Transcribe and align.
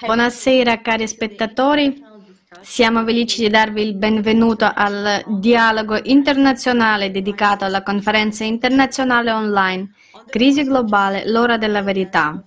Buonasera 0.00 0.80
cari 0.82 1.08
spettatori, 1.08 2.00
siamo 2.60 3.04
felici 3.04 3.40
di 3.40 3.48
darvi 3.48 3.82
il 3.82 3.96
benvenuto 3.96 4.70
al 4.72 5.24
dialogo 5.40 5.98
internazionale 6.00 7.10
dedicato 7.10 7.64
alla 7.64 7.82
conferenza 7.82 8.44
internazionale 8.44 9.32
online 9.32 9.94
Crisi 10.28 10.64
globale, 10.64 11.28
l'ora 11.28 11.58
della 11.58 11.82
verità. 11.82 12.42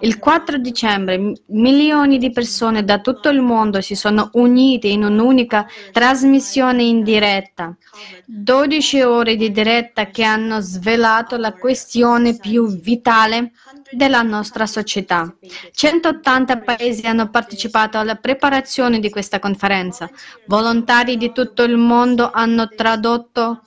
Il 0.00 0.18
4 0.18 0.56
dicembre 0.58 1.32
milioni 1.48 2.16
di 2.16 2.30
persone 2.30 2.84
da 2.84 3.00
tutto 3.00 3.28
il 3.28 3.40
mondo 3.40 3.80
si 3.80 3.96
sono 3.96 4.30
unite 4.34 4.86
in 4.86 5.02
un'unica 5.02 5.66
trasmissione 5.90 6.84
in 6.84 7.02
diretta. 7.02 7.76
12 8.24 9.02
ore 9.02 9.36
di 9.36 9.50
diretta 9.50 10.06
che 10.06 10.22
hanno 10.22 10.60
svelato 10.60 11.36
la 11.36 11.52
questione 11.52 12.36
più 12.36 12.68
vitale 12.68 13.52
della 13.90 14.22
nostra 14.22 14.66
società. 14.66 15.34
180 15.72 16.58
paesi 16.58 17.06
hanno 17.06 17.30
partecipato 17.30 17.98
alla 17.98 18.16
preparazione 18.16 18.98
di 18.98 19.10
questa 19.10 19.38
conferenza. 19.38 20.10
Volontari 20.46 21.16
di 21.16 21.32
tutto 21.32 21.62
il 21.62 21.76
mondo 21.76 22.30
hanno 22.30 22.68
tradotto 22.68 23.62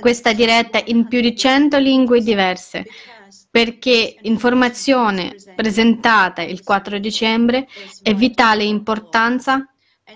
questa 0.00 0.32
diretta 0.32 0.80
in 0.84 1.06
più 1.06 1.20
di 1.20 1.36
100 1.36 1.78
lingue 1.78 2.20
diverse 2.20 2.84
perché 3.50 4.16
informazione 4.22 5.34
presentata 5.54 6.42
il 6.42 6.62
4 6.62 6.98
dicembre 6.98 7.68
è 8.02 8.14
vitale 8.14 8.64
importanza 8.64 9.66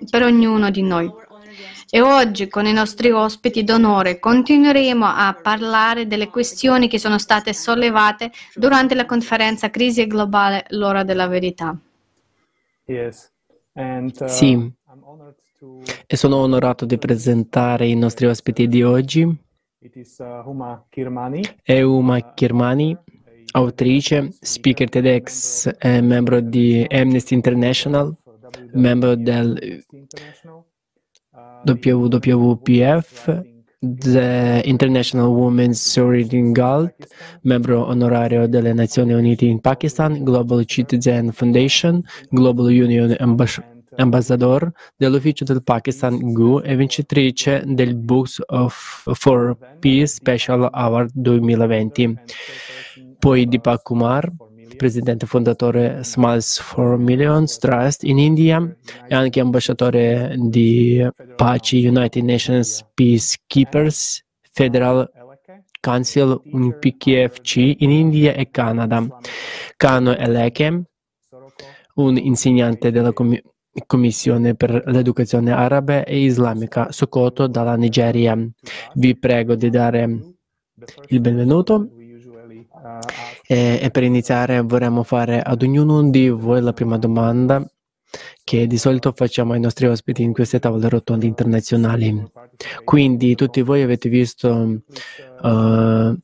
per 0.08 0.22
ognuno 0.22 0.70
di 0.70 0.82
noi. 0.82 1.12
E 1.88 2.00
oggi 2.00 2.48
con 2.48 2.66
i 2.66 2.72
nostri 2.72 3.12
ospiti 3.12 3.62
d'onore 3.62 4.18
continueremo 4.18 5.04
a 5.04 5.38
parlare 5.40 6.08
delle 6.08 6.28
questioni 6.28 6.88
che 6.88 6.98
sono 6.98 7.16
state 7.18 7.52
sollevate 7.52 8.32
durante 8.54 8.96
la 8.96 9.06
conferenza 9.06 9.70
Crisi 9.70 10.06
globale, 10.08 10.64
l'ora 10.70 11.04
della 11.04 11.28
verità. 11.28 11.78
Uh, 12.86 14.10
sì, 14.26 14.72
e 16.06 16.16
sono 16.16 16.36
onorato 16.36 16.84
di 16.84 16.98
presentare 16.98 17.86
i 17.86 17.94
nostri 17.94 18.26
ospiti 18.26 18.66
di 18.66 18.82
oggi. 18.82 19.44
È 21.62 21.80
Uma 21.82 22.32
Kirmani, 22.34 22.98
autrice, 23.52 24.30
speaker 24.40 24.88
TEDx, 24.88 25.70
membro 26.00 26.40
di 26.40 26.84
Amnesty 26.88 27.34
International, 27.34 28.12
membro 28.72 29.14
del 29.14 29.84
WWPF, 31.64 33.42
The 33.80 34.62
International 34.64 35.28
Women's 35.28 35.80
Sorority 35.80 36.52
Guild, 36.52 36.94
membro 37.42 37.86
onorario 37.86 38.46
delle 38.46 38.72
Nazioni 38.72 39.12
Unite 39.12 39.44
in 39.44 39.60
Pakistan, 39.60 40.22
Global 40.22 40.64
Citizen 40.66 41.32
Foundation, 41.32 42.02
Global 42.30 42.66
Union 42.66 43.14
Ambassador 43.18 43.74
ambassador 43.96 44.70
dell'Ufficio 44.96 45.44
del 45.44 45.62
Pakistan 45.62 46.18
GU 46.18 46.60
e 46.64 46.76
vincitrice 46.76 47.62
del 47.66 47.96
Books 47.96 48.42
of 48.46 49.04
for 49.14 49.56
Peace 49.80 50.06
Special 50.06 50.68
Award 50.70 51.10
2020. 51.14 52.14
Poi 53.18 53.46
Deepak 53.46 53.82
Kumar, 53.82 54.30
presidente 54.76 55.26
fondatore 55.26 56.02
Smiles 56.02 56.58
for 56.58 56.98
Millions 56.98 57.58
Trust 57.58 58.04
in 58.04 58.18
India 58.18 58.76
e 59.08 59.14
anche 59.14 59.40
ambasciatore 59.40 60.34
di 60.38 61.06
Pace 61.36 61.76
United 61.76 62.22
Nations 62.22 62.84
Peacekeepers 62.94 64.24
Federal 64.50 65.10
Council 65.80 66.42
PKFC 66.78 67.56
in 67.78 67.90
India 67.90 68.32
e 68.34 68.50
Canada. 68.50 69.06
Kano 69.76 70.16
Eleke, 70.16 70.82
un 71.94 72.16
insegnante 72.16 72.90
della 72.90 73.12
comunità 73.12 73.50
Commissione 73.84 74.54
per 74.54 74.84
l'Educazione 74.86 75.52
Arabe 75.52 76.04
e 76.04 76.22
Islamica 76.22 76.90
Sokoto 76.92 77.46
dalla 77.46 77.76
Nigeria. 77.76 78.34
Vi 78.94 79.18
prego 79.18 79.54
di 79.54 79.68
dare 79.68 80.02
il 81.08 81.20
benvenuto 81.20 81.90
e, 83.46 83.78
e 83.80 83.90
per 83.90 84.02
iniziare 84.02 84.60
vorremmo 84.60 85.02
fare 85.02 85.40
ad 85.40 85.62
ognuno 85.62 86.08
di 86.08 86.28
voi 86.28 86.60
la 86.60 86.72
prima 86.72 86.98
domanda 86.98 87.64
che 88.42 88.66
di 88.66 88.78
solito 88.78 89.12
facciamo 89.12 89.52
ai 89.52 89.60
nostri 89.60 89.86
ospiti 89.86 90.22
in 90.22 90.32
queste 90.32 90.58
tavole 90.58 90.88
rotonde 90.88 91.26
internazionali. 91.26 92.30
Quindi 92.84 93.34
tutti 93.34 93.60
voi 93.62 93.82
avete 93.82 94.08
visto 94.08 94.82
uh, 95.42 96.18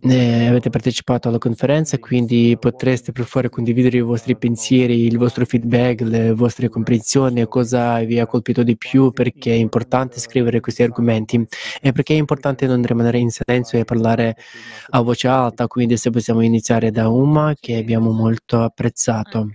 eh, 0.00 0.46
avete 0.46 0.70
partecipato 0.70 1.28
alla 1.28 1.38
conferenza, 1.38 1.98
quindi 1.98 2.56
potreste 2.58 3.12
per 3.12 3.24
favore 3.24 3.48
condividere 3.48 3.96
i 3.96 4.00
vostri 4.00 4.36
pensieri, 4.36 5.06
il 5.06 5.18
vostro 5.18 5.44
feedback, 5.44 6.00
le 6.02 6.32
vostre 6.32 6.68
comprensioni, 6.68 7.46
cosa 7.46 7.98
vi 8.00 8.18
ha 8.18 8.26
colpito 8.26 8.62
di 8.62 8.76
più, 8.76 9.10
perché 9.10 9.52
è 9.52 9.56
importante 9.56 10.20
scrivere 10.20 10.60
questi 10.60 10.82
argomenti 10.82 11.44
e 11.80 11.92
perché 11.92 12.14
è 12.14 12.18
importante 12.18 12.66
non 12.66 12.82
rimanere 12.82 13.18
in 13.18 13.30
silenzio 13.30 13.78
e 13.78 13.84
parlare 13.84 14.36
a 14.90 15.00
voce 15.00 15.28
alta. 15.28 15.66
Quindi 15.66 15.96
se 15.96 16.10
possiamo 16.10 16.42
iniziare 16.42 16.90
da 16.90 17.08
Uma, 17.08 17.54
che 17.58 17.76
abbiamo 17.76 18.12
molto 18.12 18.62
apprezzato. 18.62 19.50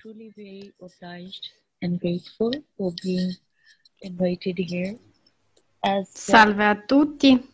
Salve 6.06 6.66
a 6.66 6.76
tutti. 6.76 7.52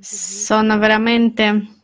Sono 0.00 0.78
veramente 0.78 1.78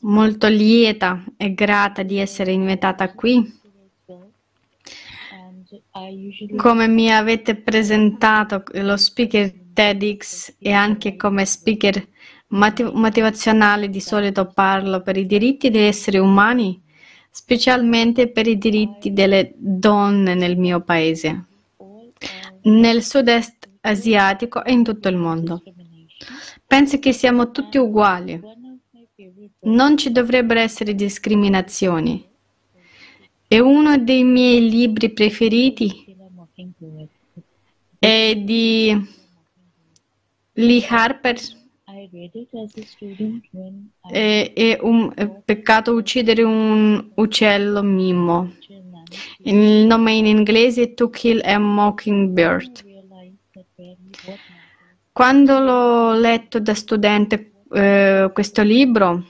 molto 0.00 0.48
lieta 0.48 1.24
e 1.36 1.54
grata 1.54 2.02
di 2.02 2.18
essere 2.18 2.52
invitata 2.52 3.12
qui. 3.12 3.60
Come 6.56 6.88
mi 6.88 7.12
avete 7.12 7.54
presentato 7.56 8.62
lo 8.72 8.96
speaker 8.96 9.52
TEDx 9.72 10.54
e 10.58 10.72
anche 10.72 11.16
come 11.16 11.44
speaker 11.44 12.08
motivazionale 12.48 13.88
di 13.88 14.00
solito 14.00 14.46
parlo 14.46 15.02
per 15.02 15.16
i 15.16 15.26
diritti 15.26 15.70
degli 15.70 15.84
esseri 15.84 16.18
umani, 16.18 16.80
specialmente 17.30 18.28
per 18.28 18.46
i 18.46 18.56
diritti 18.56 19.12
delle 19.12 19.52
donne 19.56 20.34
nel 20.34 20.56
mio 20.56 20.80
paese, 20.80 21.44
nel 22.62 23.02
sud-est 23.02 23.68
asiatico 23.80 24.64
e 24.64 24.72
in 24.72 24.84
tutto 24.84 25.08
il 25.08 25.16
mondo. 25.16 25.62
Penso 26.66 26.98
che 26.98 27.12
siamo 27.12 27.50
tutti 27.50 27.78
uguali. 27.78 28.40
Non 29.62 29.96
ci 29.96 30.10
dovrebbero 30.10 30.60
essere 30.60 30.94
discriminazioni. 30.94 32.26
E 33.46 33.60
uno 33.60 33.98
dei 33.98 34.24
miei 34.24 34.68
libri 34.68 35.12
preferiti 35.12 36.16
è 37.98 38.34
di 38.36 39.08
Lee 40.54 40.86
Harper. 40.88 41.36
È, 44.00 44.52
è 44.54 44.78
un 44.80 45.12
è 45.14 45.28
peccato 45.28 45.92
uccidere 45.92 46.42
un 46.42 47.12
uccello 47.14 47.82
mimo. 47.82 48.54
Il 49.44 49.86
nome 49.86 50.14
in 50.14 50.26
inglese 50.26 50.82
è 50.82 50.94
To 50.94 51.08
Kill 51.10 51.40
a 51.44 51.58
Mockingbird. 51.58 52.93
Quando 55.14 55.60
l'ho 55.60 56.14
letto 56.14 56.58
da 56.58 56.74
studente 56.74 57.52
eh, 57.72 58.30
questo 58.32 58.62
libro 58.64 59.22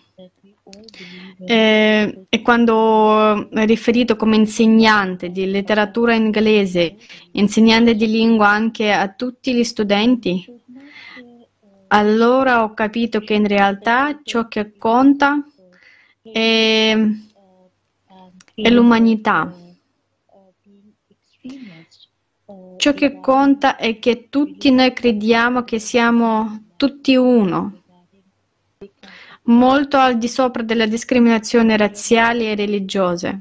eh, 1.46 2.24
e 2.26 2.40
quando 2.40 2.74
ho 2.74 3.48
riferito 3.50 4.16
come 4.16 4.36
insegnante 4.36 5.28
di 5.28 5.44
letteratura 5.44 6.14
inglese, 6.14 6.96
insegnante 7.32 7.94
di 7.96 8.06
lingua 8.06 8.48
anche 8.48 8.92
a 8.92 9.08
tutti 9.08 9.54
gli 9.54 9.62
studenti, 9.62 10.46
allora 11.88 12.62
ho 12.62 12.72
capito 12.72 13.20
che 13.20 13.34
in 13.34 13.46
realtà 13.46 14.20
ciò 14.22 14.48
che 14.48 14.78
conta 14.78 15.44
è, 16.22 16.96
è 18.54 18.70
l'umanità. 18.70 19.54
Ciò 22.84 22.92
che 22.92 23.18
conta 23.18 23.76
è 23.76 23.98
che 23.98 24.28
tutti 24.28 24.70
noi 24.70 24.92
crediamo 24.92 25.64
che 25.64 25.78
siamo 25.78 26.64
tutti 26.76 27.16
uno, 27.16 27.80
molto 29.44 29.96
al 29.96 30.18
di 30.18 30.28
sopra 30.28 30.62
delle 30.62 30.86
discriminazioni 30.86 31.78
razziali 31.78 32.44
e 32.44 32.54
religiose. 32.54 33.40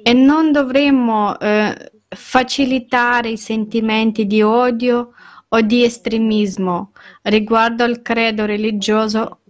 E 0.00 0.12
non 0.12 0.52
dovremmo 0.52 1.36
eh, 1.40 1.90
facilitare 2.06 3.30
i 3.30 3.36
sentimenti 3.36 4.28
di 4.28 4.42
odio 4.42 5.10
o 5.48 5.60
di 5.62 5.82
estremismo 5.82 6.92
riguardo 7.22 7.82
al 7.82 8.00
credo 8.00 8.44
religioso, 8.44 9.40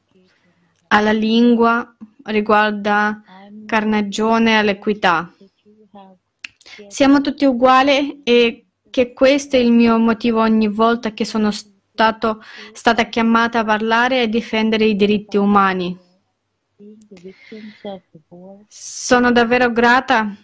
alla 0.88 1.12
lingua, 1.12 1.94
riguardo 2.24 2.90
carnagione 3.66 4.56
all'equità. 4.56 5.30
Siamo 6.88 7.20
tutti 7.20 7.44
uguali 7.44 8.22
e 8.24 8.65
che 8.90 9.12
questo 9.12 9.56
è 9.56 9.58
il 9.58 9.72
mio 9.72 9.98
motivo 9.98 10.40
ogni 10.40 10.68
volta 10.68 11.12
che 11.12 11.24
sono 11.24 11.50
stato, 11.50 12.42
stata 12.72 13.06
chiamata 13.06 13.60
a 13.60 13.64
parlare 13.64 14.22
e 14.22 14.28
difendere 14.28 14.84
i 14.84 14.96
diritti 14.96 15.36
umani. 15.36 15.98
Sono 18.68 19.32
davvero 19.32 19.72
grata 19.72 20.36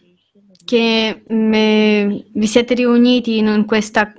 che 0.65 1.23
me, 1.29 2.25
vi 2.33 2.47
siete 2.47 2.75
riuniti 2.75 3.37
in 3.39 3.65
questa, 3.67 4.13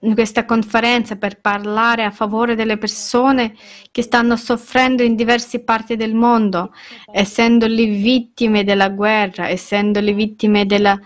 in 0.00 0.14
questa 0.14 0.44
conferenza 0.44 1.16
per 1.16 1.40
parlare 1.40 2.04
a 2.04 2.10
favore 2.10 2.54
delle 2.54 2.78
persone 2.78 3.54
che 3.90 4.02
stanno 4.02 4.36
soffrendo 4.36 5.02
in 5.02 5.14
diverse 5.14 5.62
parti 5.62 5.96
del 5.96 6.14
mondo, 6.14 6.72
essendo 7.12 7.66
le 7.66 7.84
vittime 7.86 8.64
della 8.64 8.88
guerra, 8.88 9.48
essendo 9.48 10.00
le 10.00 10.12
vittime 10.12 10.66
della 10.66 10.98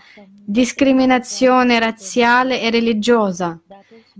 discriminazione 0.45 1.79
razziale 1.79 2.61
e 2.61 2.69
religiosa, 2.69 3.59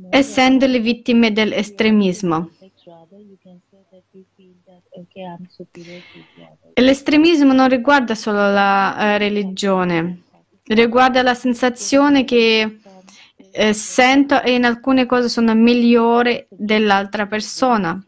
essendo 0.10 0.66
le 0.66 0.80
vittime 0.80 1.32
dell'estremismo. 1.32 2.50
L'estremismo 6.74 7.54
non 7.54 7.70
riguarda 7.70 8.16
solo 8.16 8.38
la 8.38 8.98
eh, 8.98 9.18
religione, 9.18 10.24
riguarda 10.64 11.22
la 11.22 11.34
sensazione 11.34 12.24
che 12.24 12.80
eh, 13.52 13.74
sento 13.74 14.42
e 14.42 14.54
in 14.54 14.66
alcune 14.66 15.06
cose 15.06 15.30
sono 15.30 15.54
migliore 15.54 16.48
dell'altra 16.50 17.28
persona. 17.28 18.04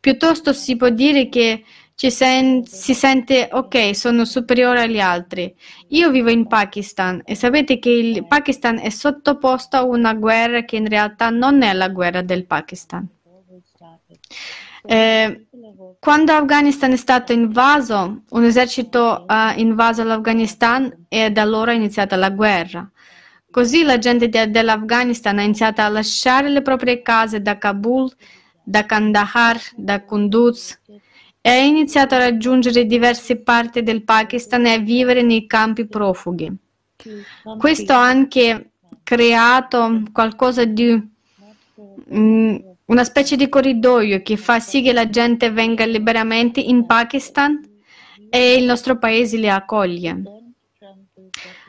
Piuttosto 0.00 0.52
si 0.52 0.76
può 0.76 0.88
dire 0.88 1.28
che 1.28 1.64
sen- 1.96 2.64
si 2.64 2.94
sente 2.94 3.48
ok, 3.52 3.94
sono 3.94 4.24
superiore 4.24 4.82
agli 4.82 5.00
altri. 5.00 5.54
Io 5.88 6.10
vivo 6.10 6.30
in 6.30 6.46
Pakistan 6.46 7.22
e 7.24 7.34
sapete 7.34 7.78
che 7.78 7.90
il 7.90 8.26
Pakistan 8.26 8.78
è 8.78 8.90
sottoposto 8.90 9.76
a 9.76 9.84
una 9.84 10.14
guerra 10.14 10.64
che 10.64 10.76
in 10.76 10.88
realtà 10.88 11.30
non 11.30 11.62
è 11.62 11.72
la 11.72 11.88
guerra 11.88 12.22
del 12.22 12.46
Pakistan. 12.46 13.08
Eh, 14.86 15.46
quando 15.98 16.32
Afghanistan 16.32 16.92
è 16.92 16.96
stato 16.96 17.32
invaso, 17.32 18.24
un 18.28 18.44
esercito 18.44 19.24
ha 19.26 19.54
invaso 19.56 20.04
l'Afghanistan 20.04 21.06
e 21.08 21.30
da 21.30 21.40
allora 21.40 21.72
è 21.72 21.76
iniziata 21.76 22.16
la 22.16 22.28
guerra. 22.28 22.90
Così 23.50 23.84
la 23.84 23.98
gente 23.98 24.28
de- 24.28 24.50
dell'Afghanistan 24.50 25.38
ha 25.38 25.42
iniziato 25.42 25.80
a 25.80 25.88
lasciare 25.88 26.50
le 26.50 26.60
proprie 26.60 27.00
case 27.00 27.40
da 27.40 27.56
Kabul, 27.56 28.12
da 28.62 28.84
Kandahar, 28.84 29.58
da 29.76 30.02
Kunduz 30.02 30.78
e 31.46 31.50
ha 31.50 31.58
iniziato 31.58 32.14
a 32.14 32.18
raggiungere 32.18 32.86
diverse 32.86 33.36
parti 33.36 33.82
del 33.82 34.02
Pakistan 34.02 34.64
e 34.64 34.72
a 34.72 34.78
vivere 34.78 35.20
nei 35.20 35.46
campi 35.46 35.86
profughi. 35.86 36.50
Questo 37.58 37.92
ha 37.92 38.02
anche 38.02 38.70
creato 39.02 40.04
qualcosa 40.10 40.64
di 40.64 40.98
mm, 42.14 42.56
una 42.86 43.04
specie 43.04 43.36
di 43.36 43.50
corridoio 43.50 44.22
che 44.22 44.38
fa 44.38 44.58
sì 44.58 44.80
che 44.80 44.94
la 44.94 45.10
gente 45.10 45.50
venga 45.50 45.84
liberamente 45.84 46.60
in 46.60 46.86
Pakistan 46.86 47.60
e 48.30 48.54
il 48.54 48.64
nostro 48.64 48.96
paese 48.96 49.36
li 49.36 49.50
accoglie. 49.50 50.22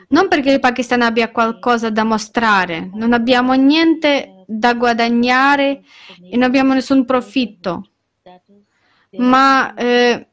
Non 0.08 0.28
perché 0.28 0.52
il 0.52 0.60
Pakistan 0.60 1.02
abbia 1.02 1.30
qualcosa 1.30 1.90
da 1.90 2.02
mostrare, 2.02 2.88
non 2.94 3.12
abbiamo 3.12 3.52
niente 3.52 4.44
da 4.46 4.72
guadagnare 4.72 5.82
e 6.30 6.34
non 6.34 6.44
abbiamo 6.44 6.72
nessun 6.72 7.04
profitto, 7.04 7.90
ma, 9.18 9.74
eh, 9.74 10.28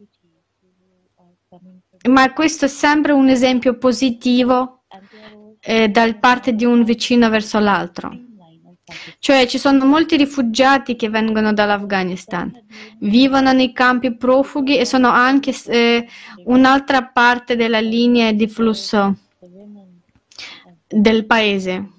ma 2.09 2.33
questo 2.33 2.65
è 2.65 2.67
sempre 2.67 3.11
un 3.11 3.29
esempio 3.29 3.77
positivo 3.77 4.83
eh, 5.59 5.89
da 5.89 6.13
parte 6.15 6.53
di 6.53 6.65
un 6.65 6.83
vicino 6.83 7.29
verso 7.29 7.59
l'altro. 7.59 8.17
Cioè 9.17 9.47
ci 9.47 9.57
sono 9.57 9.85
molti 9.85 10.17
rifugiati 10.17 10.95
che 10.95 11.09
vengono 11.09 11.53
dall'Afghanistan, 11.53 12.51
vivono 12.99 13.51
nei 13.53 13.71
campi 13.71 14.15
profughi 14.15 14.77
e 14.77 14.85
sono 14.85 15.07
anche 15.09 15.55
eh, 15.67 16.05
un'altra 16.45 17.05
parte 17.05 17.55
della 17.55 17.79
linea 17.79 18.31
di 18.33 18.47
flusso 18.47 19.15
del 20.87 21.25
paese. 21.25 21.89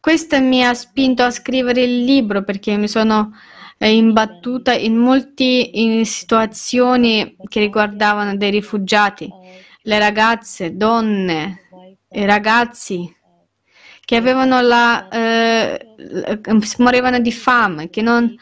Questo 0.00 0.40
mi 0.40 0.64
ha 0.64 0.72
spinto 0.72 1.24
a 1.24 1.30
scrivere 1.30 1.82
il 1.82 2.04
libro 2.04 2.42
perché 2.44 2.76
mi 2.76 2.88
sono 2.88 3.32
imbattuta 3.86 4.74
in 4.74 4.96
molte 4.96 6.04
situazioni 6.04 7.36
che 7.48 7.60
riguardavano 7.60 8.36
dei 8.36 8.50
rifugiati, 8.50 9.30
le 9.82 9.98
ragazze, 9.98 10.76
donne, 10.76 11.60
i 12.10 12.24
ragazzi 12.24 13.14
che 14.08 14.16
avevano 14.16 14.62
la, 14.62 15.06
eh, 15.08 15.86
morivano 16.78 17.18
di 17.18 17.30
fame, 17.30 17.90
che 17.90 18.00
non 18.00 18.34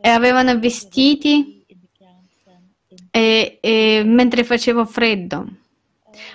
avevano 0.00 0.58
vestiti 0.58 1.64
e, 3.08 3.58
e, 3.60 4.02
mentre 4.04 4.42
faceva 4.42 4.84
freddo. 4.84 5.46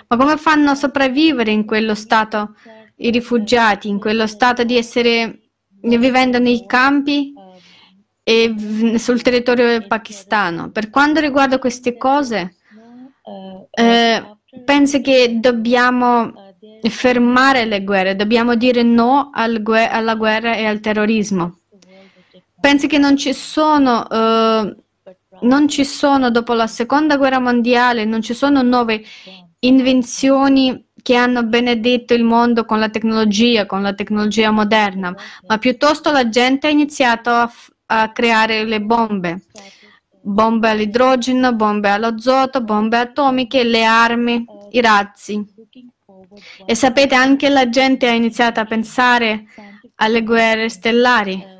Ma 0.06 0.16
come 0.16 0.38
fanno 0.38 0.70
a 0.70 0.74
sopravvivere 0.74 1.50
in 1.50 1.66
quello 1.66 1.94
stato 1.94 2.54
i 2.96 3.10
rifugiati, 3.10 3.88
in 3.88 3.98
quello 3.98 4.26
stato 4.26 4.64
di 4.64 4.76
essere 4.76 5.50
vivendo 5.82 6.38
nei 6.38 6.64
campi 6.66 7.34
e 8.28 8.98
sul 8.98 9.22
territorio 9.22 9.86
pakistano? 9.86 10.70
Per 10.70 10.90
quanto 10.90 11.18
riguarda 11.18 11.58
queste 11.58 11.96
cose, 11.96 12.56
eh, 13.70 14.36
penso 14.66 15.00
che 15.00 15.38
dobbiamo 15.40 16.34
fermare 16.90 17.64
le 17.64 17.82
guerre, 17.82 18.16
dobbiamo 18.16 18.54
dire 18.54 18.82
no 18.82 19.30
al 19.32 19.62
gu- 19.62 19.88
alla 19.90 20.14
guerra 20.14 20.56
e 20.56 20.66
al 20.66 20.80
terrorismo. 20.80 21.60
Pensi 22.60 22.86
che 22.86 22.98
non 22.98 23.16
ci 23.16 23.32
sono, 23.32 24.04
uh, 24.06 24.76
non 25.46 25.66
ci 25.66 25.86
sono 25.86 26.30
dopo 26.30 26.52
la 26.52 26.66
seconda 26.66 27.16
guerra 27.16 27.38
mondiale, 27.38 28.04
non 28.04 28.20
ci 28.20 28.34
sono 28.34 28.60
nuove 28.60 29.02
invenzioni 29.60 30.84
che 31.02 31.14
hanno 31.14 31.44
benedetto 31.44 32.12
il 32.12 32.24
mondo 32.24 32.66
con 32.66 32.78
la 32.78 32.90
tecnologia, 32.90 33.64
con 33.64 33.80
la 33.80 33.94
tecnologia 33.94 34.50
moderna, 34.50 35.14
ma 35.46 35.56
piuttosto 35.56 36.10
la 36.10 36.28
gente 36.28 36.66
ha 36.66 36.70
iniziato 36.70 37.30
a, 37.30 37.46
f- 37.46 37.70
a 37.90 38.12
creare 38.12 38.64
le 38.64 38.80
bombe, 38.80 39.46
bombe 40.20 40.68
all'idrogeno, 40.68 41.54
bombe 41.54 41.88
all'azoto, 41.88 42.62
bombe 42.62 42.98
atomiche, 42.98 43.64
le 43.64 43.84
armi, 43.84 44.44
i 44.70 44.80
razzi. 44.80 45.42
E 46.66 46.74
sapete, 46.74 47.14
anche 47.14 47.48
la 47.48 47.68
gente 47.68 48.06
ha 48.06 48.12
iniziato 48.12 48.60
a 48.60 48.66
pensare 48.66 49.44
alle 49.96 50.22
guerre 50.22 50.68
stellari. 50.68 51.56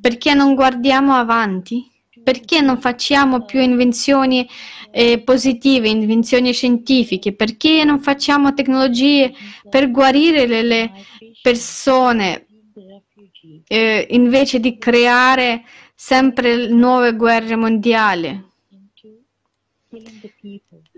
Perché 0.00 0.34
non 0.34 0.54
guardiamo 0.54 1.14
avanti? 1.14 1.90
Perché 2.22 2.60
non 2.60 2.80
facciamo 2.80 3.44
più 3.44 3.60
invenzioni 3.60 4.48
eh, 4.90 5.20
positive, 5.22 5.88
invenzioni 5.88 6.52
scientifiche? 6.52 7.34
Perché 7.34 7.84
non 7.84 8.00
facciamo 8.00 8.52
tecnologie 8.52 9.32
per 9.70 9.92
guarire 9.92 10.46
le, 10.46 10.62
le 10.62 10.92
persone 11.40 12.45
eh, 13.66 14.06
invece 14.10 14.60
di 14.60 14.78
creare 14.78 15.64
sempre 15.94 16.68
nuove 16.68 17.14
guerre 17.14 17.56
mondiali? 17.56 18.44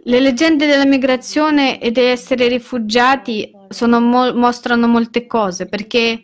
Le 0.04 0.20
leggende 0.20 0.66
della 0.66 0.86
migrazione 0.86 1.80
e 1.80 1.90
di 1.90 2.00
essere 2.00 2.48
rifugiati 2.48 3.50
mo- 3.80 4.34
mostrano 4.34 4.86
molte 4.86 5.26
cose 5.26 5.66
perché, 5.66 6.22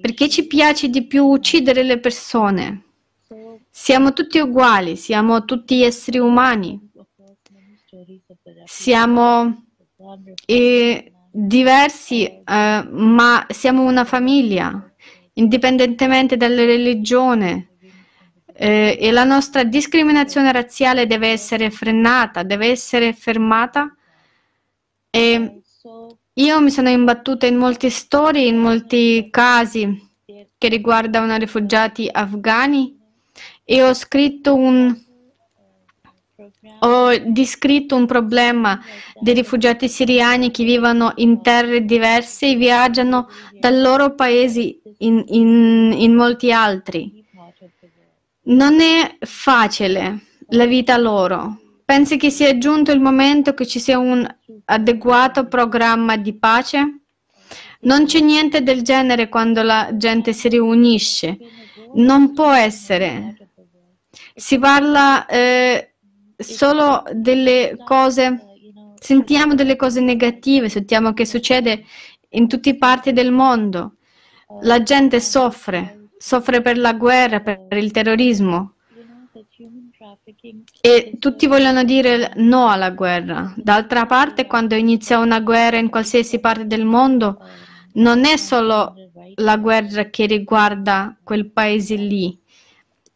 perché 0.00 0.28
ci 0.28 0.46
piace 0.46 0.88
di 0.88 1.06
più 1.06 1.24
uccidere 1.24 1.82
le 1.82 1.98
persone. 1.98 2.82
Siamo 3.70 4.12
tutti 4.12 4.38
uguali, 4.38 4.96
siamo 4.96 5.44
tutti 5.44 5.82
esseri 5.82 6.18
umani. 6.18 6.90
Siamo 8.64 9.64
eh, 10.46 11.12
diversi, 11.30 12.26
eh, 12.26 12.42
ma 12.90 13.46
siamo 13.48 13.84
una 13.84 14.04
famiglia, 14.04 14.94
indipendentemente 15.38 16.36
dalla 16.36 16.64
religione, 16.64 17.68
eh, 18.58 18.96
e 18.98 19.10
la 19.10 19.24
nostra 19.24 19.64
discriminazione 19.64 20.50
razziale 20.50 21.06
deve 21.06 21.28
essere 21.28 21.70
frenata, 21.70 22.42
deve 22.42 22.68
essere 22.68 23.12
fermata. 23.12 23.94
E 25.10 25.60
io 26.32 26.60
mi 26.60 26.70
sono 26.70 26.88
imbattuta 26.88 27.46
in 27.46 27.56
molte 27.56 27.90
storie, 27.90 28.46
in 28.46 28.58
molti 28.58 29.28
casi 29.30 30.04
che 30.58 30.68
riguardano 30.68 31.36
rifugiati 31.36 32.08
afghani 32.10 32.98
e 33.64 33.82
ho 33.82 33.92
scritto 33.92 34.54
un 34.54 34.94
ho 36.80 37.16
descritto 37.24 37.96
un 37.96 38.06
problema 38.06 38.80
dei 39.20 39.34
rifugiati 39.34 39.88
siriani 39.88 40.50
che 40.50 40.64
vivono 40.64 41.12
in 41.16 41.42
terre 41.42 41.84
diverse 41.84 42.50
e 42.50 42.56
viaggiano 42.56 43.28
dal 43.58 43.80
loro 43.80 44.14
paese 44.14 44.80
in, 44.98 45.24
in, 45.28 45.94
in 45.96 46.14
molti 46.14 46.52
altri. 46.52 47.24
Non 48.48 48.80
è 48.80 49.16
facile 49.20 50.20
la 50.50 50.66
vita 50.66 50.96
loro. 50.96 51.60
Pensi 51.84 52.16
che 52.16 52.30
sia 52.30 52.58
giunto 52.58 52.92
il 52.92 53.00
momento 53.00 53.54
che 53.54 53.66
ci 53.66 53.78
sia 53.78 53.98
un 53.98 54.26
adeguato 54.64 55.46
programma 55.46 56.16
di 56.16 56.36
pace? 56.36 57.00
Non 57.80 58.06
c'è 58.06 58.20
niente 58.20 58.62
del 58.62 58.82
genere 58.82 59.28
quando 59.28 59.62
la 59.62 59.90
gente 59.94 60.32
si 60.32 60.48
riunisce. 60.48 61.38
Non 61.94 62.32
può 62.34 62.50
essere. 62.52 63.50
Si 64.34 64.58
parla 64.58 65.26
eh, 65.26 65.94
solo 66.36 67.02
delle 67.12 67.76
cose, 67.84 68.40
sentiamo 68.98 69.54
delle 69.54 69.76
cose 69.76 70.00
negative, 70.00 70.68
sentiamo 70.68 71.12
che 71.12 71.24
succede 71.24 71.84
in 72.30 72.48
tutte 72.48 72.72
le 72.72 72.78
parti 72.78 73.12
del 73.12 73.32
mondo. 73.32 73.94
La 74.62 74.82
gente 74.82 75.20
soffre, 75.20 76.08
soffre 76.18 76.60
per 76.60 76.78
la 76.78 76.92
guerra, 76.92 77.40
per 77.40 77.66
il 77.76 77.90
terrorismo. 77.90 78.74
E 80.80 81.16
tutti 81.18 81.46
vogliono 81.46 81.82
dire 81.82 82.32
no 82.36 82.68
alla 82.68 82.90
guerra. 82.90 83.52
D'altra 83.56 84.06
parte, 84.06 84.46
quando 84.46 84.74
inizia 84.74 85.18
una 85.18 85.40
guerra 85.40 85.78
in 85.78 85.88
qualsiasi 85.88 86.38
parte 86.38 86.66
del 86.66 86.84
mondo, 86.84 87.38
non 87.94 88.24
è 88.24 88.36
solo 88.36 88.94
la 89.36 89.56
guerra 89.56 90.04
che 90.10 90.26
riguarda 90.26 91.16
quel 91.22 91.50
paese 91.50 91.96
lì. 91.96 92.38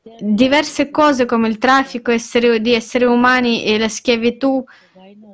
Diverse 0.02 0.90
cose 0.90 1.26
come 1.26 1.49
il 1.49 1.59
traffico 1.59 2.11
essere, 2.11 2.61
di 2.61 2.73
esseri 2.73 3.04
umani 3.04 3.64
e 3.64 3.78
la 3.78 3.88
schiavitù 3.88 4.64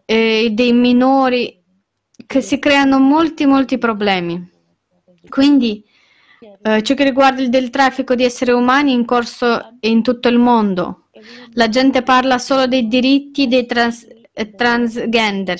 eh, 0.04 0.48
dei 0.52 0.72
minori, 0.72 1.62
che 2.26 2.40
si 2.40 2.58
creano 2.58 2.98
molti, 2.98 3.46
molti 3.46 3.78
problemi. 3.78 4.50
Quindi, 5.28 5.84
eh, 6.62 6.82
ciò 6.82 6.94
che 6.94 7.04
riguarda 7.04 7.42
il 7.42 7.48
del 7.48 7.70
traffico 7.70 8.14
di 8.14 8.24
esseri 8.24 8.50
umani 8.50 8.92
in 8.92 9.04
corso 9.04 9.76
in 9.80 10.02
tutto 10.02 10.28
il 10.28 10.38
mondo, 10.38 11.08
la 11.52 11.68
gente 11.68 12.02
parla 12.02 12.38
solo 12.38 12.66
dei 12.66 12.88
diritti 12.88 13.46
dei 13.46 13.66
trans, 13.66 14.06
eh, 14.32 14.50
transgender, 14.50 15.58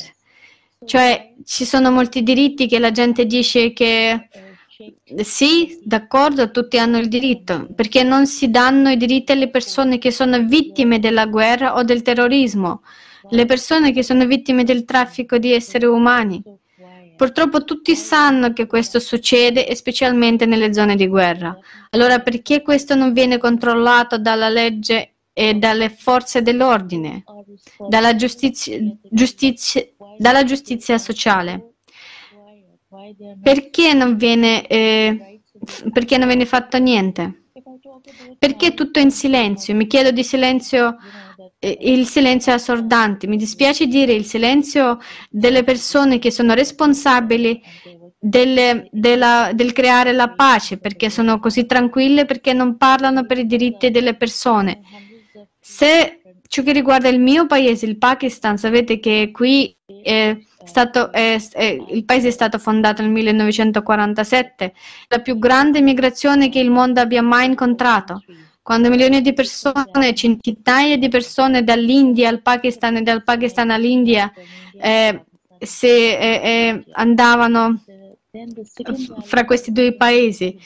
cioè 0.85 1.33
ci 1.45 1.65
sono 1.65 1.91
molti 1.91 2.23
diritti 2.23 2.67
che 2.67 2.79
la 2.79 2.91
gente 2.91 3.25
dice 3.25 3.73
che 3.73 4.29
sì, 5.23 5.81
d'accordo, 5.83 6.51
tutti 6.51 6.79
hanno 6.79 6.99
il 6.99 7.09
diritto, 7.09 7.67
perché 7.75 8.03
non 8.03 8.27
si 8.27 8.51
danno 8.51 8.91
i 8.91 8.97
diritti 8.97 9.33
alle 9.33 9.49
persone 9.49 9.99
che 9.99 10.11
sono 10.11 10.43
vittime 10.45 10.99
della 10.99 11.27
guerra 11.27 11.77
o 11.77 11.83
del 11.83 12.03
terrorismo, 12.03 12.83
le 13.31 13.47
persone 13.47 13.93
che 13.93 14.03
sono 14.03 14.27
vittime 14.27 14.65
del 14.65 14.85
traffico 14.85 15.39
di 15.39 15.53
esseri 15.53 15.87
umani. 15.87 16.43
Purtroppo 17.17 17.65
tutti 17.65 17.97
sanno 17.97 18.53
che 18.53 18.67
questo 18.67 19.01
succede, 19.01 19.75
specialmente 19.75 20.45
nelle 20.45 20.75
zone 20.75 20.97
di 20.97 21.07
guerra. 21.07 21.57
Allora 21.91 22.19
perché 22.21 22.61
questo 22.61 22.95
non 22.95 23.15
viene 23.15 23.39
controllato 23.39 24.19
dalla 24.19 24.51
legge 24.51 25.15
e 25.33 25.55
dalle 25.55 25.89
forze 25.89 26.43
dell'ordine, 26.43 27.25
dalla 27.89 28.15
giustizia, 28.15 28.79
giustizia, 29.03 29.83
dalla 30.19 30.45
giustizia 30.45 30.99
sociale. 30.99 31.76
Perché 33.43 33.93
non, 33.93 34.17
viene, 34.17 34.67
eh, 34.67 35.41
perché 35.93 36.19
non 36.19 36.29
viene 36.29 36.47
fatto 36.47 36.79
niente? 36.79 37.45
Perché 38.39 38.75
tutto 38.75 38.99
in 38.99 39.11
silenzio? 39.11 39.75
Mi 39.75 39.87
chiedo 39.87 40.11
di 40.11 40.25
silenzio, 40.25 40.97
eh, 41.59 41.79
il 41.83 42.07
silenzio 42.07 42.53
assordante. 42.53 43.27
Mi 43.27 43.37
dispiace 43.37 43.87
dire 43.87 44.13
il 44.13 44.25
silenzio 44.25 44.99
delle 45.31 45.63
persone 45.63 46.19
che 46.19 46.31
sono 46.31 46.55
responsabili 46.55 47.61
del, 48.19 48.89
della, 48.91 49.51
del 49.55 49.73
creare 49.73 50.13
la 50.13 50.31
pace, 50.31 50.79
perché 50.79 51.11
sono 51.11 51.39
così 51.39 51.67
tranquille, 51.67 52.25
perché 52.25 52.53
non 52.53 52.77
parlano 52.77 53.25
per 53.25 53.39
i 53.39 53.47
diritti 53.47 53.91
delle 53.91 54.15
persone. 54.15 54.81
Se 55.61 56.21
ciò 56.49 56.63
che 56.63 56.73
riguarda 56.73 57.09
il 57.09 57.21
mio 57.21 57.47
paese, 57.47 57.87
il 57.87 57.99
Pakistan, 57.99 58.57
sapete 58.57 58.99
che 58.99 59.31
qui 59.33 59.77
è 60.03 60.37
stato, 60.67 61.13
è, 61.13 61.41
è, 61.53 61.79
il 61.89 62.05
paese 62.05 62.29
è 62.29 62.31
stato 62.31 62.59
fondato 62.59 63.03
nel 63.03 63.11
1947, 63.11 64.73
la 65.09 65.19
più 65.21 65.39
grande 65.39 65.81
migrazione 65.81 66.49
che 66.49 66.61
il 66.61 66.71
mondo 66.71 67.01
abbia 67.01 67.23
mai 67.23 67.47
incontrato. 67.47 68.23
Quando 68.63 68.91
milioni 68.91 69.21
di 69.21 69.33
persone, 69.33 70.15
centinaia 70.15 70.97
di 70.97 71.09
persone 71.09 71.63
dall'India 71.63 72.29
al 72.29 72.43
Pakistan 72.43 72.97
e 72.97 73.03
dal 73.03 73.23
Pakistan 73.23 73.71
all'India 73.71 74.33
eh, 74.81 75.25
se, 75.59 76.19
eh, 76.19 76.41
eh 76.43 76.85
andavano 76.93 77.81
fra 79.23 79.45
questi 79.45 79.73
due 79.73 79.95
paesi 79.95 80.59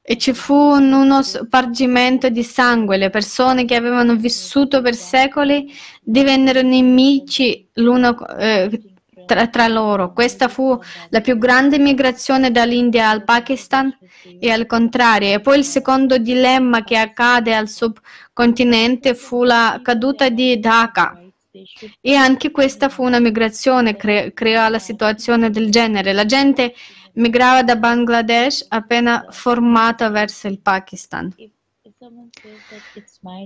e 0.00 0.16
ci 0.16 0.32
fu 0.32 0.54
uno 0.54 1.22
spargimento 1.22 2.28
di 2.28 2.42
sangue. 2.42 2.96
Le 2.96 3.10
persone 3.10 3.64
che 3.64 3.74
avevano 3.74 4.16
vissuto 4.16 4.80
per 4.80 4.94
secoli 4.94 5.70
divennero 6.00 6.62
nemici 6.62 7.68
l'uno 7.74 8.16
eh, 8.38 8.70
tra, 9.28 9.46
tra, 9.48 9.68
loro. 9.68 10.12
Questa 10.14 10.48
fu 10.48 10.78
la 11.10 11.20
più 11.20 11.36
grande 11.36 11.78
migrazione 11.78 12.50
dall'India 12.50 13.10
al 13.10 13.24
Pakistan 13.24 13.94
e 14.40 14.50
al 14.50 14.64
contrario. 14.64 15.34
E 15.34 15.40
poi 15.40 15.58
il 15.58 15.64
secondo 15.64 16.16
dilemma 16.16 16.82
che 16.82 16.96
accade 16.96 17.54
al 17.54 17.68
subcontinente 17.68 19.14
fu 19.14 19.44
la 19.44 19.80
caduta 19.82 20.30
di 20.30 20.58
Dhaka. 20.58 21.20
E 22.00 22.14
anche 22.14 22.50
questa 22.50 22.88
fu 22.88 23.02
una 23.02 23.18
migrazione, 23.18 23.96
cre- 23.96 24.32
creò 24.32 24.68
la 24.68 24.78
situazione 24.78 25.50
del 25.50 25.70
genere. 25.70 26.12
La 26.12 26.24
gente 26.24 26.72
migrava 27.14 27.62
da 27.62 27.76
Bangladesh 27.76 28.64
appena 28.68 29.26
formata 29.28 30.08
verso 30.08 30.46
il 30.46 30.60
Pakistan. 30.60 31.34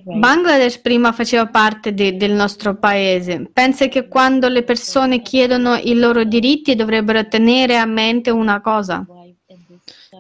Bangladesh 0.05 0.79
prima 0.81 1.13
faceva 1.13 1.47
parte 1.47 1.95
de, 1.95 2.17
del 2.19 2.33
nostro 2.33 2.77
paese. 2.77 3.49
Pensa 3.51 3.87
che 3.87 4.09
quando 4.09 4.49
le 4.49 4.63
persone 4.63 5.23
chiedono 5.23 5.77
i 5.77 5.95
loro 5.95 6.25
diritti 6.25 6.75
dovrebbero 6.75 7.27
tenere 7.29 7.79
a 7.79 7.87
mente 7.87 8.29
una 8.31 8.61
cosa. 8.61 9.07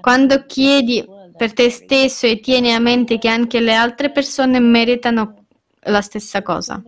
Quando 0.00 0.46
chiedi 0.46 1.04
per 1.36 1.52
te 1.52 1.68
stesso 1.68 2.26
e 2.26 2.40
tieni 2.40 2.72
a 2.72 2.78
mente 2.78 3.18
che 3.18 3.28
anche 3.28 3.60
le 3.60 3.74
altre 3.74 4.10
persone 4.10 4.60
meritano 4.60 5.44
la 5.86 6.00
stessa 6.00 6.40
cosa. 6.40 6.82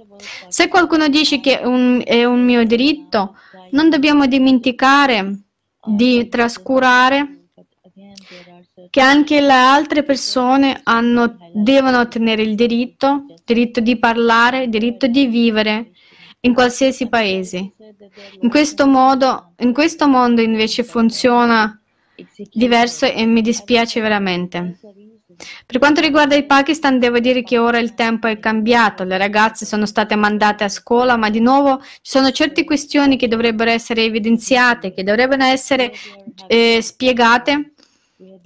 Se 0.49 0.69
qualcuno 0.69 1.09
dice 1.09 1.41
che 1.41 1.61
un, 1.63 2.01
è 2.05 2.25
un 2.25 2.43
mio 2.43 2.65
diritto, 2.65 3.37
non 3.73 3.91
dobbiamo 3.91 4.27
dimenticare 4.27 5.41
di 5.85 6.27
trascurare 6.29 7.34
che 8.95 9.01
anche 9.01 9.41
le 9.41 9.53
altre 9.53 10.05
persone 10.05 10.79
hanno, 10.85 11.37
devono 11.53 11.99
ottenere 11.99 12.43
il 12.43 12.55
diritto, 12.55 13.25
diritto 13.45 13.81
di 13.81 13.99
parlare, 13.99 14.69
diritto 14.69 15.09
di 15.09 15.27
vivere 15.27 15.91
in 16.43 16.55
qualsiasi 16.55 17.09
paese. 17.09 17.73
In 18.43 18.49
questo 18.49 18.87
modo, 18.87 19.55
in 19.59 19.73
questo 19.73 20.07
mondo 20.07 20.43
invece 20.43 20.85
funziona 20.85 21.77
diverso 22.53 23.07
e 23.07 23.27
mi 23.27 23.41
dispiace 23.41 24.01
veramente. 24.01 24.79
Per 25.67 25.81
quanto 25.81 26.01
riguarda 26.01 26.37
il 26.37 26.47
Pakistan, 26.47 27.01
devo 27.01 27.19
dire 27.19 27.43
che 27.43 27.59
ora 27.59 27.79
il 27.79 27.95
tempo 27.95 28.29
è 28.29 28.39
cambiato, 28.39 29.03
le 29.03 29.19
ragazze 29.19 29.67
sono 29.67 29.87
state 29.87 30.15
mandate 30.15 30.63
a 30.63 30.69
scuola, 30.69 31.17
ma 31.17 31.31
di 31.31 31.41
nuovo 31.41 31.81
ci 31.81 31.99
sono 32.03 32.31
certe 32.31 32.63
questioni 32.63 33.17
che 33.17 33.27
dovrebbero 33.27 33.71
essere 33.71 34.05
evidenziate, 34.05 34.93
che 34.93 35.03
dovrebbero 35.03 35.43
essere 35.43 35.93
eh, 36.47 36.79
spiegate 36.81 37.74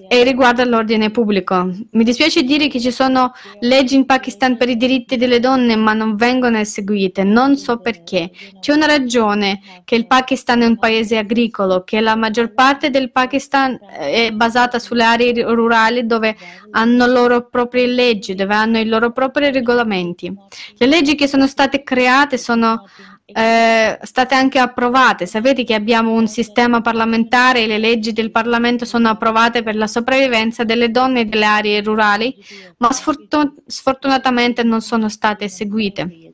e 0.08 0.22
riguarda 0.22 0.64
l'ordine 0.64 1.10
pubblico. 1.10 1.70
Mi 1.90 2.04
dispiace 2.04 2.42
dire 2.42 2.68
che 2.68 2.80
ci 2.80 2.90
sono 2.90 3.32
leggi 3.60 3.94
in 3.94 4.06
Pakistan 4.06 4.56
per 4.56 4.68
i 4.68 4.76
diritti 4.76 5.16
delle 5.16 5.40
donne, 5.40 5.76
ma 5.76 5.92
non 5.92 6.16
vengono 6.16 6.58
eseguite. 6.58 7.24
Non 7.24 7.56
so 7.56 7.78
perché. 7.78 8.30
C'è 8.60 8.72
una 8.72 8.86
ragione 8.86 9.60
che 9.84 9.96
il 9.96 10.06
Pakistan 10.06 10.62
è 10.62 10.66
un 10.66 10.78
paese 10.78 11.18
agricolo, 11.18 11.84
che 11.84 12.00
la 12.00 12.16
maggior 12.16 12.54
parte 12.54 12.90
del 12.90 13.10
Pakistan 13.10 13.78
è 13.98 14.30
basata 14.32 14.78
sulle 14.78 15.04
aree 15.04 15.42
rurali 15.42 16.06
dove 16.06 16.36
hanno 16.70 17.06
le 17.06 17.12
loro 17.12 17.48
proprie 17.48 17.86
leggi, 17.86 18.34
dove 18.34 18.54
hanno 18.54 18.78
i 18.78 18.86
loro 18.86 19.12
propri 19.12 19.50
regolamenti. 19.50 20.32
Le 20.76 20.86
leggi 20.86 21.14
che 21.14 21.26
sono 21.26 21.46
state 21.46 21.82
create 21.82 22.38
sono 22.38 22.84
eh, 23.30 23.98
state 24.02 24.34
anche 24.34 24.58
approvate. 24.58 25.26
Sapete 25.26 25.64
che 25.64 25.74
abbiamo 25.74 26.12
un 26.12 26.26
sistema 26.26 26.80
parlamentare 26.80 27.62
e 27.62 27.66
le 27.66 27.76
leggi 27.76 28.12
del 28.12 28.30
Parlamento 28.30 28.86
sono 28.86 29.08
approvate 29.08 29.62
per 29.62 29.76
la 29.76 29.86
sopravvivenza 29.86 30.64
delle 30.64 30.90
donne 30.90 31.28
delle 31.28 31.44
aree 31.44 31.82
rurali, 31.82 32.34
ma 32.78 32.90
sfortun- 32.90 33.54
sfortunatamente 33.66 34.62
non 34.62 34.80
sono 34.80 35.10
state 35.10 35.44
eseguite. 35.44 36.32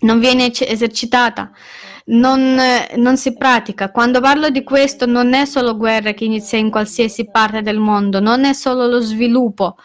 Non 0.00 0.20
viene 0.20 0.52
esercitata. 0.52 1.50
Non, 2.08 2.56
non, 2.94 3.16
si 3.16 3.34
pratica. 3.34 3.90
Quando 3.90 4.20
parlo 4.20 4.48
di 4.48 4.62
questo 4.62 5.06
non 5.06 5.34
è 5.34 5.44
solo 5.44 5.76
guerra 5.76 6.12
che 6.12 6.24
inizia 6.24 6.56
in 6.56 6.70
qualsiasi 6.70 7.28
parte 7.28 7.62
del 7.62 7.80
mondo, 7.80 8.20
non 8.20 8.44
è 8.44 8.52
solo 8.52 8.86
lo 8.86 9.00
sviluppo, 9.00 9.76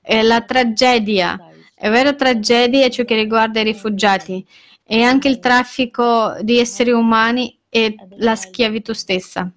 è 0.00 0.22
la 0.22 0.40
tragedia. 0.40 1.38
È 1.74 1.90
vero 1.90 2.14
tragedia 2.14 2.88
ciò 2.88 3.04
che 3.04 3.14
riguarda 3.14 3.60
i 3.60 3.64
rifugiati 3.64 4.46
e 4.86 5.02
anche 5.02 5.28
il 5.28 5.40
traffico 5.40 6.36
di 6.42 6.58
esseri 6.58 6.92
umani 6.92 7.58
e 7.68 7.94
la 8.18 8.36
schiavitù 8.36 8.92
stessa. 8.92 9.50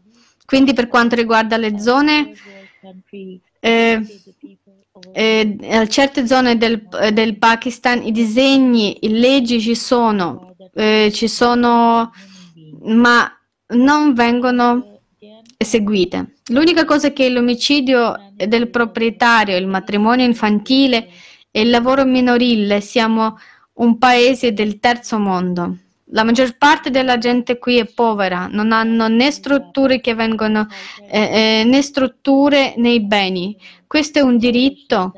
Quindi 0.45 0.74
per 0.74 0.88
quanto 0.88 1.15
riguarda 1.15 1.57
le 1.57 1.79
zone, 1.79 2.33
eh, 3.59 4.01
eh, 5.13 5.88
certe 5.88 6.25
zone 6.25 6.57
del, 6.57 6.88
del, 7.13 7.38
Pakistan 7.38 8.03
i 8.03 8.12
disegni, 8.12 8.98
le 9.01 9.09
leggi 9.09 9.62
ci 9.62 9.75
sono, 9.75 10.55
eh, 10.74 11.12
ci 11.13 11.27
sono, 11.27 12.12
ma 12.81 13.31
non 13.67 14.13
vengono 14.13 15.01
eseguite. 15.55 16.38
L'unica 16.48 16.86
cosa 16.86 17.07
è 17.07 17.13
che 17.13 17.29
l'omicidio 17.29 18.15
del 18.33 18.69
proprietario, 18.69 19.55
il 19.55 19.67
matrimonio 19.67 20.25
infantile 20.25 21.09
e 21.51 21.62
il 21.62 21.69
lavoro 21.69 22.05
minorile 22.05 22.81
siamo 22.81 23.38
un 23.79 23.98
paese 23.98 24.53
del 24.53 24.79
terzo 24.79 25.19
mondo. 25.19 25.77
La 26.12 26.24
maggior 26.24 26.57
parte 26.57 26.89
della 26.89 27.17
gente 27.17 27.59
qui 27.59 27.77
è 27.77 27.86
povera, 27.86 28.48
non 28.51 28.71
hanno 28.71 29.07
né 29.07 29.29
strutture 29.29 30.01
che 30.01 30.15
vengono, 30.15 30.67
eh, 31.09 31.59
eh, 31.62 31.63
né 31.65 31.81
strutture 31.81 32.74
né 32.77 33.00
beni. 33.00 33.55
Questo 33.86 34.19
è 34.19 34.21
un 34.21 34.38
diritto 34.38 35.13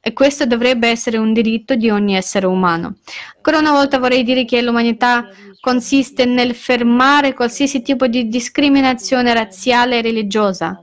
e 0.00 0.12
questo 0.12 0.44
dovrebbe 0.44 0.88
essere 0.88 1.16
un 1.16 1.32
diritto 1.32 1.74
di 1.76 1.88
ogni 1.88 2.14
essere 2.14 2.44
umano. 2.44 2.96
Ancora 3.36 3.58
una 3.58 3.72
volta 3.72 3.98
vorrei 3.98 4.22
dire 4.22 4.44
che 4.44 4.60
l'umanità 4.60 5.26
consiste 5.60 6.26
nel 6.26 6.54
fermare 6.54 7.32
qualsiasi 7.32 7.80
tipo 7.80 8.06
di 8.06 8.28
discriminazione 8.28 9.32
razziale 9.32 9.98
e 9.98 10.02
religiosa. 10.02 10.78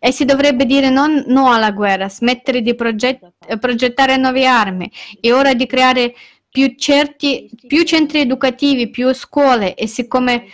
E 0.00 0.10
si 0.10 0.24
dovrebbe 0.24 0.66
dire 0.66 0.90
non, 0.90 1.24
no 1.28 1.52
alla 1.52 1.70
guerra, 1.70 2.08
smettere 2.08 2.60
di 2.60 2.74
proget- 2.74 3.20
progettare 3.60 4.16
nuove 4.16 4.46
armi 4.46 4.90
e 5.20 5.32
ora 5.32 5.54
di 5.54 5.66
creare 5.66 6.12
più, 6.56 6.74
certi, 6.74 7.50
più 7.66 7.82
centri 7.82 8.20
educativi, 8.20 8.88
più 8.88 9.12
scuole 9.12 9.74
e 9.74 9.86
siccome 9.86 10.46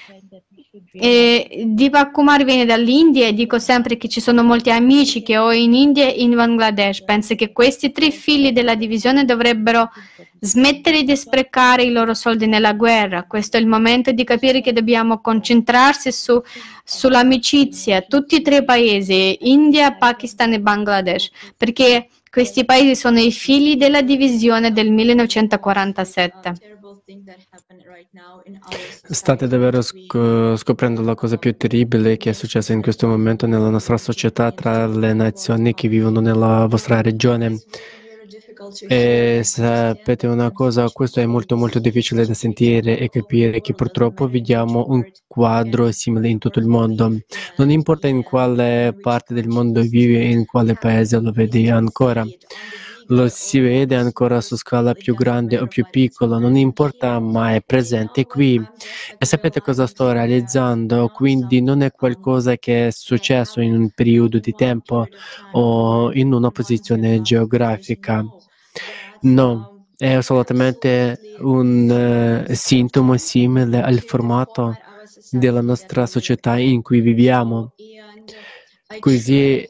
eh, 0.95 1.63
Diva 1.65 2.11
Kumar 2.11 2.43
viene 2.43 2.65
dall'India 2.65 3.29
e 3.29 3.33
dico 3.33 3.61
sempre 3.61 3.97
che 3.97 4.09
ci 4.09 4.21
sono 4.21 4.43
molti 4.43 4.71
amici 4.71 5.23
che 5.23 5.39
ho 5.39 5.53
in 5.53 5.75
India 5.75 6.09
e 6.09 6.23
in 6.23 6.35
Bangladesh. 6.35 7.05
Penso 7.05 7.37
che 7.37 7.53
questi 7.53 7.93
tre 7.93 8.11
figli 8.11 8.51
della 8.51 8.75
divisione 8.75 9.25
dovrebbero 9.25 9.91
smettere 10.41 11.05
di 11.05 11.15
sprecare 11.15 11.85
i 11.85 11.93
loro 11.93 12.15
soldi 12.15 12.49
nella 12.49 12.73
guerra. 12.73 13.23
Questo 13.23 13.57
è 13.57 13.61
il 13.61 13.69
momento 13.69 14.11
di 14.11 14.25
capire 14.25 14.61
che 14.61 14.73
dobbiamo 14.73 15.21
concentrarsi 15.21 16.11
su, 16.11 16.43
sull'amicizia, 16.83 18.01
tutti 18.01 18.35
e 18.35 18.43
tre 18.43 18.65
paesi, 18.65 19.39
India, 19.43 19.95
Pakistan 19.95 20.53
e 20.53 20.61
Bangladesh, 20.61 21.31
perché 21.57 22.09
questi 22.33 22.65
paesi 22.65 22.97
sono 22.97 23.21
i 23.21 23.31
figli 23.31 23.77
della 23.77 24.01
divisione 24.01 24.73
del 24.73 24.91
1947. 24.91 26.55
State 29.11 29.47
davvero 29.47 29.83
sc- 29.83 30.55
scoprendo 30.57 31.03
la 31.03 31.15
cosa 31.15 31.37
più 31.37 31.55
terribile 31.55 32.17
che 32.17 32.31
è 32.31 32.33
successa 32.33 32.73
in 32.73 32.81
questo 32.81 33.07
momento 33.07 33.47
nella 33.47 33.69
nostra 33.69 33.99
società 33.99 34.51
tra 34.51 34.87
le 34.87 35.13
nazioni 35.13 35.75
che 35.75 35.89
vivono 35.89 36.21
nella 36.21 36.65
vostra 36.71 37.03
regione. 37.03 37.61
E 38.89 39.41
sapete 39.45 40.27
una 40.27 40.51
cosa, 40.53 40.89
questo 40.91 41.21
è 41.21 41.27
molto 41.27 41.57
molto 41.57 41.79
difficile 41.79 42.27
da 42.27 42.35
sentire 42.35 42.99
e 42.99 43.09
capire 43.09 43.61
che 43.61 43.75
purtroppo 43.75 44.29
vediamo 44.29 44.85
un 44.89 45.03
quadro 45.27 45.91
simile 45.91 46.29
in 46.29 46.39
tutto 46.39 46.59
il 46.59 46.67
mondo. 46.67 47.19
Non 47.57 47.71
importa 47.71 48.09
in 48.09 48.23
quale 48.23 48.97
parte 49.01 49.35
del 49.35 49.49
mondo 49.49 49.81
vivi, 49.81 50.31
in 50.31 50.45
quale 50.47 50.75
paese 50.75 51.19
lo 51.21 51.33
vedi 51.33 51.69
ancora. 51.69 52.25
Lo 53.09 53.29
si 53.29 53.59
vede 53.59 53.97
ancora 53.97 54.41
su 54.41 54.57
scala 54.57 54.95
più 54.95 55.15
grande 55.15 55.59
o 55.59 55.67
più 55.67 55.85
piccola, 55.91 56.39
non 56.39 56.57
importa, 56.57 57.19
ma 57.19 57.55
è 57.55 57.61
presente 57.61 58.25
qui. 58.27 58.63
E 59.19 59.27
sapete 59.27 59.61
cosa 59.61 59.87
sto 59.87 60.11
realizzando? 60.13 61.09
Quindi 61.09 61.61
non 61.61 61.83
è 61.83 61.91
qualcosa 61.91 62.57
che 62.57 62.87
è 62.87 62.91
successo 62.91 63.61
in 63.61 63.75
un 63.75 63.91
periodo 63.91 64.39
di 64.39 64.53
tempo 64.53 65.07
o 65.53 66.13
in 66.13 66.33
una 66.33 66.51
posizione 66.51 67.21
geografica. 67.21 68.25
No, 69.21 69.87
è 69.97 70.21
solamente 70.21 71.21
un 71.39 72.45
uh, 72.49 72.53
sintomo 72.55 73.17
simile 73.17 73.81
al 73.83 74.01
formato 74.01 74.79
della 75.31 75.61
nostra 75.61 76.07
società 76.07 76.59
in 76.59 76.83
cui 76.83 77.01
viviamo. 77.01 77.73
Così 78.99 79.67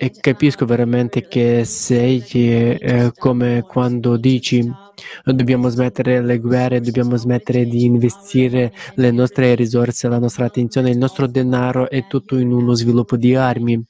e 0.00 0.16
capisco 0.20 0.64
veramente 0.64 1.26
che 1.26 1.64
sei 1.64 2.24
eh, 2.32 3.12
come 3.16 3.64
quando 3.66 4.16
dici 4.16 4.76
dobbiamo 5.24 5.68
smettere 5.68 6.22
le 6.22 6.38
guerre, 6.38 6.80
dobbiamo 6.80 7.16
smettere 7.16 7.66
di 7.66 7.84
investire 7.84 8.72
le 8.94 9.10
nostre 9.10 9.54
risorse, 9.54 10.08
la 10.08 10.18
nostra 10.18 10.46
attenzione, 10.46 10.90
il 10.90 10.98
nostro 10.98 11.26
denaro 11.26 11.88
è 11.88 12.06
tutto 12.06 12.36
in 12.38 12.52
uno 12.52 12.74
sviluppo 12.74 13.16
di 13.16 13.34
armi. 13.34 13.84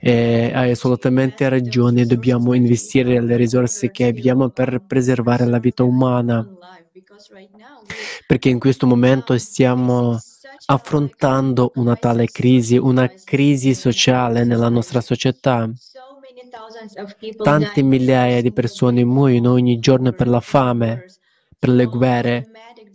E 0.00 0.50
hai 0.54 0.70
assolutamente 0.70 1.48
ragione, 1.48 2.06
dobbiamo 2.06 2.54
investire 2.54 3.20
le 3.20 3.36
risorse 3.36 3.90
che 3.90 4.06
abbiamo 4.06 4.48
per 4.48 4.82
preservare 4.86 5.44
la 5.44 5.58
vita 5.58 5.82
umana, 5.82 6.48
perché 8.26 8.48
in 8.48 8.58
questo 8.58 8.86
momento 8.86 9.36
stiamo 9.36 10.18
affrontando 10.66 11.72
una 11.74 11.96
tale 11.96 12.26
crisi, 12.26 12.76
una 12.76 13.10
crisi 13.22 13.74
sociale 13.74 14.44
nella 14.44 14.68
nostra 14.68 15.00
società. 15.00 15.70
Tante 17.42 17.82
migliaia 17.82 18.40
di 18.40 18.52
persone 18.52 19.04
muoiono 19.04 19.52
ogni 19.52 19.78
giorno 19.78 20.12
per 20.12 20.28
la 20.28 20.40
fame, 20.40 21.04
per 21.58 21.68
le 21.68 21.84
guerre, 21.86 22.48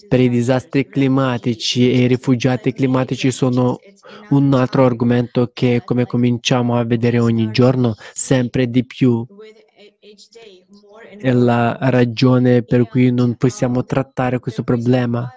per 0.07 0.19
i 0.19 0.29
disastri 0.29 0.87
climatici 0.87 1.91
e 1.91 2.03
i 2.03 2.07
rifugiati 2.07 2.73
climatici 2.73 3.31
sono 3.31 3.77
un 4.29 4.53
altro 4.53 4.85
argomento 4.85 5.51
che, 5.53 5.81
come 5.83 6.05
cominciamo 6.05 6.77
a 6.77 6.83
vedere 6.83 7.19
ogni 7.19 7.51
giorno, 7.51 7.95
sempre 8.13 8.69
di 8.69 8.85
più 8.85 9.25
è 11.17 11.31
la 11.31 11.77
ragione 11.79 12.63
per 12.63 12.87
cui 12.87 13.11
non 13.11 13.35
possiamo 13.35 13.83
trattare 13.83 14.39
questo 14.39 14.63
problema, 14.63 15.29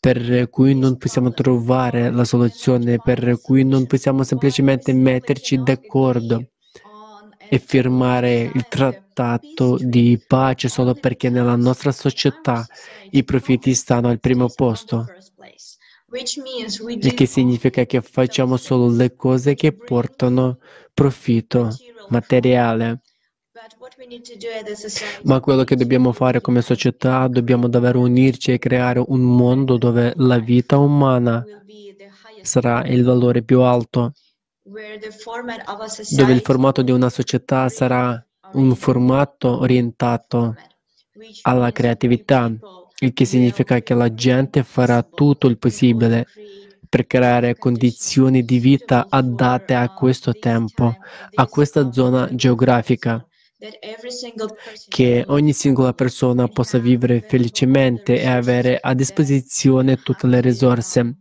per 0.00 0.48
cui 0.50 0.74
non 0.74 0.96
possiamo 0.96 1.32
trovare 1.32 2.10
la 2.10 2.24
soluzione, 2.24 2.98
per 2.98 3.38
cui 3.40 3.64
non 3.64 3.86
possiamo 3.86 4.22
semplicemente 4.22 4.92
metterci 4.92 5.62
d'accordo 5.62 6.44
e 7.48 7.58
firmare 7.58 8.50
il 8.54 8.66
trattato 8.68 9.76
di 9.78 10.22
pace 10.26 10.68
solo 10.68 10.94
perché 10.94 11.28
nella 11.28 11.56
nostra 11.56 11.92
società 11.92 12.64
i 13.10 13.24
profitti 13.24 13.74
stanno 13.74 14.08
al 14.08 14.20
primo 14.20 14.48
posto. 14.48 15.06
Il 16.14 17.14
che 17.14 17.26
significa 17.26 17.84
che 17.84 18.02
facciamo 18.02 18.56
solo 18.56 18.90
le 18.90 19.14
cose 19.16 19.54
che 19.54 19.72
portano 19.72 20.58
profitto 20.92 21.70
materiale. 22.08 23.00
Ma 25.24 25.40
quello 25.40 25.64
che 25.64 25.76
dobbiamo 25.76 26.12
fare 26.12 26.40
come 26.40 26.62
società, 26.62 27.28
dobbiamo 27.28 27.68
davvero 27.68 28.00
unirci 28.00 28.52
e 28.52 28.58
creare 28.58 29.02
un 29.06 29.20
mondo 29.20 29.76
dove 29.78 30.12
la 30.16 30.38
vita 30.38 30.78
umana 30.78 31.44
sarà 32.42 32.84
il 32.86 33.04
valore 33.04 33.42
più 33.42 33.60
alto 33.60 34.12
dove 34.64 36.32
il 36.32 36.40
formato 36.40 36.82
di 36.82 36.92
una 36.92 37.10
società 37.10 37.68
sarà 37.68 38.24
un 38.52 38.74
formato 38.76 39.58
orientato 39.58 40.54
alla 41.42 41.72
creatività, 41.72 42.50
il 43.02 43.12
che 43.12 43.24
significa 43.24 43.80
che 43.80 43.94
la 43.94 44.12
gente 44.14 44.62
farà 44.62 45.02
tutto 45.02 45.48
il 45.48 45.58
possibile 45.58 46.26
per 46.88 47.06
creare 47.06 47.56
condizioni 47.56 48.44
di 48.44 48.58
vita 48.58 49.06
adatte 49.08 49.74
a 49.74 49.92
questo 49.92 50.32
tempo, 50.32 50.94
a 51.34 51.46
questa 51.46 51.90
zona 51.90 52.28
geografica, 52.32 53.26
che 54.88 55.24
ogni 55.28 55.52
singola 55.52 55.92
persona 55.92 56.48
possa 56.48 56.78
vivere 56.78 57.20
felicemente 57.20 58.20
e 58.20 58.26
avere 58.26 58.78
a 58.80 58.94
disposizione 58.94 59.96
tutte 59.96 60.26
le 60.26 60.40
risorse 60.40 61.16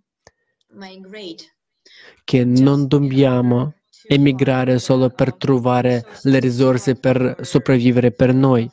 che 2.23 2.43
non 2.43 2.87
dobbiamo 2.87 3.75
emigrare 4.07 4.77
solo 4.77 5.09
per 5.09 5.35
trovare 5.35 6.05
le 6.23 6.39
risorse 6.39 6.95
per 6.95 7.37
sopravvivere 7.41 8.11
per 8.11 8.33
noi, 8.33 8.69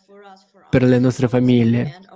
per 0.68 0.82
le 0.82 0.98
nostre 0.98 1.28
famiglie. 1.28 2.07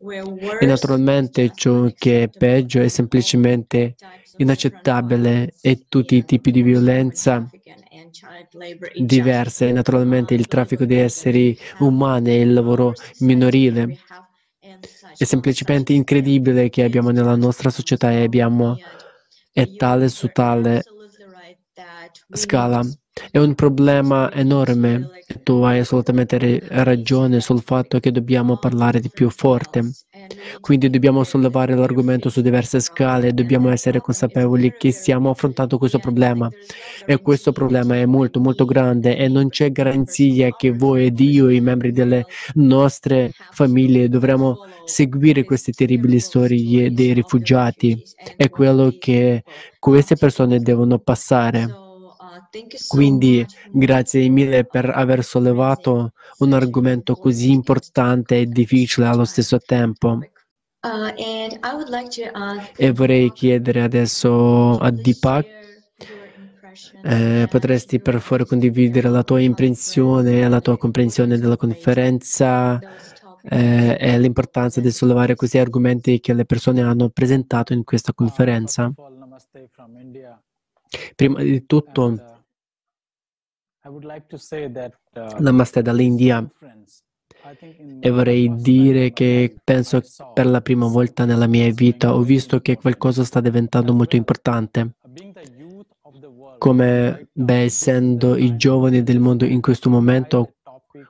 E 0.00 0.66
naturalmente 0.66 1.50
ciò 1.52 1.90
che 1.92 2.22
è 2.22 2.28
peggio 2.28 2.80
è 2.80 2.88
semplicemente 2.88 3.96
inaccettabile 4.36 5.54
e 5.60 5.86
tutti 5.88 6.14
i 6.14 6.24
tipi 6.24 6.52
di 6.52 6.62
violenza 6.62 7.48
diverse, 8.94 9.72
naturalmente 9.72 10.34
il 10.34 10.46
traffico 10.46 10.84
di 10.84 10.94
esseri 10.94 11.58
umani 11.78 12.30
e 12.30 12.40
il 12.40 12.52
lavoro 12.52 12.92
minorile. 13.20 13.98
È 15.16 15.24
semplicemente 15.24 15.92
incredibile 15.92 16.68
che 16.68 16.84
abbiamo 16.84 17.10
nella 17.10 17.34
nostra 17.34 17.70
società 17.70 18.12
e 18.12 18.22
abbiamo 18.22 18.76
è 19.50 19.74
tale 19.74 20.08
su 20.08 20.28
tale 20.28 20.84
scala. 22.30 22.82
È 23.30 23.38
un 23.38 23.54
problema 23.54 24.32
enorme 24.32 25.10
e 25.26 25.42
tu 25.42 25.62
hai 25.62 25.80
assolutamente 25.80 26.62
ragione 26.68 27.40
sul 27.40 27.62
fatto 27.62 27.98
che 27.98 28.12
dobbiamo 28.12 28.58
parlare 28.58 29.00
di 29.00 29.10
più 29.12 29.28
forte. 29.28 29.90
Quindi 30.60 30.88
dobbiamo 30.88 31.24
sollevare 31.24 31.74
l'argomento 31.74 32.28
su 32.28 32.40
diverse 32.40 32.80
scale, 32.80 33.34
dobbiamo 33.34 33.70
essere 33.70 34.00
consapevoli 34.00 34.74
che 34.78 34.92
stiamo 34.92 35.30
affrontando 35.30 35.78
questo 35.78 35.98
problema 35.98 36.48
e 37.04 37.20
questo 37.20 37.50
problema 37.50 37.96
è 37.96 38.06
molto 38.06 38.40
molto 38.40 38.64
grande 38.64 39.16
e 39.16 39.28
non 39.28 39.48
c'è 39.48 39.72
garanzia 39.72 40.50
che 40.54 40.70
voi 40.70 41.06
ed 41.06 41.18
io, 41.18 41.48
i 41.48 41.60
membri 41.60 41.90
delle 41.92 42.24
nostre 42.54 43.32
famiglie, 43.50 44.08
dovremo 44.08 44.58
seguire 44.84 45.44
queste 45.44 45.72
terribili 45.72 46.20
storie 46.20 46.92
dei 46.92 47.14
rifugiati. 47.14 48.00
È 48.36 48.48
quello 48.48 48.94
che 48.98 49.42
queste 49.78 50.16
persone 50.16 50.60
devono 50.60 50.98
passare. 50.98 51.86
Quindi 52.86 53.44
grazie 53.70 54.28
mille 54.28 54.64
per 54.64 54.90
aver 54.90 55.22
sollevato 55.24 56.12
un 56.38 56.52
argomento 56.52 57.14
così 57.14 57.50
importante 57.50 58.38
e 58.38 58.46
difficile 58.46 59.06
allo 59.06 59.24
stesso 59.24 59.58
tempo. 59.58 60.20
E 62.76 62.92
vorrei 62.92 63.32
chiedere 63.32 63.82
adesso 63.82 64.78
a 64.78 64.90
Deepak, 64.90 65.46
eh, 67.02 67.46
potresti 67.50 68.00
per 68.00 68.20
favore 68.20 68.46
condividere 68.46 69.08
la 69.08 69.24
tua 69.24 69.40
impressione 69.40 70.40
e 70.40 70.48
la 70.48 70.60
tua 70.60 70.78
comprensione 70.78 71.38
della 71.38 71.56
conferenza 71.56 72.78
eh, 73.42 73.96
e 73.98 74.18
l'importanza 74.18 74.80
di 74.80 74.90
sollevare 74.90 75.34
questi 75.34 75.58
argomenti 75.58 76.20
che 76.20 76.32
le 76.32 76.44
persone 76.44 76.82
hanno 76.82 77.08
presentato 77.08 77.72
in 77.72 77.84
questa 77.84 78.12
conferenza? 78.12 78.92
Prima 81.14 81.42
di 81.42 81.66
tutto, 81.66 82.37
Namaste 85.38 85.82
dall'India 85.82 86.46
e 88.00 88.10
vorrei 88.10 88.54
dire 88.56 89.12
che 89.12 89.56
penso 89.62 90.02
per 90.34 90.46
la 90.46 90.60
prima 90.60 90.86
volta 90.86 91.24
nella 91.24 91.46
mia 91.46 91.72
vita 91.72 92.14
ho 92.14 92.20
visto 92.20 92.60
che 92.60 92.76
qualcosa 92.76 93.24
sta 93.24 93.40
diventando 93.40 93.94
molto 93.94 94.16
importante. 94.16 94.96
Come, 96.58 97.28
beh, 97.32 97.62
essendo 97.62 98.36
i 98.36 98.56
giovani 98.56 99.02
del 99.02 99.20
mondo 99.20 99.44
in 99.44 99.60
questo 99.60 99.88
momento, 99.88 100.54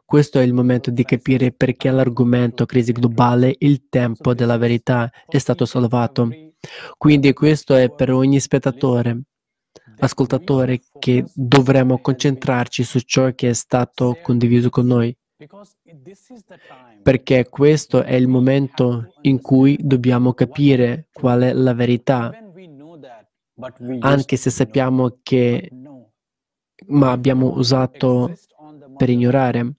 questo 0.04 0.38
è 0.38 0.42
il 0.42 0.52
momento 0.52 0.90
di 0.90 1.04
capire 1.04 1.52
perché 1.52 1.90
l'argomento 1.90 2.66
crisi 2.66 2.92
globale, 2.92 3.54
il 3.58 3.88
tempo 3.88 4.34
della 4.34 4.58
verità, 4.58 5.10
è 5.26 5.38
stato 5.38 5.64
salvato. 5.64 6.28
Quindi 6.96 7.32
questo 7.32 7.74
è 7.74 7.90
per 7.90 8.12
ogni 8.12 8.38
spettatore 8.38 9.22
ascoltatore 9.98 10.80
che 10.98 11.24
dovremmo 11.34 11.98
concentrarci 11.98 12.84
su 12.84 13.00
ciò 13.00 13.32
che 13.34 13.50
è 13.50 13.52
stato 13.52 14.18
condiviso 14.22 14.70
con 14.70 14.86
noi, 14.86 15.16
perché 17.02 17.48
questo 17.48 18.02
è 18.02 18.14
il 18.14 18.28
momento 18.28 19.14
in 19.22 19.40
cui 19.40 19.78
dobbiamo 19.80 20.32
capire 20.32 21.08
qual 21.12 21.42
è 21.42 21.52
la 21.52 21.74
verità, 21.74 22.32
anche 24.00 24.36
se 24.36 24.50
sappiamo 24.50 25.18
che 25.22 25.70
ma 26.86 27.10
abbiamo 27.10 27.54
usato 27.54 28.32
per 28.96 29.10
ignorare. 29.10 29.74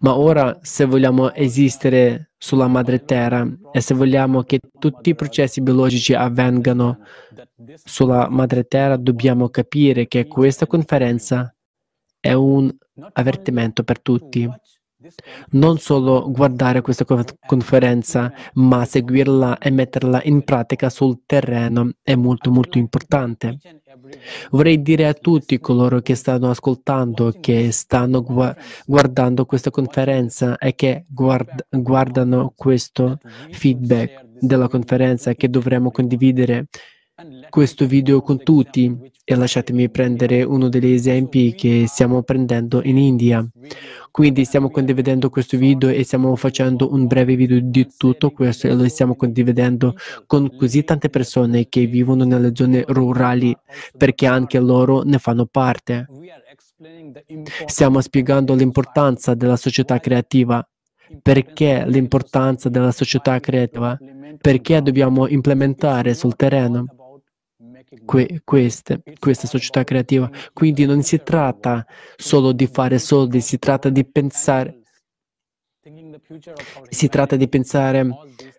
Ma 0.00 0.16
ora, 0.16 0.58
se 0.62 0.84
vogliamo 0.84 1.32
esistere 1.34 2.32
sulla 2.36 2.66
madre 2.66 3.04
terra 3.04 3.46
e 3.70 3.80
se 3.80 3.94
vogliamo 3.94 4.42
che 4.42 4.58
tutti 4.78 5.10
i 5.10 5.14
processi 5.14 5.60
biologici 5.62 6.12
avvengano 6.14 6.98
sulla 7.84 8.28
madre 8.28 8.64
terra, 8.64 8.96
dobbiamo 8.96 9.48
capire 9.48 10.08
che 10.08 10.26
questa 10.26 10.66
conferenza 10.66 11.54
è 12.18 12.32
un 12.32 12.74
avvertimento 13.12 13.84
per 13.84 14.00
tutti. 14.00 14.48
Non 15.50 15.78
solo 15.78 16.30
guardare 16.30 16.80
questa 16.80 17.04
conferenza, 17.04 18.32
ma 18.54 18.84
seguirla 18.84 19.58
e 19.58 19.70
metterla 19.70 20.22
in 20.24 20.44
pratica 20.44 20.90
sul 20.90 21.22
terreno 21.26 21.90
è 22.02 22.14
molto 22.14 22.50
molto 22.50 22.78
importante. 22.78 23.58
Vorrei 24.50 24.80
dire 24.80 25.06
a 25.06 25.12
tutti 25.12 25.58
coloro 25.58 26.00
che 26.00 26.14
stanno 26.14 26.50
ascoltando, 26.50 27.34
che 27.40 27.70
stanno 27.72 28.22
gu- 28.22 28.54
guardando 28.86 29.44
questa 29.44 29.70
conferenza 29.70 30.56
e 30.58 30.74
che 30.74 31.04
guard- 31.08 31.66
guardano 31.68 32.52
questo 32.56 33.18
feedback 33.50 34.24
della 34.40 34.68
conferenza 34.68 35.34
che 35.34 35.48
dovremmo 35.48 35.90
condividere 35.90 36.66
questo 37.50 37.86
video 37.86 38.22
con 38.22 38.42
tutti 38.42 39.12
e 39.24 39.34
lasciatemi 39.34 39.90
prendere 39.90 40.42
uno 40.42 40.68
degli 40.68 40.92
esempi 40.92 41.54
che 41.54 41.84
stiamo 41.86 42.22
prendendo 42.22 42.82
in 42.82 42.96
India. 42.96 43.46
Quindi 44.10 44.44
stiamo 44.44 44.70
condividendo 44.70 45.30
questo 45.30 45.56
video 45.56 45.88
e 45.90 46.02
stiamo 46.04 46.34
facendo 46.36 46.92
un 46.92 47.06
breve 47.06 47.36
video 47.36 47.60
di 47.62 47.86
tutto 47.96 48.30
questo 48.30 48.66
e 48.66 48.74
lo 48.74 48.88
stiamo 48.88 49.14
condividendo 49.14 49.94
con 50.26 50.56
così 50.56 50.84
tante 50.84 51.10
persone 51.10 51.68
che 51.68 51.86
vivono 51.86 52.24
nelle 52.24 52.52
zone 52.54 52.84
rurali 52.88 53.56
perché 53.96 54.26
anche 54.26 54.58
loro 54.58 55.02
ne 55.02 55.18
fanno 55.18 55.46
parte. 55.46 56.06
Stiamo 57.66 58.00
spiegando 58.00 58.54
l'importanza 58.54 59.34
della 59.34 59.56
società 59.56 59.98
creativa. 59.98 60.66
Perché 61.20 61.84
l'importanza 61.86 62.70
della 62.70 62.90
società 62.90 63.38
creativa? 63.38 63.98
Perché 64.40 64.80
dobbiamo 64.80 65.28
implementare 65.28 66.14
sul 66.14 66.34
terreno? 66.36 66.86
Que- 68.04 68.40
queste, 68.44 69.02
questa 69.18 69.46
società 69.46 69.84
creativa. 69.84 70.30
Quindi 70.52 70.84
non 70.86 71.02
si 71.02 71.22
tratta 71.22 71.84
solo 72.16 72.52
di 72.52 72.66
fare 72.66 72.98
soldi, 72.98 73.40
si 73.40 73.58
tratta 73.58 73.88
di 73.88 74.04
pensare, 74.04 74.80
si 76.88 77.08
tratta 77.08 77.36
di 77.36 77.48
pensare 77.48 78.06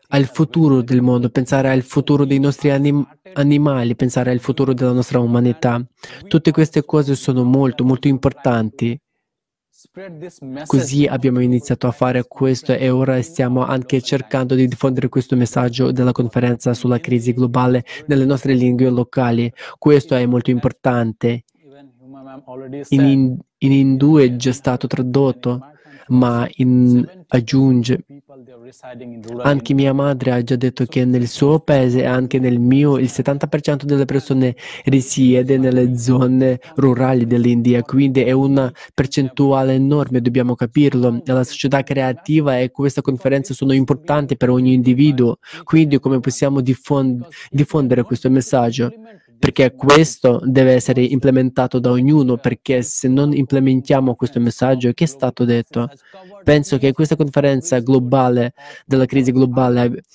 al 0.10 0.26
futuro 0.26 0.82
del 0.82 1.02
mondo, 1.02 1.30
pensare 1.30 1.70
al 1.70 1.82
futuro 1.82 2.26
dei 2.26 2.40
nostri 2.40 2.70
anim- 2.70 3.08
animali, 3.34 3.96
pensare 3.96 4.32
al 4.32 4.40
futuro 4.40 4.74
della 4.74 4.92
nostra 4.92 5.20
umanità. 5.20 5.84
Tutte 6.28 6.52
queste 6.52 6.84
cose 6.84 7.16
sono 7.16 7.44
molto, 7.44 7.84
molto 7.84 8.08
importanti 8.08 9.00
Così 10.66 11.06
abbiamo 11.06 11.40
iniziato 11.40 11.88
a 11.88 11.92
fare 11.92 12.24
questo 12.28 12.74
e 12.74 12.90
ora 12.90 13.22
stiamo 13.22 13.66
anche 13.66 14.02
cercando 14.02 14.56
di 14.56 14.68
diffondere 14.68 15.10
questo 15.10 15.36
messaggio 15.36 15.92
della 15.92 16.12
conferenza 16.12 16.74
sulla 16.74 17.00
crisi 17.00 17.34
globale 17.34 17.84
nelle 18.08 18.26
nostre 18.26 18.54
lingue 18.54 18.90
locali. 18.90 19.52
Questo 19.78 20.16
è 20.16 20.26
molto 20.26 20.52
importante. 20.52 21.44
In, 22.90 23.02
in, 23.02 23.38
in 23.58 23.72
Hindu 23.72 24.18
è 24.18 24.36
già 24.36 24.54
stato 24.54 24.88
tradotto, 24.88 25.73
ma 26.08 26.48
in, 26.56 27.08
aggiunge 27.28 28.04
anche 29.42 29.74
mia 29.74 29.94
madre 29.94 30.32
ha 30.32 30.44
già 30.44 30.56
detto 30.56 30.86
che 30.86 31.06
nel 31.06 31.28
suo 31.28 31.60
paese 31.60 32.02
e 32.02 32.06
anche 32.06 32.40
nel 32.40 32.60
mio 32.60 32.98
il 32.98 33.10
70% 33.12 33.84
delle 33.84 34.06
persone 34.06 34.56
risiede 34.86 35.58
nelle 35.58 35.98
zone 35.98 36.60
rurali 36.76 37.26
dell'India, 37.26 37.84
quindi 37.84 38.22
è 38.22 38.32
una 38.32 38.72
percentuale 38.94 39.74
enorme, 39.74 40.22
dobbiamo 40.22 40.56
capirlo. 40.56 41.22
La 41.26 41.44
società 41.44 41.84
creativa 41.84 42.60
e 42.60 42.72
questa 42.72 43.02
conferenza 43.02 43.54
sono 43.54 43.74
importanti 43.74 44.36
per 44.36 44.50
ogni 44.50 44.74
individuo, 44.74 45.38
quindi 45.64 46.00
come 46.00 46.20
possiamo 46.20 46.62
diffond- 46.62 47.26
diffondere 47.50 48.04
questo 48.04 48.30
messaggio? 48.30 48.92
Perché 49.44 49.76
questo 49.76 50.40
deve 50.42 50.72
essere 50.72 51.04
implementato 51.04 51.78
da 51.78 51.92
ognuno, 51.92 52.38
perché 52.38 52.82
se 52.82 53.10
non 53.10 53.34
implementiamo 53.34 54.16
questo 54.16 54.40
messaggio, 54.40 54.94
che 54.94 55.04
è 55.04 55.08
stato 55.08 55.44
detto? 55.44 55.90
Penso 56.46 56.78
che 56.78 56.94
questa 56.94 57.18
conferenza 57.18 57.80
globale 57.80 58.54
della 58.86 59.06
crisi 59.06 59.34
globale 59.34 60.06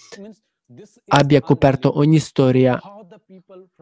abbia 1.08 1.42
coperto 1.42 1.98
ogni 1.98 2.18
storia, 2.20 2.80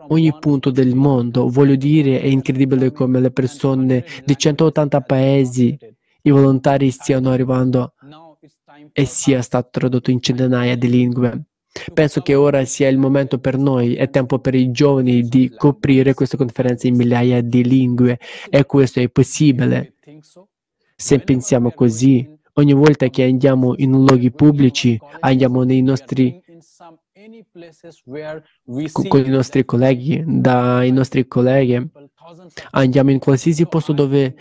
ogni 0.08 0.36
punto 0.36 0.72
del 0.72 0.96
mondo. 0.96 1.48
Voglio 1.48 1.76
dire, 1.76 2.20
è 2.20 2.26
incredibile 2.26 2.90
come 2.90 3.20
le 3.20 3.30
persone 3.30 4.04
di 4.24 4.36
180 4.36 5.00
paesi, 5.02 5.78
i 6.22 6.30
volontari 6.30 6.90
stiano 6.90 7.30
arrivando 7.30 7.94
e 8.90 9.04
sia 9.04 9.42
stato 9.42 9.68
tradotto 9.70 10.10
in 10.10 10.20
centinaia 10.20 10.76
di 10.76 10.90
lingue. 10.90 11.44
Penso 11.92 12.20
che 12.22 12.34
ora 12.34 12.64
sia 12.64 12.88
il 12.88 12.98
momento 12.98 13.38
per 13.38 13.58
noi, 13.58 13.94
è 13.94 14.08
tempo 14.10 14.38
per 14.38 14.54
i 14.54 14.70
giovani 14.70 15.22
di 15.22 15.52
coprire 15.56 16.14
questa 16.14 16.36
conferenza 16.36 16.86
in 16.86 16.96
migliaia 16.96 17.40
di 17.40 17.64
lingue 17.64 18.18
e 18.48 18.64
questo 18.64 19.00
è 19.00 19.08
possibile. 19.08 19.94
Se 20.96 21.18
pensiamo 21.18 21.72
così, 21.72 22.26
ogni 22.54 22.72
volta 22.72 23.08
che 23.08 23.24
andiamo 23.24 23.74
in 23.76 23.90
luoghi 23.90 24.30
pubblici, 24.30 24.98
andiamo 25.20 25.62
nei 25.62 25.82
nostri 25.82 26.42
con 28.92 29.24
i 29.24 29.28
nostri 29.28 29.64
colleghi, 29.64 30.22
dai 30.26 30.92
nostri 30.92 31.26
colleghi, 31.26 31.90
andiamo 32.70 33.10
in 33.10 33.18
qualsiasi 33.18 33.66
posto 33.66 33.92
dove 33.92 34.36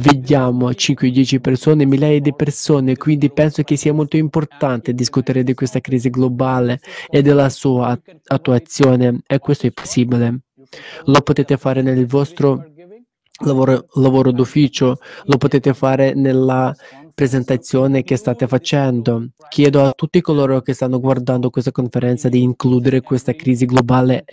Vediamo 0.00 0.70
5-10 0.70 1.40
persone, 1.40 1.84
migliaia 1.84 2.20
di 2.20 2.32
persone, 2.32 2.96
quindi 2.96 3.32
penso 3.32 3.64
che 3.64 3.74
sia 3.74 3.92
molto 3.92 4.16
importante 4.16 4.94
discutere 4.94 5.42
di 5.42 5.54
questa 5.54 5.80
crisi 5.80 6.08
globale 6.08 6.78
e 7.08 7.20
della 7.20 7.48
sua 7.48 7.98
attuazione 8.26 9.22
e 9.26 9.40
questo 9.40 9.66
è 9.66 9.72
possibile. 9.72 10.42
Lo 11.06 11.20
potete 11.22 11.56
fare 11.56 11.82
nel 11.82 12.06
vostro 12.06 12.64
lavoro, 13.44 13.86
lavoro 13.94 14.30
d'ufficio, 14.30 14.98
lo 15.24 15.36
potete 15.36 15.74
fare 15.74 16.14
nella 16.14 16.72
presentazione 17.12 18.04
che 18.04 18.14
state 18.14 18.46
facendo. 18.46 19.30
Chiedo 19.48 19.84
a 19.84 19.92
tutti 19.96 20.20
coloro 20.20 20.60
che 20.60 20.74
stanno 20.74 21.00
guardando 21.00 21.50
questa 21.50 21.72
conferenza 21.72 22.28
di 22.28 22.40
includere 22.40 23.00
questa 23.00 23.34
crisi 23.34 23.66
globale 23.66 24.24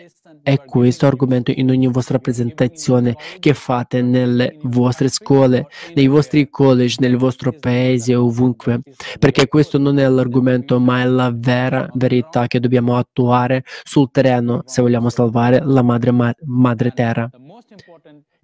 è 0.46 0.64
questo 0.64 1.08
argomento 1.08 1.52
in 1.56 1.72
ogni 1.72 1.88
vostra 1.88 2.20
presentazione 2.20 3.16
che 3.40 3.56
fate 3.56 4.04
nelle 4.04 4.60
vostre 4.62 5.08
scuole, 5.08 5.66
nei 5.96 6.06
vostri 6.06 6.52
college, 6.52 6.98
nel 7.00 7.18
vostro 7.18 7.52
paese, 7.52 8.14
ovunque, 8.14 8.80
perché 9.18 9.48
questo 9.48 9.80
non 9.80 9.98
è 9.98 10.08
l'argomento, 10.08 10.80
ma 10.80 11.02
è 11.02 11.06
la 11.06 11.34
vera 11.36 11.90
verità 11.96 12.46
che 12.46 12.60
dobbiamo 12.60 12.96
attuare 12.96 13.64
sul 13.84 14.12
terreno 14.12 14.62
se 14.66 14.84
vogliamo 14.84 15.10
salvare 15.10 15.62
la 15.64 15.82
madre, 15.82 16.36
madre 16.46 16.92
terra. 16.92 17.28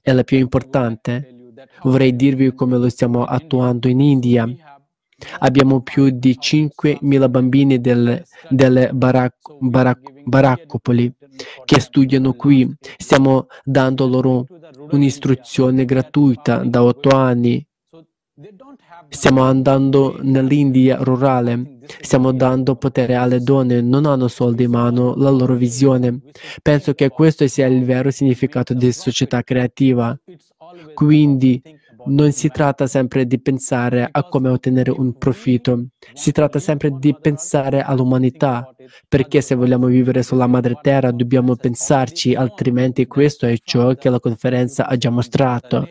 è 0.01 0.11
la 0.11 0.23
più 0.23 0.39
importante. 0.39 1.35
Vorrei 1.83 2.15
dirvi 2.15 2.51
come 2.55 2.79
lo 2.79 2.89
stiamo 2.89 3.25
attuando 3.25 3.87
in 3.87 3.99
India. 3.99 4.51
Abbiamo 5.39 5.81
più 5.81 6.09
di 6.09 6.37
5.000 6.39 7.29
bambini 7.29 7.79
del, 7.79 8.23
delle 8.49 8.91
barac, 8.93 9.35
barac, 9.59 9.99
baraccopoli 10.23 11.13
che 11.65 11.79
studiano 11.79 12.33
qui. 12.33 12.69
Stiamo 12.97 13.47
dando 13.63 14.07
loro 14.07 14.45
un'istruzione 14.91 15.85
gratuita 15.85 16.63
da 16.63 16.83
otto 16.83 17.09
anni. 17.09 17.65
Stiamo 19.09 19.41
andando 19.41 20.17
nell'India 20.21 20.97
rurale, 21.01 21.79
stiamo 21.99 22.31
dando 22.31 22.75
potere 22.75 23.15
alle 23.15 23.41
donne, 23.41 23.81
non 23.81 24.05
hanno 24.05 24.27
soldi 24.27 24.67
ma 24.67 24.85
hanno 24.85 25.15
la 25.15 25.29
loro 25.29 25.55
visione. 25.55 26.21
Penso 26.61 26.93
che 26.93 27.09
questo 27.09 27.45
sia 27.47 27.67
il 27.67 27.83
vero 27.83 28.09
significato 28.09 28.73
di 28.73 28.91
società 28.91 29.43
creativa. 29.43 30.17
Quindi 30.93 31.61
non 32.05 32.31
si 32.31 32.49
tratta 32.49 32.87
sempre 32.87 33.25
di 33.25 33.39
pensare 33.41 34.07
a 34.09 34.27
come 34.27 34.49
ottenere 34.49 34.91
un 34.91 35.17
profitto, 35.17 35.87
si 36.13 36.31
tratta 36.31 36.59
sempre 36.59 36.91
di 36.91 37.15
pensare 37.19 37.81
all'umanità, 37.81 38.73
perché 39.07 39.41
se 39.41 39.55
vogliamo 39.55 39.87
vivere 39.87 40.23
sulla 40.23 40.47
madre 40.47 40.77
terra 40.81 41.11
dobbiamo 41.11 41.55
pensarci, 41.55 42.35
altrimenti 42.35 43.05
questo 43.07 43.45
è 43.45 43.55
ciò 43.63 43.93
che 43.95 44.09
la 44.09 44.19
conferenza 44.19 44.87
ha 44.87 44.95
già 44.97 45.09
mostrato 45.09 45.87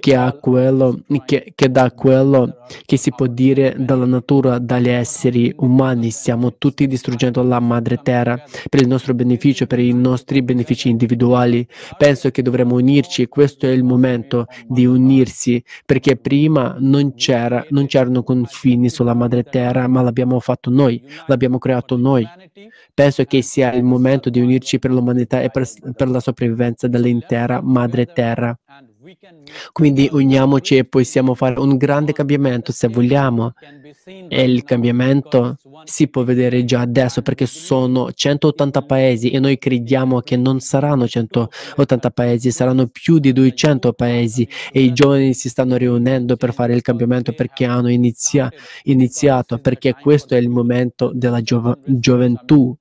che, 0.00 0.14
ha 0.14 0.32
quello, 0.32 1.00
che, 1.26 1.52
che 1.54 1.70
dà 1.70 1.92
quello 1.92 2.64
che 2.86 2.96
si 2.96 3.10
può 3.14 3.26
dire 3.26 3.74
dalla 3.78 4.06
natura, 4.06 4.58
dagli 4.58 4.88
esseri 4.88 5.52
umani. 5.58 6.10
Stiamo 6.10 6.56
tutti 6.56 6.86
distruggendo 6.86 7.42
la 7.42 7.60
madre 7.60 8.00
terra 8.02 8.42
per 8.68 8.80
il 8.80 8.88
nostro 8.88 9.12
beneficio, 9.12 9.66
per 9.66 9.78
i 9.80 9.92
nostri 9.92 10.42
benefici 10.42 10.88
individuali. 10.88 11.66
Penso 11.98 12.30
che 12.30 12.40
dovremmo 12.40 12.76
unirci, 12.76 13.28
questo 13.28 13.66
è 13.66 13.70
il 13.70 13.84
momento 13.84 14.46
di 14.66 14.86
unirsi, 14.86 15.62
perché 15.84 16.16
prima 16.16 16.76
non, 16.78 17.14
c'era, 17.14 17.64
non 17.70 17.86
c'erano 17.86 18.22
confini 18.22 18.88
sulla 18.88 19.14
madre 19.14 19.42
terra, 19.42 19.86
ma 19.86 20.00
l'abbiamo 20.00 20.40
fatto 20.40 20.70
noi, 20.70 21.02
l'abbiamo 21.26 21.58
creato 21.58 21.96
noi. 21.96 22.26
Penso 22.94 23.24
che 23.24 23.42
sia 23.42 23.72
il 23.74 23.84
momento 23.84 24.30
di 24.30 24.40
unirci 24.40 24.78
per 24.78 24.90
l'umanità 24.90 25.42
e 25.42 25.50
per, 25.50 25.68
per 25.94 26.08
la 26.08 26.20
sopravvivenza 26.20 26.88
dell'intera 26.88 27.60
madre 27.62 28.06
terra. 28.06 28.58
Quindi 29.72 30.08
uniamoci 30.10 30.76
e 30.76 30.84
possiamo 30.84 31.34
fare 31.34 31.58
un 31.58 31.76
grande 31.76 32.12
cambiamento 32.12 32.72
se 32.72 32.88
vogliamo. 32.88 33.52
E 34.28 34.42
il 34.44 34.64
cambiamento 34.64 35.56
si 35.84 36.08
può 36.08 36.24
vedere 36.24 36.64
già 36.64 36.80
adesso 36.80 37.22
perché 37.22 37.46
sono 37.46 38.12
180 38.12 38.82
paesi 38.82 39.30
e 39.30 39.38
noi 39.38 39.58
crediamo 39.58 40.20
che 40.20 40.36
non 40.36 40.60
saranno 40.60 41.06
180 41.06 42.10
paesi, 42.10 42.50
saranno 42.50 42.86
più 42.86 43.18
di 43.18 43.32
200 43.32 43.92
paesi 43.92 44.48
e 44.72 44.80
i 44.82 44.92
giovani 44.92 45.34
si 45.34 45.48
stanno 45.48 45.76
riunendo 45.76 46.36
per 46.36 46.52
fare 46.52 46.74
il 46.74 46.82
cambiamento 46.82 47.32
perché 47.32 47.64
hanno 47.64 47.90
inizia- 47.90 48.50
iniziato, 48.84 49.58
perché 49.58 49.94
questo 49.94 50.34
è 50.34 50.38
il 50.38 50.48
momento 50.48 51.10
della 51.14 51.40
giov- 51.40 51.78
gioventù. 51.84 52.76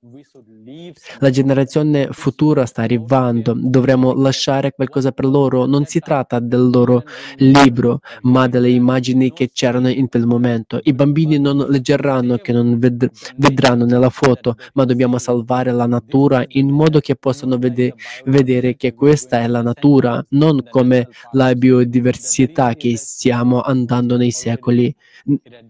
La 1.19 1.29
generazione 1.29 2.09
futura 2.11 2.65
sta 2.65 2.83
arrivando, 2.83 3.53
dovremo 3.55 4.13
lasciare 4.13 4.71
qualcosa 4.71 5.11
per 5.11 5.25
loro. 5.25 5.65
Non 5.65 5.85
si 5.85 5.99
tratta 5.99 6.39
del 6.39 6.69
loro 6.69 7.03
libro, 7.37 8.01
ma 8.23 8.47
delle 8.47 8.69
immagini 8.69 9.31
che 9.31 9.49
c'erano 9.51 9.89
in 9.89 10.07
quel 10.07 10.25
momento. 10.25 10.79
I 10.83 10.93
bambini 10.93 11.39
non 11.39 11.65
leggeranno, 11.67 12.37
che 12.37 12.51
non 12.51 12.77
ved- 12.77 13.09
vedranno 13.37 13.85
nella 13.85 14.09
foto, 14.09 14.55
ma 14.73 14.85
dobbiamo 14.85 15.17
salvare 15.17 15.71
la 15.71 15.87
natura 15.87 16.43
in 16.49 16.69
modo 16.69 16.99
che 16.99 17.15
possano 17.15 17.57
vede- 17.57 17.95
vedere 18.25 18.75
che 18.75 18.93
questa 18.93 19.39
è 19.39 19.47
la 19.47 19.61
natura, 19.61 20.23
non 20.29 20.63
come 20.69 21.07
la 21.31 21.53
biodiversità 21.55 22.75
che 22.75 22.97
stiamo 22.97 23.61
andando 23.61 24.17
nei 24.17 24.31
secoli, 24.31 24.93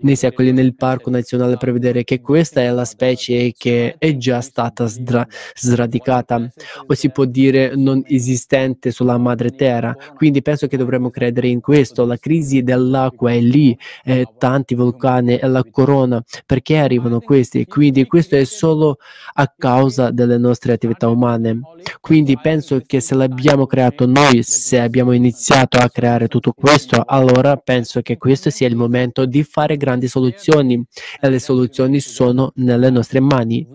nei 0.01 0.15
secoli 0.15 0.51
nel 0.51 0.75
parco 0.75 1.09
nazionale 1.09 1.57
per 1.57 1.71
vedere 1.71 2.03
che 2.03 2.21
questa 2.21 2.61
è 2.61 2.69
la 2.71 2.85
specie 2.85 3.53
che 3.57 3.95
è 3.97 4.17
già 4.17 4.41
stata 4.41 4.87
sdra- 4.97 5.27
sradicata 5.53 6.49
o 6.85 6.93
si 6.93 7.09
può 7.09 7.25
dire 7.25 7.75
non 7.75 8.03
esistente 8.05 8.91
sulla 8.91 9.17
madre 9.17 9.51
terra. 9.51 9.95
Quindi 10.15 10.41
penso 10.41 10.67
che 10.67 10.77
dovremmo 10.77 11.09
credere 11.09 11.47
in 11.47 11.61
questo. 11.61 12.05
La 12.05 12.17
crisi 12.17 12.63
dell'acqua 12.63 13.31
è 13.31 13.39
lì, 13.39 13.77
eh, 14.03 14.25
tanti 14.37 14.75
vulcani 14.75 15.37
e 15.37 15.47
la 15.47 15.63
corona. 15.69 16.23
Perché 16.45 16.77
arrivano 16.77 17.19
questi? 17.19 17.65
Quindi 17.65 18.05
questo 18.05 18.35
è 18.35 18.43
solo 18.43 18.97
a 19.33 19.53
causa 19.55 20.11
delle 20.11 20.37
nostre 20.37 20.73
attività 20.73 21.07
umane. 21.07 21.59
Quindi 21.99 22.37
penso 22.41 22.81
che 22.85 22.99
se 22.99 23.15
l'abbiamo 23.15 23.65
creato 23.65 24.05
noi, 24.05 24.43
se 24.43 24.79
abbiamo 24.79 25.11
iniziato 25.11 25.77
a 25.77 25.89
creare 25.89 26.27
tutto 26.27 26.53
questo, 26.53 27.03
allora 27.05 27.55
penso 27.57 28.01
che 28.01 28.17
questo 28.17 28.49
sia 28.49 28.67
il 28.67 28.75
momento 28.75 29.25
di 29.25 29.43
fare 29.43 29.77
grandi 29.77 30.07
soluzioni 30.07 30.83
e 31.19 31.29
le 31.29 31.39
soluzioni 31.39 31.99
sono 31.99 32.51
nelle 32.55 32.89
nostre 32.89 33.19
mani. 33.19 33.67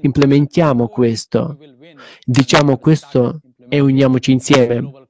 Implementiamo 0.00 0.88
questo, 0.88 1.58
diciamo 2.24 2.76
questo 2.78 3.40
e 3.68 3.80
uniamoci 3.80 4.32
insieme. 4.32 5.02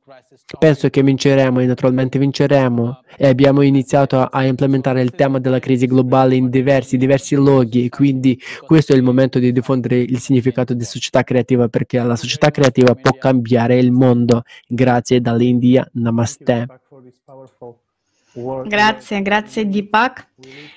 Penso 0.58 0.90
che 0.90 1.02
vinceremo 1.02 1.60
e 1.60 1.66
naturalmente 1.66 2.18
vinceremo 2.18 3.02
e 3.16 3.26
abbiamo 3.26 3.62
iniziato 3.62 4.20
a 4.20 4.44
implementare 4.44 5.00
il 5.00 5.12
tema 5.12 5.38
della 5.38 5.58
crisi 5.58 5.86
globale 5.86 6.34
in 6.34 6.50
diversi, 6.50 6.96
diversi 6.96 7.34
luoghi, 7.34 7.88
quindi 7.88 8.38
questo 8.66 8.92
è 8.92 8.96
il 8.96 9.02
momento 9.02 9.38
di 9.38 9.52
diffondere 9.52 9.96
il 9.98 10.18
significato 10.18 10.74
di 10.74 10.84
società 10.84 11.22
creativa 11.22 11.68
perché 11.68 11.98
la 12.00 12.16
società 12.16 12.50
creativa 12.50 12.94
può 12.94 13.12
cambiare 13.12 13.78
il 13.78 13.92
mondo. 13.92 14.42
Grazie 14.68 15.20
dall'India, 15.20 15.88
namaste. 15.94 16.66
Grazie, 18.66 19.22
grazie 19.22 19.68
Deepak, 19.68 20.28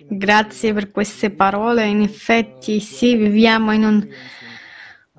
grazie 0.08 0.74
per 0.74 0.92
queste 0.92 1.32
parole. 1.32 1.88
In 1.88 2.02
effetti 2.02 2.80
sì, 2.80 3.16
viviamo 3.16 3.72
in 3.72 3.84
un 3.84 4.08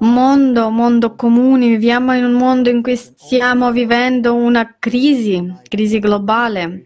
mondo, 0.01 0.71
mondo 0.71 1.17
comune, 1.17 1.67
viviamo 1.67 2.15
in 2.15 2.25
un 2.25 2.33
mondo 2.35 2.71
in 2.71 2.83
cui 2.83 2.95
stiamo 2.95 3.73
vivendo 3.73 4.35
una 4.35 4.77
crisi, 4.79 5.53
crisi 5.69 5.99
globale. 5.99 6.85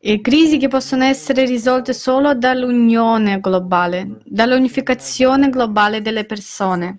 E 0.00 0.20
crisi 0.20 0.58
che 0.58 0.68
possono 0.68 1.02
essere 1.02 1.44
risolte 1.44 1.92
solo 1.92 2.32
dall'unione 2.32 3.40
globale, 3.40 4.20
dall'unificazione 4.24 5.50
globale 5.50 6.00
delle 6.00 6.24
persone. 6.24 6.96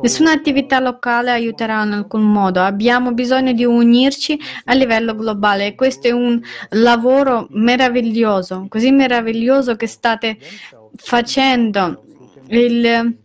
Nessuna 0.00 0.32
attività 0.32 0.78
locale 0.78 1.30
aiuterà 1.30 1.82
in 1.84 1.92
alcun 1.92 2.22
modo, 2.22 2.60
abbiamo 2.60 3.12
bisogno 3.12 3.52
di 3.52 3.64
unirci 3.64 4.38
a 4.64 4.74
livello 4.74 5.14
globale 5.14 5.66
e 5.66 5.74
questo 5.74 6.08
è 6.08 6.10
un 6.10 6.40
lavoro 6.70 7.46
meraviglioso, 7.50 8.66
così 8.68 8.90
meraviglioso 8.90 9.76
che 9.76 9.86
state 9.86 10.38
facendo. 10.96 12.04
Il, 12.50 13.18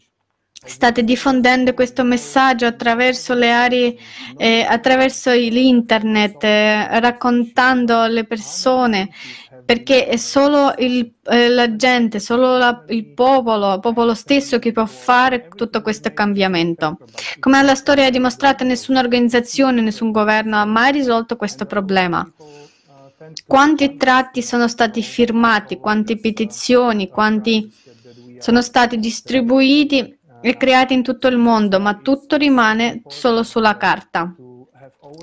state 0.66 1.04
diffondendo 1.04 1.74
questo 1.74 2.04
messaggio 2.04 2.66
attraverso 2.66 3.34
le 3.34 3.52
aree, 3.52 3.96
eh, 4.38 4.66
attraverso 4.68 5.32
l'internet, 5.32 6.44
eh, 6.44 7.00
raccontando 7.00 8.02
alle 8.02 8.26
persone 8.26 9.10
perché 9.66 10.08
è 10.08 10.18
solo 10.18 10.74
il, 10.78 11.14
eh, 11.24 11.48
la 11.48 11.76
gente, 11.76 12.20
solo 12.20 12.58
la, 12.58 12.84
il 12.90 13.06
popolo, 13.14 13.76
il 13.76 13.80
popolo 13.80 14.14
stesso 14.14 14.60
che 14.60 14.72
può 14.72 14.86
fare 14.86 15.48
tutto 15.56 15.82
questo 15.82 16.12
cambiamento. 16.14 16.98
Come 17.40 17.62
la 17.64 17.76
storia 17.76 18.08
ha 18.08 18.10
dimostrato, 18.10 18.64
nessuna 18.64 19.00
organizzazione, 19.00 19.82
nessun 19.82 20.12
governo 20.12 20.58
ha 20.58 20.66
mai 20.66 20.92
risolto 20.92 21.38
questo 21.38 21.66
problema. 21.66 22.30
Quanti 23.48 23.96
tratti 23.96 24.42
sono 24.42 24.68
stati 24.68 25.02
firmati, 25.02 25.78
quante 25.78 26.18
petizioni, 26.18 27.08
quanti 27.08 27.72
sono 28.40 28.62
stati 28.62 29.00
distribuiti 29.00 30.18
e 30.46 30.58
creati 30.58 30.94
in 30.94 31.04
tutto 31.04 31.28
il 31.28 31.38
mondo, 31.38 31.80
ma 31.80 31.96
tutto 31.96 32.36
rimane 32.36 33.02
solo 33.08 33.44
sulla 33.44 33.78
carta. 33.78 34.36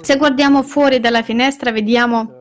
Se 0.01 0.17
guardiamo 0.17 0.63
fuori 0.63 0.99
dalla 0.99 1.23
finestra 1.23 1.71
vediamo 1.71 2.39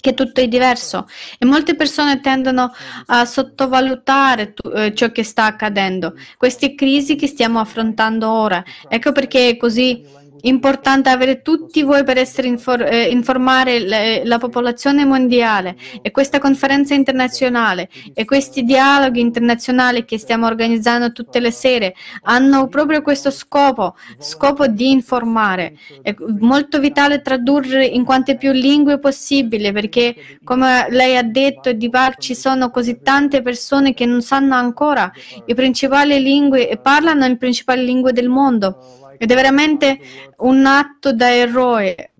che 0.00 0.14
tutto 0.14 0.40
è 0.40 0.48
diverso 0.48 1.06
e 1.38 1.44
molte 1.44 1.74
persone 1.74 2.20
tendono 2.20 2.72
a 3.06 3.24
sottovalutare 3.24 4.54
eh, 4.74 4.94
ciò 4.94 5.10
che 5.10 5.22
sta 5.22 5.44
accadendo, 5.44 6.14
queste 6.36 6.74
crisi 6.74 7.14
che 7.16 7.26
stiamo 7.26 7.58
affrontando 7.58 8.30
ora. 8.30 8.64
Ecco 8.88 9.12
perché 9.12 9.50
è 9.50 9.56
così 9.56 10.02
importante 10.42 11.08
avere 11.08 11.42
tutti 11.42 11.82
voi 11.82 12.04
per 12.04 12.18
infor- 12.42 12.82
eh, 12.82 13.08
informare 13.08 13.78
le, 13.78 14.24
la 14.24 14.38
popolazione 14.38 15.04
mondiale 15.04 15.76
e 16.02 16.10
questa 16.10 16.38
conferenza 16.38 16.94
internazionale 16.94 17.88
e 18.14 18.24
questi 18.24 18.62
dialoghi 18.62 19.20
internazionali 19.20 20.04
che 20.04 20.18
stiamo 20.18 20.46
organizzando 20.46 21.12
tutte 21.12 21.40
le 21.40 21.50
sere 21.50 21.94
hanno 22.22 22.68
proprio 22.68 23.02
questo 23.02 23.30
scopo, 23.30 23.96
scopo 24.18 24.66
di 24.66 24.90
informare. 24.90 25.76
È 26.02 26.14
molto 26.38 26.78
vitale 26.78 27.22
tradurre 27.22 27.84
in 27.84 28.04
quante 28.04 28.36
più 28.36 28.52
lingue 28.52 28.98
possibile 28.98 29.72
perché 29.72 30.14
come 30.44 30.86
lei 30.90 31.16
ha 31.16 31.22
detto 31.22 31.72
di 31.72 31.88
par 31.88 32.16
ci 32.18 32.34
sono 32.34 32.70
così 32.70 33.00
tante 33.02 33.42
persone 33.42 33.94
che 33.94 34.06
non 34.06 34.22
sanno 34.22 34.54
ancora 34.54 35.10
le 35.44 35.54
principali 35.54 36.20
lingue 36.22 36.68
e 36.68 36.76
parlano 36.78 37.26
le 37.26 37.36
principali 37.36 37.84
lingue 37.84 38.12
del 38.12 38.28
mondo 38.28 38.98
Ed 39.18 39.30
è 39.30 39.34
veramente 39.34 39.98
un 40.38 40.64
atto 40.64 41.12
da 41.12 41.34
eroe, 41.34 42.12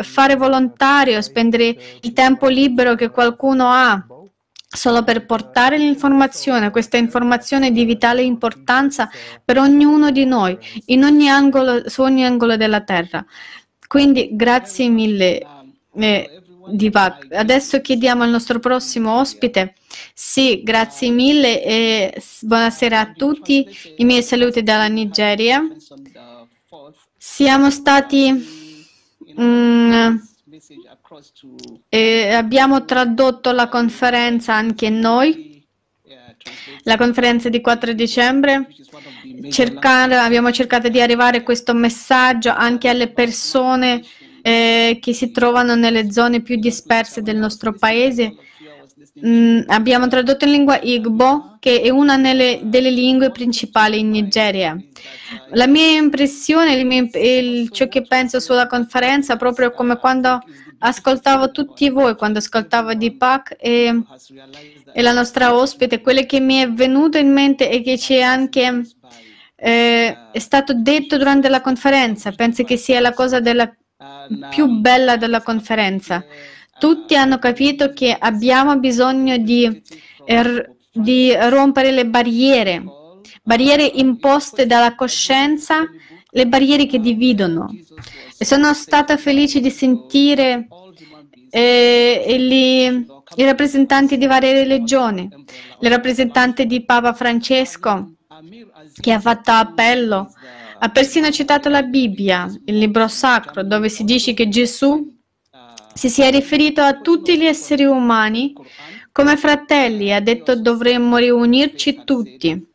fare 0.00 0.36
volontario, 0.36 1.20
spendere 1.20 1.76
il 2.00 2.12
tempo 2.12 2.48
libero 2.48 2.94
che 2.94 3.10
qualcuno 3.10 3.68
ha 3.68 4.06
solo 4.74 5.04
per 5.04 5.26
portare 5.26 5.76
l'informazione, 5.76 6.70
questa 6.70 6.96
informazione 6.96 7.72
di 7.72 7.84
vitale 7.84 8.22
importanza 8.22 9.10
per 9.44 9.58
ognuno 9.58 10.10
di 10.10 10.24
noi, 10.24 10.58
ogni 11.04 11.28
angolo, 11.28 11.88
su 11.88 12.00
ogni 12.00 12.24
angolo 12.24 12.56
della 12.56 12.80
terra. 12.80 13.24
Quindi 13.86 14.30
grazie 14.32 14.88
mille. 14.88 15.46
Eh, 15.94 16.41
Dipak. 16.68 17.26
Adesso 17.32 17.80
chiediamo 17.80 18.22
al 18.22 18.30
nostro 18.30 18.58
prossimo 18.58 19.18
ospite. 19.18 19.74
Sì, 20.14 20.62
grazie 20.62 21.10
mille 21.10 21.62
e 21.64 22.22
buonasera 22.40 23.00
a 23.00 23.12
tutti. 23.12 23.66
I 23.96 24.04
miei 24.04 24.22
saluti 24.22 24.62
dalla 24.62 24.86
Nigeria. 24.86 25.62
Siamo 27.16 27.70
stati 27.70 28.32
mm, 29.40 30.16
e 31.88 32.28
abbiamo 32.34 32.84
tradotto 32.84 33.50
la 33.52 33.68
conferenza 33.68 34.54
anche 34.54 34.90
noi, 34.90 35.64
la 36.82 36.96
conferenza 36.96 37.48
di 37.48 37.60
4 37.60 37.92
dicembre. 37.92 38.68
Cercare, 39.50 40.16
abbiamo 40.16 40.52
cercato 40.52 40.88
di 40.88 41.00
arrivare 41.00 41.42
questo 41.42 41.74
messaggio 41.74 42.50
anche 42.50 42.88
alle 42.88 43.08
persone 43.08 44.02
eh, 44.42 44.98
che 45.00 45.12
si 45.12 45.30
trovano 45.30 45.74
nelle 45.74 46.10
zone 46.10 46.42
più 46.42 46.56
disperse 46.56 47.22
del 47.22 47.36
nostro 47.36 47.72
paese. 47.72 48.34
Mm, 49.24 49.60
abbiamo 49.66 50.08
tradotto 50.08 50.44
in 50.44 50.50
lingua 50.50 50.80
Igbo, 50.80 51.56
che 51.60 51.80
è 51.80 51.90
una 51.90 52.16
nelle, 52.16 52.60
delle 52.64 52.90
lingue 52.90 53.30
principali 53.30 54.00
in 54.00 54.10
Nigeria. 54.10 54.76
La 55.50 55.66
mia 55.66 55.98
impressione, 55.98 56.74
il 56.74 56.86
mio, 56.86 57.08
il, 57.14 57.70
ciò 57.70 57.88
che 57.88 58.02
penso 58.02 58.40
sulla 58.40 58.66
conferenza, 58.66 59.36
proprio 59.36 59.70
come 59.70 59.96
quando 59.98 60.40
ascoltavo 60.78 61.50
tutti 61.50 61.88
voi, 61.90 62.16
quando 62.16 62.38
ascoltavo 62.38 62.94
Deepak 62.94 63.56
e, 63.60 64.02
e 64.92 65.02
la 65.02 65.12
nostra 65.12 65.54
ospite, 65.54 66.00
quello 66.00 66.24
che 66.24 66.40
mi 66.40 66.56
è 66.56 66.70
venuto 66.70 67.18
in 67.18 67.32
mente 67.32 67.68
è 67.68 67.82
che 67.82 67.96
c'è 67.96 68.20
anche 68.20 68.82
eh, 69.64 70.30
è 70.32 70.38
stato 70.40 70.74
detto 70.74 71.16
durante 71.16 71.48
la 71.48 71.60
conferenza, 71.60 72.32
penso 72.32 72.64
che 72.64 72.76
sia 72.76 72.98
la 72.98 73.12
cosa 73.12 73.38
della 73.38 73.72
più 74.50 74.66
bella 74.66 75.16
della 75.16 75.42
conferenza. 75.42 76.24
Tutti 76.78 77.14
hanno 77.14 77.38
capito 77.38 77.92
che 77.92 78.16
abbiamo 78.18 78.78
bisogno 78.78 79.36
di, 79.36 79.82
er, 80.24 80.74
di 80.92 81.34
rompere 81.34 81.90
le 81.90 82.06
barriere, 82.06 82.82
barriere 83.42 83.84
imposte 83.84 84.66
dalla 84.66 84.94
coscienza, 84.94 85.84
le 86.30 86.46
barriere 86.46 86.86
che 86.86 86.98
dividono. 86.98 87.70
E 88.36 88.44
sono 88.44 88.74
stata 88.74 89.16
felice 89.16 89.60
di 89.60 89.70
sentire 89.70 90.66
eh, 91.50 92.36
gli, 92.38 93.06
i 93.36 93.44
rappresentanti 93.44 94.16
di 94.16 94.26
varie 94.26 94.52
religioni, 94.52 95.28
il 95.80 95.90
rappresentante 95.90 96.66
di 96.66 96.84
Papa 96.84 97.12
Francesco 97.12 98.14
che 99.00 99.12
ha 99.12 99.20
fatto 99.20 99.50
appello 99.50 100.32
ha 100.84 100.88
persino 100.90 101.30
citato 101.30 101.68
la 101.68 101.82
Bibbia, 101.82 102.52
il 102.64 102.76
libro 102.76 103.06
sacro, 103.06 103.62
dove 103.62 103.88
si 103.88 104.02
dice 104.02 104.34
che 104.34 104.48
Gesù 104.48 105.16
si 105.94 106.08
sia 106.08 106.28
riferito 106.28 106.80
a 106.80 106.98
tutti 107.00 107.38
gli 107.38 107.44
esseri 107.44 107.84
umani 107.84 108.52
come 109.12 109.36
fratelli 109.36 110.12
ha 110.12 110.20
detto 110.20 110.56
dovremmo 110.56 111.18
riunirci 111.18 112.02
tutti. 112.04 112.70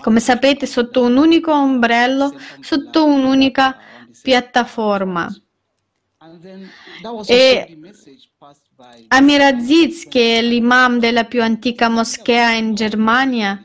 Come 0.00 0.20
sapete, 0.20 0.64
sotto 0.64 1.02
un 1.02 1.16
unico 1.16 1.52
ombrello, 1.52 2.34
sotto 2.60 3.04
un'unica 3.04 3.76
piattaforma. 4.22 5.28
E 7.26 7.78
Amir 9.08 9.40
Aziz, 9.42 10.06
che 10.08 10.38
è 10.38 10.42
l'imam 10.42 10.98
della 10.98 11.24
più 11.24 11.42
antica 11.42 11.88
moschea 11.88 12.52
in 12.52 12.74
Germania, 12.74 13.62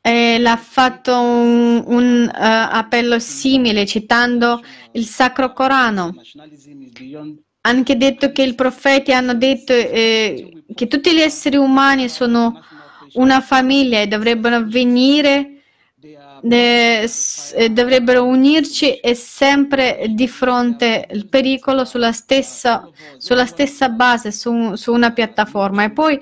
e 0.00 0.38
l'ha 0.38 0.56
fatto 0.56 1.14
un, 1.20 1.82
un 1.86 2.30
uh, 2.32 2.32
appello 2.34 3.18
simile 3.18 3.86
citando 3.86 4.62
il 4.92 5.06
Sacro 5.06 5.52
Corano. 5.52 6.14
Ha 7.62 7.68
anche 7.68 7.96
detto 7.96 8.32
che 8.32 8.42
i 8.42 8.54
profeti 8.54 9.12
hanno 9.12 9.34
detto 9.34 9.72
eh, 9.72 10.62
che 10.74 10.86
tutti 10.86 11.12
gli 11.12 11.20
esseri 11.20 11.56
umani 11.56 12.08
sono 12.08 12.62
una 13.14 13.40
famiglia 13.40 14.00
e 14.00 14.06
dovrebbero 14.06 14.64
venire 14.64 15.60
eh, 16.42 17.06
dovrebbero 17.70 18.24
unirci 18.24 18.94
e 18.94 19.14
sempre 19.14 20.06
di 20.08 20.26
fronte 20.26 21.06
al 21.10 21.26
pericolo 21.26 21.84
sulla 21.84 22.12
stessa, 22.12 22.88
sulla 23.18 23.44
stessa 23.44 23.90
base, 23.90 24.32
su, 24.32 24.74
su, 24.74 24.92
una 24.92 25.12
piattaforma. 25.12 25.84
E 25.84 25.90
poi 25.90 26.18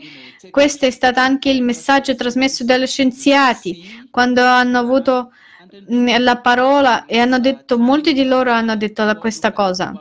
questo 0.51 0.87
è 0.87 0.91
stato 0.91 1.21
anche 1.21 1.51
il 1.51 1.63
messaggio 1.63 2.15
trasmesso 2.15 2.65
dagli 2.65 2.87
scienziati 2.87 4.07
quando 4.11 4.43
hanno 4.43 4.79
avuto 4.79 5.33
mm, 5.93 6.09
la 6.19 6.39
parola 6.39 7.07
e 7.07 7.19
hanno 7.19 7.39
detto, 7.39 7.79
molti 7.79 8.13
di 8.13 8.25
loro 8.25 8.51
hanno 8.51 8.77
detto 8.77 9.05
questa 9.17 9.53
cosa. 9.53 9.93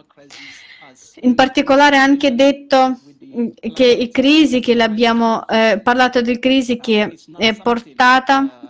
In 1.21 1.33
particolare 1.35 1.97
anche 1.97 2.35
detto 2.35 2.99
mm, 3.25 3.47
che 3.73 3.85
i 3.85 4.09
crisi 4.09 4.59
che 4.59 4.81
abbiamo 4.81 5.47
eh, 5.47 5.79
parlato 5.83 6.21
di 6.21 6.37
crisi 6.39 6.77
che 6.77 7.17
è 7.37 7.53
portata 7.55 8.61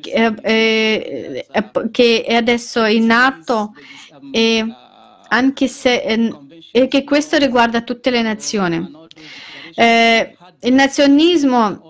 che, 0.00 0.34
eh, 0.42 1.46
che 1.90 2.24
è 2.26 2.34
adesso 2.34 2.84
in 2.84 3.10
atto 3.10 3.72
e 4.30 4.64
anche 5.28 5.68
se 5.68 6.02
e 6.70 6.88
che 6.88 7.04
questo 7.04 7.38
riguarda 7.38 7.82
tutte 7.82 8.10
le 8.10 8.22
nazioni. 8.22 8.96
Eh, 9.74 10.36
il 10.60 10.72
nazionismo 10.72 11.88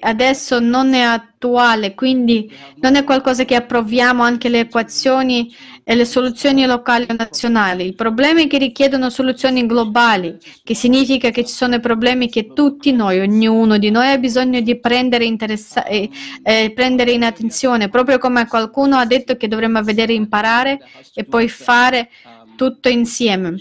adesso 0.00 0.60
non 0.60 0.94
è 0.94 1.00
attuale, 1.00 1.94
quindi 1.94 2.50
non 2.76 2.94
è 2.94 3.02
qualcosa 3.02 3.44
che 3.44 3.56
approviamo 3.56 4.22
anche 4.22 4.48
le 4.48 4.60
equazioni 4.60 5.52
e 5.82 5.94
le 5.96 6.04
soluzioni 6.04 6.64
locali 6.66 7.06
o 7.08 7.14
nazionali. 7.14 7.84
Il 7.84 7.94
problema 7.96 8.40
è 8.40 8.46
che 8.46 8.58
richiedono 8.58 9.10
soluzioni 9.10 9.66
globali, 9.66 10.38
che 10.62 10.74
significa 10.74 11.30
che 11.30 11.44
ci 11.44 11.52
sono 11.52 11.80
problemi 11.80 12.28
che 12.28 12.52
tutti 12.52 12.92
noi, 12.92 13.18
ognuno 13.18 13.76
di 13.78 13.90
noi 13.90 14.10
ha 14.10 14.18
bisogno 14.18 14.60
di 14.60 14.78
prendere, 14.78 15.24
interessa- 15.24 15.84
eh, 15.84 16.08
eh, 16.44 16.72
prendere 16.72 17.10
in 17.10 17.24
attenzione, 17.24 17.88
proprio 17.88 18.18
come 18.18 18.46
qualcuno 18.46 18.96
ha 18.96 19.04
detto 19.04 19.36
che 19.36 19.48
dovremmo 19.48 19.82
vedere, 19.82 20.12
imparare 20.12 20.78
e 21.12 21.24
poi 21.24 21.48
fare 21.48 22.08
tutto 22.56 22.88
insieme. 22.88 23.56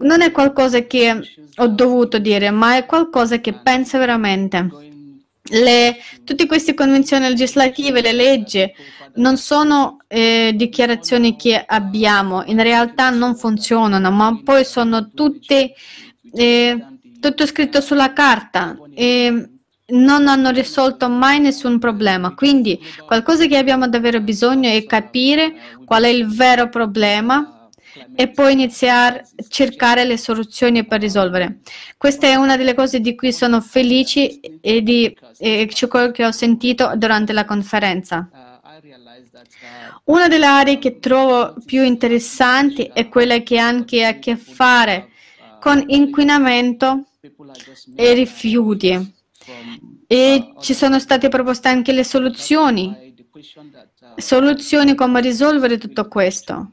Non 0.00 0.22
è 0.22 0.30
qualcosa 0.30 0.80
che 0.86 1.20
ho 1.56 1.66
dovuto 1.66 2.18
dire, 2.18 2.50
ma 2.50 2.76
è 2.76 2.86
qualcosa 2.86 3.38
che 3.38 3.52
penso 3.52 3.98
veramente. 3.98 4.68
Le, 5.42 5.96
tutte 6.24 6.46
queste 6.46 6.74
convenzioni 6.74 7.28
legislative, 7.28 8.00
le 8.00 8.12
leggi, 8.12 8.72
non 9.14 9.36
sono 9.36 9.98
eh, 10.06 10.52
dichiarazioni 10.54 11.36
che 11.36 11.62
abbiamo, 11.66 12.44
in 12.46 12.62
realtà 12.62 13.10
non 13.10 13.36
funzionano, 13.36 14.10
ma 14.10 14.40
poi 14.42 14.64
sono 14.64 15.10
tutte, 15.10 15.74
eh, 16.32 16.86
tutto 17.20 17.46
scritto 17.46 17.80
sulla 17.80 18.12
carta 18.12 18.78
e 18.94 19.48
non 19.88 20.28
hanno 20.28 20.50
risolto 20.50 21.08
mai 21.08 21.40
nessun 21.40 21.78
problema. 21.78 22.34
Quindi 22.34 22.78
qualcosa 23.04 23.46
che 23.46 23.56
abbiamo 23.56 23.88
davvero 23.88 24.20
bisogno 24.20 24.70
è 24.70 24.84
capire 24.84 25.54
qual 25.84 26.04
è 26.04 26.08
il 26.08 26.26
vero 26.26 26.68
problema 26.68 27.59
e 28.14 28.28
poi 28.28 28.52
iniziare 28.52 29.20
a 29.20 29.44
cercare 29.48 30.04
le 30.04 30.16
soluzioni 30.16 30.84
per 30.86 31.00
risolvere. 31.00 31.58
Questa 31.96 32.26
è 32.26 32.34
una 32.34 32.56
delle 32.56 32.74
cose 32.74 33.00
di 33.00 33.14
cui 33.14 33.32
sono 33.32 33.60
felice 33.60 34.40
e 34.60 34.82
di 34.82 35.16
ciò 35.68 36.10
che 36.10 36.24
ho 36.24 36.30
sentito 36.30 36.92
durante 36.96 37.32
la 37.32 37.44
conferenza. 37.44 38.28
Una 40.04 40.28
delle 40.28 40.46
aree 40.46 40.78
che 40.78 40.98
trovo 40.98 41.54
più 41.64 41.82
interessanti 41.82 42.90
è 42.92 43.08
quella 43.08 43.38
che 43.40 43.58
ha 43.58 43.66
anche 43.66 44.04
a 44.04 44.18
che 44.18 44.36
fare 44.36 45.08
con 45.60 45.82
inquinamento 45.86 47.06
e 47.94 48.12
rifiuti. 48.14 49.14
E 50.06 50.52
ci 50.60 50.74
sono 50.74 50.98
state 50.98 51.28
proposte 51.28 51.68
anche 51.68 51.92
le 51.92 52.04
soluzioni 52.04 53.09
soluzioni 54.16 54.94
come 54.94 55.20
risolvere 55.20 55.78
tutto 55.78 56.08
questo. 56.08 56.72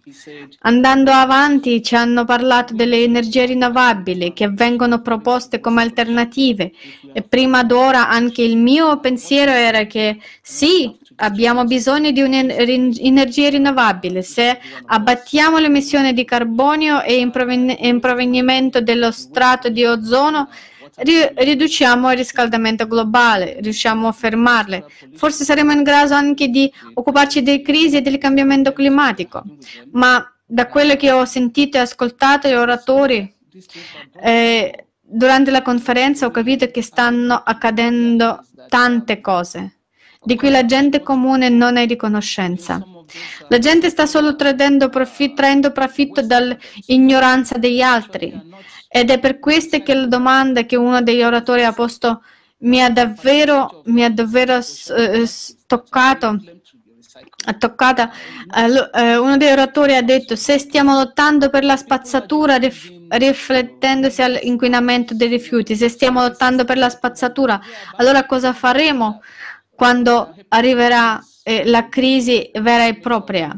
Andando 0.61 1.11
avanti 1.11 1.83
ci 1.83 1.95
hanno 1.95 2.25
parlato 2.25 2.73
delle 2.73 3.03
energie 3.03 3.45
rinnovabili 3.45 4.33
che 4.33 4.49
vengono 4.49 5.01
proposte 5.01 5.59
come 5.59 5.81
alternative 5.81 6.71
e 7.13 7.21
prima 7.21 7.63
d'ora 7.63 8.09
anche 8.09 8.41
il 8.41 8.57
mio 8.57 8.99
pensiero 8.99 9.51
era 9.51 9.85
che 9.85 10.19
sì, 10.41 10.97
abbiamo 11.17 11.63
bisogno 11.65 12.11
di 12.11 12.21
un'energia 12.21 13.49
rinnovabile. 13.49 14.21
Se 14.21 14.59
abbattiamo 14.85 15.59
l'emissione 15.59 16.13
di 16.13 16.25
carbonio 16.25 17.01
e 17.01 17.17
in 17.17 17.99
provenimento 17.99 18.81
dello 18.81 19.11
strato 19.11 19.69
di 19.69 19.85
ozono, 19.85 20.49
riduciamo 20.97 22.11
il 22.11 22.17
riscaldamento 22.17 22.87
globale, 22.87 23.57
riusciamo 23.61 24.07
a 24.07 24.11
fermarle. 24.11 24.85
Forse 25.13 25.43
saremo 25.43 25.71
in 25.71 25.83
grado 25.83 26.13
anche 26.13 26.47
di 26.47 26.71
occuparci 26.93 27.43
delle 27.43 27.61
crisi 27.61 27.97
e 27.97 28.01
del 28.01 28.17
cambiamento 28.17 28.73
climatico. 28.73 29.43
Ma 29.91 30.25
da 30.45 30.67
quello 30.67 30.95
che 30.95 31.11
ho 31.11 31.25
sentito 31.25 31.77
e 31.77 31.81
ascoltato 31.81 32.47
gli 32.47 32.53
oratori 32.53 33.35
eh, 34.21 34.87
durante 35.01 35.51
la 35.51 35.61
conferenza 35.61 36.25
ho 36.25 36.31
capito 36.31 36.69
che 36.71 36.81
stanno 36.81 37.35
accadendo 37.35 38.43
tante 38.69 39.19
cose 39.21 39.77
di 40.23 40.35
cui 40.35 40.49
la 40.49 40.65
gente 40.65 41.01
comune 41.01 41.47
non 41.47 41.77
è 41.77 41.85
di. 41.85 43.05
La 43.47 43.59
gente 43.59 43.89
sta 43.89 44.05
solo 44.05 44.35
profitto, 44.89 45.35
traendo 45.35 45.71
profitto 45.71 46.21
dall'ignoranza 46.21 47.57
degli 47.57 47.79
altri. 47.79 48.33
Ed 48.99 49.11
è 49.11 49.19
per 49.19 49.37
questo 49.37 49.81
che 49.83 49.93
la 49.93 50.07
domanda 50.07 50.63
che 50.63 50.75
uno 50.75 51.03
degli 51.03 51.21
oratori 51.21 51.63
ha 51.63 51.71
posto 51.71 52.23
mi 52.59 52.81
ha 52.81 52.89
davvero, 52.89 53.83
mi 53.85 54.03
ha 54.03 54.09
davvero 54.09 54.57
eh, 54.57 55.29
toccato. 55.67 56.41
Toccata. 57.59 58.11
Eh, 58.93 59.17
uno 59.17 59.37
degli 59.37 59.51
oratori 59.51 59.95
ha 59.95 60.01
detto: 60.01 60.35
Se 60.35 60.57
stiamo 60.57 60.95
lottando 60.95 61.49
per 61.49 61.63
la 61.63 61.77
spazzatura, 61.77 62.55
rif- 62.55 62.91
riflettendosi 63.09 64.21
all'inquinamento 64.21 65.13
dei 65.13 65.27
rifiuti, 65.27 65.75
se 65.75 65.89
stiamo 65.89 66.21
lottando 66.21 66.65
per 66.65 66.77
la 66.77 66.89
spazzatura, 66.89 67.59
allora 67.97 68.25
cosa 68.25 68.51
faremo 68.53 69.21
quando 69.75 70.33
arriverà 70.49 71.23
eh, 71.43 71.65
la 71.65 71.87
crisi 71.87 72.49
vera 72.59 72.87
e 72.87 72.97
propria? 72.97 73.55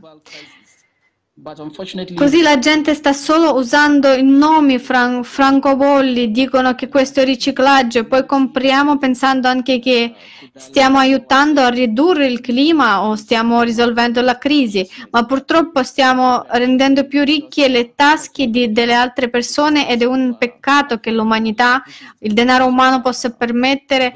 Così 2.16 2.42
la 2.42 2.60
gente 2.60 2.94
sta 2.94 3.14
solo 3.14 3.56
usando 3.56 4.12
i 4.14 4.24
nomi 4.24 4.78
fran- 4.78 5.24
francobolli, 5.24 6.32
dicono 6.32 6.76
che 6.76 6.90
questo 6.90 7.22
è 7.22 7.24
riciclaggio, 7.24 8.06
poi 8.06 8.26
compriamo 8.26 8.98
pensando 8.98 9.48
anche 9.48 9.80
che 9.80 10.14
stiamo 10.56 10.98
aiutando 10.98 11.62
a 11.62 11.70
ridurre 11.70 12.28
il 12.28 12.42
clima 12.42 13.04
o 13.04 13.16
stiamo 13.16 13.62
risolvendo 13.62 14.20
la 14.20 14.38
crisi, 14.38 14.86
ma 15.12 15.26
purtroppo 15.26 15.82
stiamo 15.84 16.46
rendendo 16.50 17.08
più 17.08 17.24
ricche 17.24 17.70
le 17.70 17.94
tasche 17.96 18.48
di, 18.48 18.74
delle 18.74 18.94
altre 18.94 19.30
persone 19.30 19.90
ed 19.90 20.02
è 20.02 20.06
un 20.06 20.36
peccato 20.38 21.00
che 21.00 21.12
l'umanità, 21.12 21.82
il 22.20 22.34
denaro 22.34 22.66
umano 22.66 23.00
possa 23.00 23.32
permettere 23.32 24.14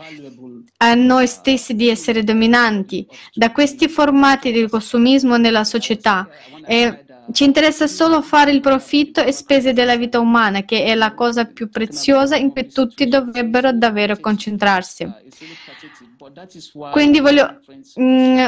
a 0.78 0.94
noi 0.96 1.28
stessi 1.28 1.76
di 1.76 1.88
essere 1.88 2.24
dominanti 2.24 3.08
da 3.34 3.52
questi 3.54 3.88
formati 3.88 4.52
di 4.52 4.68
consumismo 4.68 5.38
nella 5.38 5.64
società. 5.64 6.28
E 6.66 7.06
ci 7.32 7.44
interessa 7.46 7.88
solo 7.88 8.22
fare 8.22 8.52
il 8.52 8.60
profitto 8.60 9.24
e 9.24 9.32
spese 9.32 9.74
della 9.74 9.96
vita 9.96 10.20
umana, 10.20 10.64
che 10.64 10.84
è 10.84 10.96
la 10.96 11.14
cosa 11.14 11.46
più 11.46 11.70
preziosa 11.70 12.36
in 12.36 12.52
cui 12.52 12.72
tutti 12.72 13.08
dovrebbero 13.08 13.72
davvero 13.72 14.18
concentrarsi. 14.20 15.10
Quindi 16.92 17.20
voglio, 17.20 17.60
mm, 18.00 18.46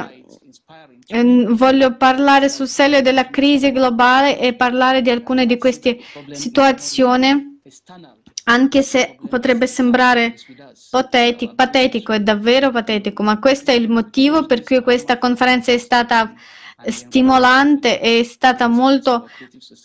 mm, 1.16 1.54
voglio 1.54 1.96
parlare 1.96 2.50
sul 2.50 2.68
serio 2.68 3.02
della 3.02 3.30
crisi 3.30 3.72
globale 3.72 4.40
e 4.40 4.56
parlare 4.56 5.02
di 5.02 5.10
alcune 5.10 5.46
di 5.46 5.58
queste 5.58 6.00
situazioni, 6.32 7.60
anche 8.48 8.82
se 8.82 9.18
potrebbe 9.28 9.68
sembrare 9.68 10.36
patetico, 10.90 11.56
patetico, 11.56 12.12
è 12.12 12.20
davvero 12.20 12.72
patetico, 12.72 13.24
ma 13.24 13.40
questo 13.40 13.72
è 13.72 13.74
il 13.74 13.90
motivo 13.90 14.46
per 14.46 14.64
cui 14.64 14.82
questa 14.84 15.18
conferenza 15.18 15.72
è 15.72 15.78
stata 15.78 16.34
stimolante, 16.88 18.00
è 18.00 18.24
stata 18.24 18.68
molto 18.68 19.30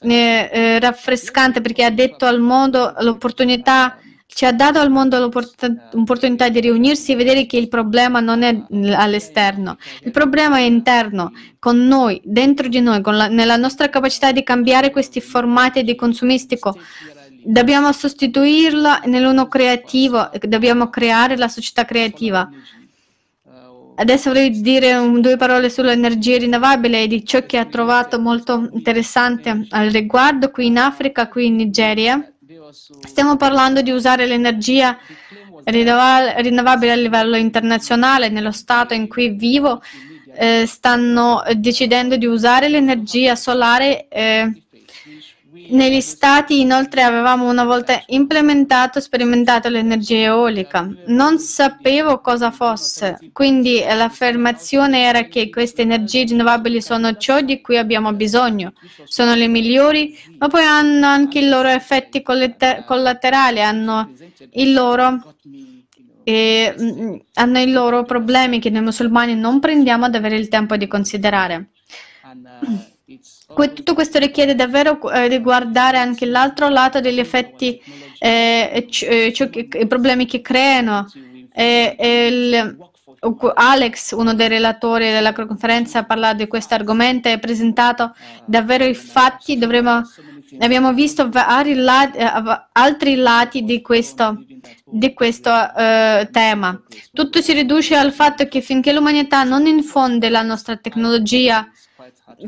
eh, 0.03 0.51
eh, 0.53 0.81
raffrescante 0.81 1.61
perché 1.61 1.85
ha 1.85 1.91
detto 1.91 2.27
al 2.27 2.41
mondo 2.41 2.95
l'opportunità, 2.99 3.99
ci 4.27 4.45
ha 4.45 4.53
dato 4.53 4.79
al 4.79 4.91
mondo 4.91 5.19
l'opportunità 5.19 6.49
di 6.49 6.61
riunirsi 6.61 7.13
e 7.13 7.17
vedere 7.17 7.47
che 7.47 7.57
il 7.57 7.69
problema 7.69 8.21
non 8.21 8.43
è 8.43 8.63
all'esterno, 8.95 9.77
il 10.03 10.11
problema 10.11 10.59
è 10.59 10.63
interno, 10.63 11.33
con 11.59 11.87
noi, 11.87 12.21
dentro 12.25 12.69
di 12.69 12.81
noi, 12.81 13.01
la, 13.05 13.29
nella 13.29 13.57
nostra 13.57 13.89
capacità 13.89 14.33
di 14.33 14.43
cambiare 14.43 14.91
questi 14.91 15.21
formati 15.21 15.83
di 15.83 15.95
consumistico. 15.95 16.79
Dobbiamo 17.43 17.91
sostituirla 17.91 19.03
nell'uno 19.07 19.49
creativo, 19.49 20.29
dobbiamo 20.43 20.91
creare 20.91 21.39
la 21.39 21.49
società 21.49 21.87
creativa. 21.87 22.49
Adesso 24.01 24.31
vorrei 24.31 24.63
dire 24.63 24.95
un, 24.95 25.21
due 25.21 25.37
parole 25.37 25.69
sull'energia 25.69 26.39
rinnovabile 26.39 27.03
e 27.03 27.07
di 27.07 27.23
ciò 27.23 27.45
che 27.45 27.59
ha 27.59 27.67
trovato 27.67 28.19
molto 28.19 28.71
interessante 28.73 29.67
al 29.69 29.91
riguardo 29.91 30.51
qui 30.51 30.69
in 30.69 30.79
Africa, 30.79 31.29
qui 31.29 31.47
in 31.47 31.57
Nigeria. 31.57 32.33
Stiamo 33.07 33.37
parlando 33.37 33.83
di 33.83 33.91
usare 33.91 34.25
l'energia 34.25 34.97
rinnovabile 35.65 36.93
a 36.93 36.97
livello 36.97 37.37
internazionale. 37.37 38.31
Nello 38.31 38.53
stato 38.53 38.95
in 38.95 39.07
cui 39.07 39.29
vivo 39.33 39.83
eh, 40.35 40.65
stanno 40.67 41.43
decidendo 41.57 42.17
di 42.17 42.25
usare 42.25 42.69
l'energia 42.69 43.37
solare 43.37 44.09
eh, 44.09 44.51
negli 45.53 46.01
stati 46.01 46.61
inoltre 46.61 47.03
avevamo 47.03 47.49
una 47.49 47.65
volta 47.65 48.01
implementato 48.07 48.99
e 48.99 49.01
sperimentato 49.01 49.69
l'energia 49.69 50.17
eolica. 50.17 50.89
Non 51.07 51.39
sapevo 51.39 52.21
cosa 52.21 52.51
fosse, 52.51 53.19
quindi 53.33 53.81
l'affermazione 53.81 55.03
era 55.03 55.25
che 55.25 55.51
queste 55.51 55.83
energie 55.83 56.25
rinnovabili 56.25 56.81
sono 56.81 57.17
ciò 57.17 57.41
di 57.41 57.61
cui 57.61 57.79
abbiamo 57.79 58.13
bisogno, 58.13 58.73
sono 59.05 59.35
le 59.35 59.49
migliori, 59.49 60.17
ma 60.39 60.49
poi 60.49 60.65
hanno 60.65 61.07
anche 61.07 61.41
i 61.41 61.49
loro 61.49 61.69
effetti 61.69 62.23
collaterali, 62.23 63.61
hanno 63.61 64.13
i 64.53 64.73
loro, 64.73 65.35
eh, 66.23 67.25
hanno 67.35 67.59
i 67.59 67.71
loro 67.71 68.05
problemi 68.05 68.61
che 68.61 68.71
noi 68.71 68.83
musulmani 68.83 69.35
non 69.35 69.59
prendiamo 69.59 70.05
ad 70.05 70.15
avere 70.15 70.37
il 70.37 70.49
tempo 70.49 70.77
di 70.77 70.87
considerare. 70.87 71.71
Tutto 73.55 73.95
questo 73.95 74.19
richiede 74.19 74.55
davvero 74.55 75.11
eh, 75.11 75.29
di 75.29 75.39
guardare 75.39 75.99
anche 75.99 76.25
l'altro 76.25 76.69
lato 76.69 77.01
degli 77.01 77.19
effetti, 77.19 77.81
eh, 78.19 78.89
eh 79.01 79.33
i 79.81 79.87
problemi 79.87 80.27
che 80.27 80.41
creano. 80.41 81.07
Il, 81.53 82.77
Alex, 83.55 84.13
uno 84.13 84.33
dei 84.33 84.49
relatori 84.49 85.11
della 85.11 85.35
conferenza, 85.35 85.99
ha 85.99 86.05
parlato 86.05 86.37
di 86.37 86.47
questo 86.47 86.75
argomento 86.75 87.29
e 87.29 87.33
ha 87.33 87.39
presentato 87.39 88.15
davvero 88.47 88.85
i 88.85 88.95
fatti. 88.95 89.59
Dovremo, 89.59 90.03
abbiamo 90.59 90.95
visto 90.95 91.29
lati, 91.31 92.17
eh, 92.17 92.33
altri 92.73 93.17
lati 93.17 93.65
di 93.65 93.83
questo, 93.83 94.43
di 94.87 95.13
questo 95.13 95.51
uh, 95.51 96.31
tema. 96.31 96.81
Tutto 97.13 97.43
si 97.43 97.53
riduce 97.53 97.95
al 97.95 98.13
fatto 98.13 98.47
che 98.47 98.63
finché 98.63 98.93
l'umanità 98.93 99.43
non 99.43 99.67
infonde 99.67 100.31
la 100.31 100.43
nostra 100.43 100.77
tecnologia 100.77 101.69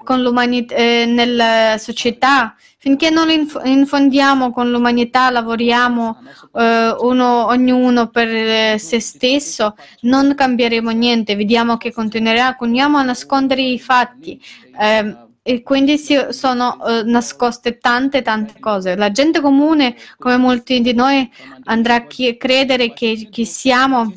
con 0.04 0.22
l'umanità, 0.22 0.74
eh, 0.74 1.04
nella 1.06 1.76
società, 1.78 2.54
finché 2.78 3.10
non 3.10 3.30
inf- 3.30 3.60
infondiamo 3.64 4.50
con 4.52 4.70
l'umanità, 4.70 5.30
lavoriamo 5.30 6.22
eh, 6.54 6.96
uno, 7.00 7.46
ognuno 7.46 8.08
per 8.08 8.28
eh, 8.28 8.78
se 8.78 9.00
stesso, 9.00 9.76
non 10.02 10.34
cambieremo 10.34 10.90
niente. 10.90 11.36
Vediamo 11.36 11.76
che 11.76 11.92
continuiamo 11.92 12.98
a 12.98 13.02
nascondere 13.02 13.62
i 13.62 13.78
fatti. 13.78 14.40
Eh, 14.80 15.16
e 15.44 15.62
quindi 15.62 15.98
sono 15.98 16.78
uh, 16.80 17.02
nascoste 17.04 17.78
tante 17.78 18.22
tante 18.22 18.60
cose. 18.60 18.94
La 18.94 19.10
gente 19.10 19.40
comune, 19.40 19.96
come 20.16 20.36
molti 20.36 20.80
di 20.80 20.94
noi, 20.94 21.28
andrà 21.64 21.96
a 21.96 22.06
credere 22.06 22.92
che, 22.92 23.28
che 23.28 23.44
siamo, 23.44 24.12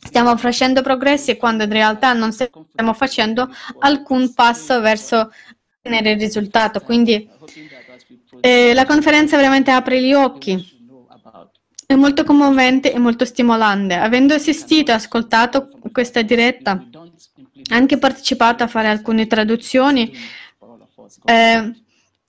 stiamo 0.00 0.36
facendo 0.36 0.82
progressi 0.82 1.38
quando 1.38 1.64
in 1.64 1.70
realtà 1.70 2.12
non 2.12 2.30
stiamo 2.32 2.92
facendo 2.92 3.48
alcun 3.78 4.34
passo 4.34 4.80
verso 4.80 5.32
ottenere 5.78 6.10
il 6.10 6.20
risultato. 6.20 6.80
Quindi 6.80 7.26
eh, 8.40 8.74
la 8.74 8.84
conferenza 8.84 9.36
veramente 9.38 9.70
apre 9.70 10.02
gli 10.02 10.12
occhi. 10.12 10.78
È 11.86 11.94
molto 11.94 12.22
commovente 12.22 12.92
e 12.92 12.98
molto 12.98 13.24
stimolante. 13.24 13.94
Avendo 13.94 14.34
assistito 14.34 14.90
e 14.90 14.94
ascoltato 14.94 15.70
questa 15.90 16.22
diretta, 16.22 16.84
anche 17.70 17.98
partecipato 17.98 18.62
a 18.62 18.68
fare 18.68 18.88
alcune 18.88 19.26
traduzioni, 19.26 20.12
eh, 21.24 21.72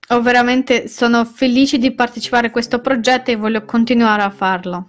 ho 0.10 0.22
veramente 0.22 0.88
sono 0.88 1.24
felice 1.26 1.78
di 1.78 1.94
partecipare 1.94 2.48
a 2.48 2.52
questo 2.52 2.80
progetto 2.80 3.32
e 3.32 3.36
voglio 3.36 3.64
continuare 3.64 4.24
a 4.24 4.30
farlo. 4.30 4.88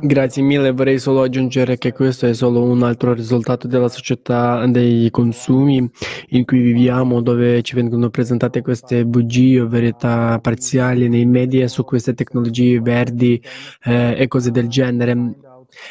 Grazie 0.00 0.42
mille, 0.42 0.72
vorrei 0.72 0.98
solo 0.98 1.22
aggiungere 1.22 1.78
che 1.78 1.92
questo 1.92 2.26
è 2.26 2.34
solo 2.34 2.62
un 2.62 2.82
altro 2.82 3.14
risultato 3.14 3.68
della 3.68 3.88
società 3.88 4.66
dei 4.66 5.08
consumi 5.10 5.88
in 6.30 6.44
cui 6.44 6.60
viviamo, 6.60 7.22
dove 7.22 7.62
ci 7.62 7.74
vengono 7.76 8.10
presentate 8.10 8.60
queste 8.60 9.04
bugie 9.06 9.60
o 9.60 9.68
verità 9.68 10.38
parziali 10.40 11.08
nei 11.08 11.26
media 11.26 11.68
su 11.68 11.84
queste 11.84 12.14
tecnologie 12.14 12.80
verdi 12.80 13.40
eh, 13.84 14.14
e 14.18 14.26
cose 14.26 14.50
del 14.50 14.68
genere. 14.68 15.14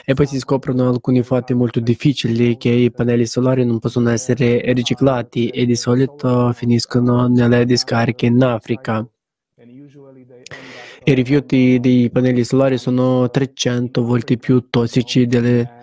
E 0.06 0.14
poi 0.14 0.28
si 0.28 0.40
scoprono 0.40 0.88
alcuni 0.90 1.24
fatti 1.24 1.54
molto 1.54 1.80
difficili 1.80 2.58
che 2.58 2.70
i 2.70 2.92
pannelli 2.92 3.26
solari 3.26 3.66
non 3.66 3.80
possono 3.80 4.10
essere 4.10 4.62
riciclati 4.74 5.48
e 5.50 5.66
di 5.66 5.76
solito 5.76 6.52
finiscono 6.54 7.28
nelle 7.28 7.66
discariche 7.66 8.28
in 8.28 8.42
Africa. 8.44 9.06
I 11.04 11.14
rifiuti 11.14 11.80
dei 11.80 12.10
pannelli 12.12 12.44
solari 12.44 12.78
sono 12.78 13.30
300 13.30 14.04
volte 14.04 14.38
più 14.38 14.70
tossici 14.70 15.26
delle 15.26 15.80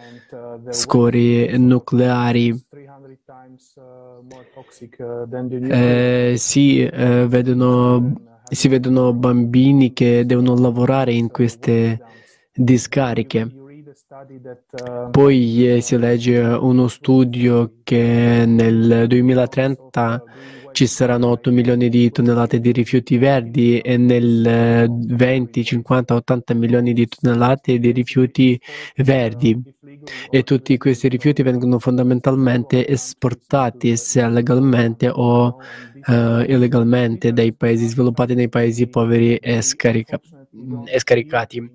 scorie 0.70 1.56
nucleari. 1.56 2.66
Eh, 5.70 6.34
si, 6.36 6.84
eh, 6.84 7.26
vedono, 7.26 8.20
si 8.48 8.68
vedono 8.68 9.12
bambini 9.12 9.92
che 9.92 10.24
devono 10.24 10.54
lavorare 10.56 11.12
in 11.12 11.30
queste 11.30 12.00
discariche. 12.52 13.66
Poi 15.10 15.68
eh, 15.68 15.80
si 15.82 15.98
legge 15.98 16.40
uno 16.40 16.88
studio 16.88 17.74
che 17.82 18.44
nel 18.46 19.04
2030 19.06 20.22
ci 20.72 20.86
saranno 20.86 21.28
8 21.28 21.50
milioni 21.50 21.90
di 21.90 22.10
tonnellate 22.10 22.58
di 22.58 22.72
rifiuti 22.72 23.18
verdi 23.18 23.80
e 23.80 23.98
nel 23.98 24.88
20, 24.88 25.62
50, 25.62 26.14
80 26.14 26.54
milioni 26.54 26.94
di 26.94 27.06
tonnellate 27.06 27.78
di 27.78 27.90
rifiuti 27.90 28.58
verdi. 28.96 29.60
E 30.30 30.42
tutti 30.42 30.78
questi 30.78 31.08
rifiuti 31.08 31.42
vengono 31.42 31.78
fondamentalmente 31.78 32.88
esportati 32.88 33.94
sia 33.98 34.28
legalmente 34.28 35.10
o 35.10 35.48
uh, 35.48 36.40
illegalmente 36.46 37.34
dai 37.34 37.52
paesi 37.52 37.86
sviluppati 37.86 38.34
nei 38.34 38.48
paesi 38.48 38.86
poveri 38.86 39.36
e 39.36 39.60
scaricati 39.60 40.37
e 40.84 40.98
scaricati. 40.98 41.70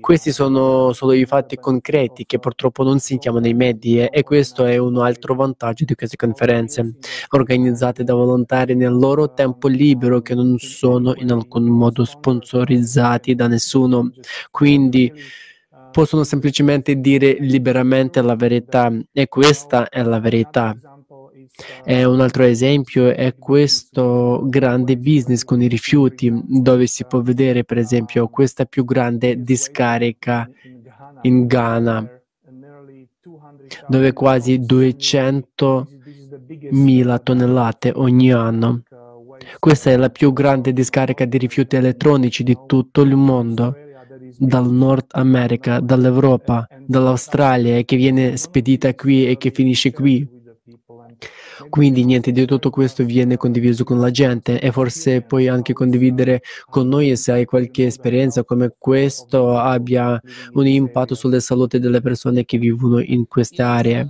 Questi 0.00 0.32
sono 0.32 0.92
solo 0.92 1.12
i 1.12 1.24
fatti 1.24 1.56
concreti 1.56 2.26
che 2.26 2.38
purtroppo 2.38 2.82
non 2.82 2.98
sentiamo 2.98 3.38
nei 3.38 3.54
media 3.54 4.10
e 4.10 4.22
questo 4.22 4.64
è 4.64 4.76
un 4.76 4.98
altro 4.98 5.34
vantaggio 5.34 5.84
di 5.84 5.94
queste 5.94 6.16
conferenze 6.16 6.96
organizzate 7.30 8.04
da 8.04 8.14
volontari 8.14 8.74
nel 8.74 8.92
loro 8.92 9.32
tempo 9.32 9.68
libero 9.68 10.20
che 10.20 10.34
non 10.34 10.58
sono 10.58 11.14
in 11.16 11.32
alcun 11.32 11.64
modo 11.64 12.04
sponsorizzati 12.04 13.34
da 13.34 13.46
nessuno. 13.46 14.12
Quindi 14.50 15.12
possono 15.90 16.22
semplicemente 16.22 16.96
dire 16.96 17.36
liberamente 17.40 18.20
la 18.22 18.36
verità 18.36 18.92
e 19.12 19.26
questa 19.26 19.88
è 19.88 20.02
la 20.02 20.20
verità. 20.20 20.76
E 21.84 22.04
un 22.04 22.20
altro 22.20 22.44
esempio 22.44 23.12
è 23.12 23.34
questo 23.36 24.42
grande 24.44 24.96
business 24.96 25.42
con 25.42 25.60
i 25.60 25.66
rifiuti, 25.66 26.32
dove 26.44 26.86
si 26.86 27.04
può 27.04 27.20
vedere 27.20 27.64
per 27.64 27.78
esempio 27.78 28.28
questa 28.28 28.64
più 28.64 28.84
grande 28.84 29.42
discarica 29.42 30.48
in 31.22 31.46
Ghana, 31.46 32.08
dove 33.88 34.12
quasi 34.12 34.60
200.000 34.60 37.22
tonnellate 37.22 37.90
ogni 37.94 38.32
anno. 38.32 38.82
Questa 39.58 39.90
è 39.90 39.96
la 39.96 40.10
più 40.10 40.32
grande 40.32 40.72
discarica 40.72 41.24
di 41.24 41.38
rifiuti 41.38 41.74
elettronici 41.76 42.44
di 42.44 42.56
tutto 42.66 43.02
il 43.02 43.16
mondo, 43.16 43.74
dal 44.36 44.70
Nord 44.70 45.06
America, 45.10 45.80
dall'Europa, 45.80 46.68
dall'Australia 46.86 47.82
che 47.82 47.96
viene 47.96 48.36
spedita 48.36 48.94
qui 48.94 49.26
e 49.26 49.36
che 49.36 49.50
finisce 49.50 49.90
qui. 49.92 50.36
Quindi 51.68 52.04
niente 52.04 52.32
di 52.32 52.44
tutto 52.46 52.70
questo 52.70 53.04
viene 53.04 53.36
condiviso 53.36 53.84
con 53.84 54.00
la 54.00 54.10
gente 54.10 54.60
e 54.60 54.72
forse 54.72 55.22
puoi 55.22 55.48
anche 55.48 55.72
condividere 55.72 56.42
con 56.66 56.88
noi 56.88 57.16
se 57.16 57.32
hai 57.32 57.44
qualche 57.44 57.86
esperienza 57.86 58.44
come 58.44 58.74
questo 58.78 59.56
abbia 59.56 60.20
un 60.52 60.66
impatto 60.66 61.14
sulla 61.14 61.40
salute 61.40 61.78
delle 61.78 62.00
persone 62.00 62.44
che 62.44 62.58
vivono 62.58 63.00
in 63.00 63.26
queste 63.26 63.62
aree. 63.62 64.06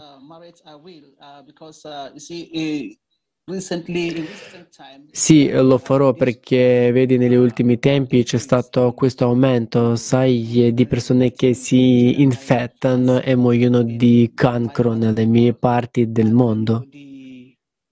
Sì, 5.10 5.50
lo 5.50 5.78
farò 5.78 6.12
perché 6.12 6.90
vedi 6.92 7.16
negli 7.16 7.34
ultimi 7.34 7.78
tempi 7.78 8.22
c'è 8.22 8.36
stato 8.36 8.92
questo 8.92 9.24
aumento, 9.24 9.96
sai, 9.96 10.70
di 10.74 10.86
persone 10.86 11.32
che 11.32 11.54
si 11.54 12.20
infettano 12.20 13.22
e 13.22 13.34
muoiono 13.36 13.82
di 13.82 14.32
cancro 14.34 14.92
nelle 14.92 15.24
mie 15.24 15.54
parti 15.54 16.12
del 16.12 16.32
mondo. 16.32 16.86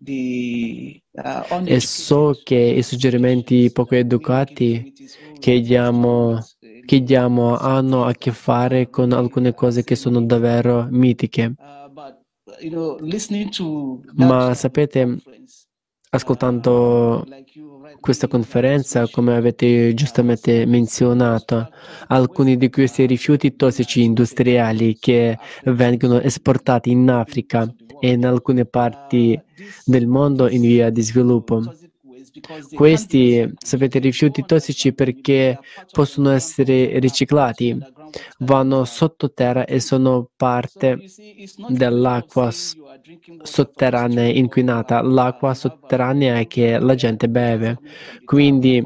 Uh, 0.09 1.63
e 1.65 1.81
so 1.81 2.39
che 2.45 2.55
i 2.55 2.83
suggerimenti 2.83 3.71
poco 3.73 3.97
educati 3.97 4.93
che 5.39 5.61
diamo, 5.61 6.39
che 6.85 7.03
diamo 7.03 7.57
hanno 7.57 8.05
a 8.05 8.13
che 8.13 8.31
fare 8.31 8.89
con 8.89 9.13
alcune 9.13 9.53
cose 9.55 9.83
che 9.83 9.97
sono 9.97 10.21
davvero 10.23 10.87
mitiche. 10.91 11.55
Uh, 11.57 12.97
Ma 14.15 14.55
sapete, 14.55 15.19
ascoltando 16.11 17.27
questa 18.01 18.29
conferenza, 18.29 19.09
come 19.09 19.35
avete 19.35 19.93
giustamente 19.95 20.65
menzionato, 20.67 21.69
alcuni 22.09 22.57
di 22.57 22.71
questi 22.71 23.05
rifiuti 23.07 23.57
tossici 23.57 24.03
industriali 24.03 24.97
che 24.99 25.37
vengono 25.65 26.21
esportati 26.21 26.91
in 26.91 27.11
Africa 27.11 27.69
e 28.01 28.11
in 28.11 28.25
alcune 28.27 28.65
parti 28.65 29.41
del 29.85 30.07
mondo 30.07 30.49
in 30.49 30.63
via 30.63 30.91
di 30.91 31.03
sviluppo. 31.03 31.63
Questi, 32.75 33.51
sapete, 33.59 33.99
rifiuti 33.99 34.45
tossici 34.45 34.93
perché 34.93 35.59
possono 35.91 36.31
essere 36.31 36.99
riciclati, 36.99 37.79
vanno 38.41 38.85
sottoterra 38.85 39.65
e 39.65 39.81
sono 39.81 40.29
parte 40.37 40.99
dell'acqua 41.69 42.51
sotterranea 43.43 44.29
inquinata, 44.29 45.01
l'acqua 45.01 45.55
sotterranea 45.55 46.45
che 46.45 46.79
la 46.79 46.95
gente 46.95 47.29
beve. 47.29 47.79
Quindi 48.25 48.85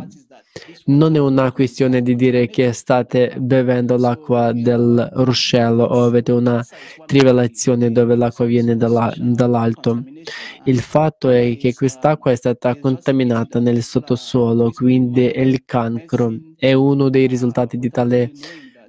non 0.86 1.14
è 1.14 1.18
una 1.18 1.53
questione 1.53 2.03
di 2.03 2.16
dire 2.16 2.48
che 2.48 2.72
state 2.72 3.36
bevendo 3.38 3.96
l'acqua 3.96 4.53
del 4.53 5.09
ruscello 5.12 5.84
o 5.84 6.05
avete 6.05 6.32
una 6.32 6.64
trivellazione 7.07 7.92
dove 7.92 8.16
l'acqua 8.16 8.44
viene 8.44 8.76
dall'alto. 8.76 10.03
Il 10.64 10.80
fatto 10.80 11.28
è 11.28 11.57
che 11.57 11.74
quest'acqua 11.74 12.32
è 12.32 12.36
stata 12.36 12.76
contaminata 12.78 13.61
nel 13.61 13.82
sottosuolo, 13.82 14.70
quindi 14.70 15.30
il 15.34 15.62
cancro 15.64 16.34
è 16.57 16.72
uno 16.72 17.09
dei 17.09 17.26
risultati 17.26 17.78
di 17.78 17.90
tale 17.90 18.32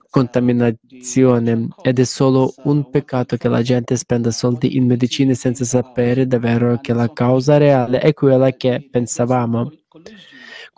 contaminazione 0.10 1.70
ed 1.82 2.00
è 2.00 2.04
solo 2.04 2.54
un 2.64 2.90
peccato 2.90 3.38
che 3.38 3.48
la 3.48 3.62
gente 3.62 3.96
spenda 3.96 4.30
soldi 4.30 4.76
in 4.76 4.86
medicine 4.86 5.34
senza 5.36 5.64
sapere 5.64 6.28
davvero 6.28 6.80
che 6.82 6.94
la 6.94 7.10
causa 7.14 7.58
reale 7.58 8.00
è 8.00 8.14
quella 8.14 8.52
che 8.52 8.86
pensavamo 8.92 9.72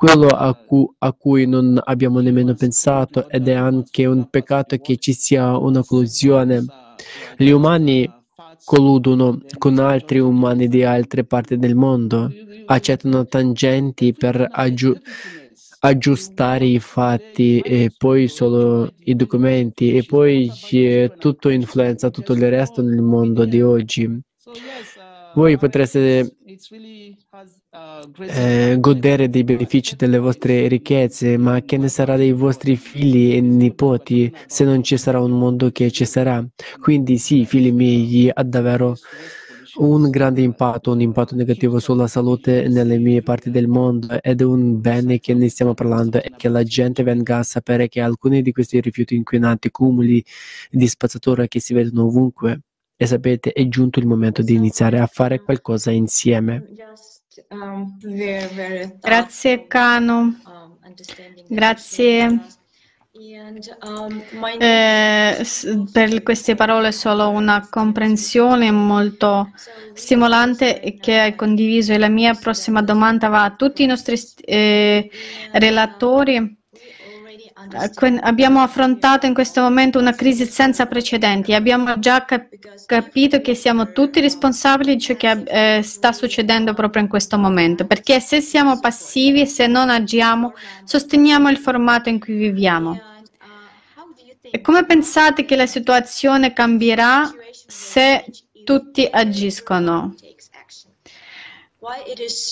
quello 0.04 0.28
a 0.28 0.54
cui, 0.54 0.86
a 0.97 1.14
cui, 1.14 1.47
non 1.47 1.80
abbiamo 1.82 2.20
nemmeno 2.20 2.54
pensato 2.56 3.30
ed 3.30 3.47
è 3.47 3.54
anche 3.54 4.06
un 4.06 4.28
peccato 4.30 4.76
che 4.78 4.97
ci 4.97 5.14
sia 5.14 5.58
una 5.58 5.82
collusione. 5.82 6.66
Gli 7.38 7.49
umani 7.51 8.12
colludono 8.66 9.39
con 9.58 9.80
altri 9.80 10.20
umani 10.20 10.68
di 10.68 10.84
altre 10.84 11.24
parti 11.24 11.58
del 11.58 11.76
mondo, 11.76 12.34
accettano 12.66 13.26
tangenti 13.28 14.14
per 14.14 14.45
aggiu- 14.51 14.99
aggiustare 15.80 16.66
i 16.66 16.80
fatti 16.80 17.62
e 17.62 17.89
poi 17.97 18.28
solo 18.28 18.91
i 19.06 19.16
documenti 19.16 19.95
e 19.95 20.04
poi 20.04 20.51
eh, 20.72 21.14
tutto 21.18 21.47
influenza 21.47 22.10
tutto 22.10 22.34
il 22.34 22.49
resto 22.49 22.82
nel 22.82 23.01
mondo 23.01 23.45
di 23.45 23.62
oggi. 23.62 24.22
Voi 25.36 25.58
potreste 25.58 26.36
eh, 28.28 28.78
godere 28.80 29.30
dei 29.30 29.44
benefici 29.44 29.96
delle 29.96 30.20
vostre 30.20 30.68
ricchezze, 30.68 31.38
ma 31.38 31.62
che 31.62 31.78
ne 31.78 31.88
sarà 31.88 32.16
dei 32.18 32.32
vostri 32.34 32.76
figli 32.76 33.34
e 33.34 33.42
nipoti 33.42 34.32
se 34.46 34.64
non 34.64 34.84
ci 34.84 34.98
sarà 34.98 35.20
un 35.20 35.32
mondo 35.32 35.72
che 35.72 35.90
ci 35.92 36.06
sarà? 36.06 36.46
Quindi 36.80 37.18
sì, 37.18 37.46
figli 37.46 37.72
miei, 37.72 38.30
ha 38.32 38.44
davvero 38.44 38.96
un 39.76 40.10
grande 40.12 40.42
impatto, 40.42 40.92
un 40.92 41.02
impatto 41.02 41.36
negativo 41.36 41.80
sulla 41.80 42.08
salute 42.08 42.68
nelle 42.68 43.00
mie 43.00 43.24
parti 43.24 43.50
del 43.50 43.68
mondo 43.68 44.22
ed 44.22 44.42
è 44.42 44.44
un 44.44 44.80
bene 44.80 45.20
che 45.20 45.34
ne 45.34 45.50
stiamo 45.50 45.74
parlando 45.74 46.22
e 46.22 46.32
che 46.38 46.48
la 46.48 46.64
gente 46.64 47.02
venga 47.02 47.40
a 47.40 47.44
sapere 47.44 47.88
che 47.88 48.02
alcuni 48.02 48.44
di 48.44 48.52
questi 48.52 48.80
rifiuti 48.80 49.16
inquinanti, 49.16 49.72
cumuli 49.72 50.24
di 50.70 50.88
spazzatura 50.88 51.48
che 51.48 51.60
si 51.60 51.74
vedono 51.74 52.06
ovunque, 52.06 52.62
e 52.96 53.06
sapete, 53.06 53.52
è 53.52 53.68
giunto 53.68 54.00
il 54.00 54.08
momento 54.08 54.41
di 54.41 54.54
iniziare 54.54 55.00
a 55.00 55.08
fare 55.08 55.41
qualcosa 55.41 55.91
insieme. 55.91 56.66
Grazie 59.00 59.68
Cano, 59.68 60.36
grazie. 61.48 62.39
Eh, 64.60 65.46
per 65.91 66.24
queste 66.24 66.56
parole 66.56 66.91
solo 66.91 67.30
una 67.30 67.68
comprensione 67.70 68.72
molto 68.72 69.52
stimolante 69.94 70.98
che 71.00 71.20
hai 71.20 71.36
condiviso. 71.36 71.94
E 71.94 71.98
la 71.98 72.10
mia 72.10 72.34
prossima 72.34 72.82
domanda 72.82 73.28
va 73.30 73.44
a 73.44 73.56
tutti 73.56 73.84
i 73.84 73.88
nostri 73.88 74.20
eh, 74.46 75.10
relatori 75.52 76.62
abbiamo 78.22 78.61
affrontato 78.61 79.26
in 79.26 79.34
questo 79.34 79.61
momento 79.61 79.99
una 79.99 80.14
crisi 80.14 80.45
senza 80.45 80.86
precedenti. 80.86 81.53
Abbiamo 81.53 81.99
già 81.99 82.26
cap- 82.26 82.49
capito 82.86 83.41
che 83.41 83.55
siamo 83.55 83.91
tutti 83.91 84.20
responsabili 84.22 84.95
di 84.95 85.01
ciò 85.01 85.16
che 85.16 85.43
eh, 85.45 85.82
sta 85.84 86.11
succedendo 86.11 86.74
proprio 86.74 87.01
in 87.01 87.07
questo 87.07 87.38
momento, 87.38 87.86
perché 87.86 88.20
se 88.20 88.41
siamo 88.41 88.80
passivi, 88.80 89.47
se 89.47 89.68
non 89.68 89.89
agiamo, 89.89 90.53
sosteniamo 90.84 91.49
il 91.49 91.57
formato 91.57 92.09
in 92.09 92.20
cui 92.20 92.36
viviamo. 92.36 92.99
E 94.41 94.61
come 94.61 94.86
pensate 94.86 95.45
che 95.45 95.55
la 95.55 95.66
situazione 95.66 96.53
cambierà 96.53 97.32
se 97.66 98.26
tutti 98.64 99.07
agiscono? 99.09 100.14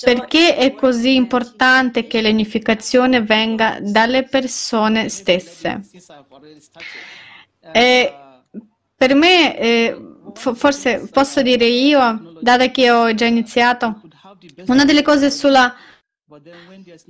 Perché 0.04 0.58
è 0.58 0.74
così 0.74 1.16
importante 1.16 2.06
che 2.06 2.22
l'unificazione 2.22 3.22
venga 3.22 3.78
dalle 3.82 4.24
persone 4.24 5.08
stesse? 5.08 5.82
E 7.72 8.14
per 8.96 9.16
me, 9.16 9.58
eh, 9.58 9.98
forse 10.34 11.08
posso 11.10 11.42
dire 11.42 11.66
io, 11.66 12.38
dato 12.42 12.70
che 12.72 12.92
ho 12.92 13.14
già 13.14 13.26
iniziato, 13.26 14.02
una 14.68 14.84
delle 14.84 15.02
cose 15.02 15.32
sulla 15.32 15.74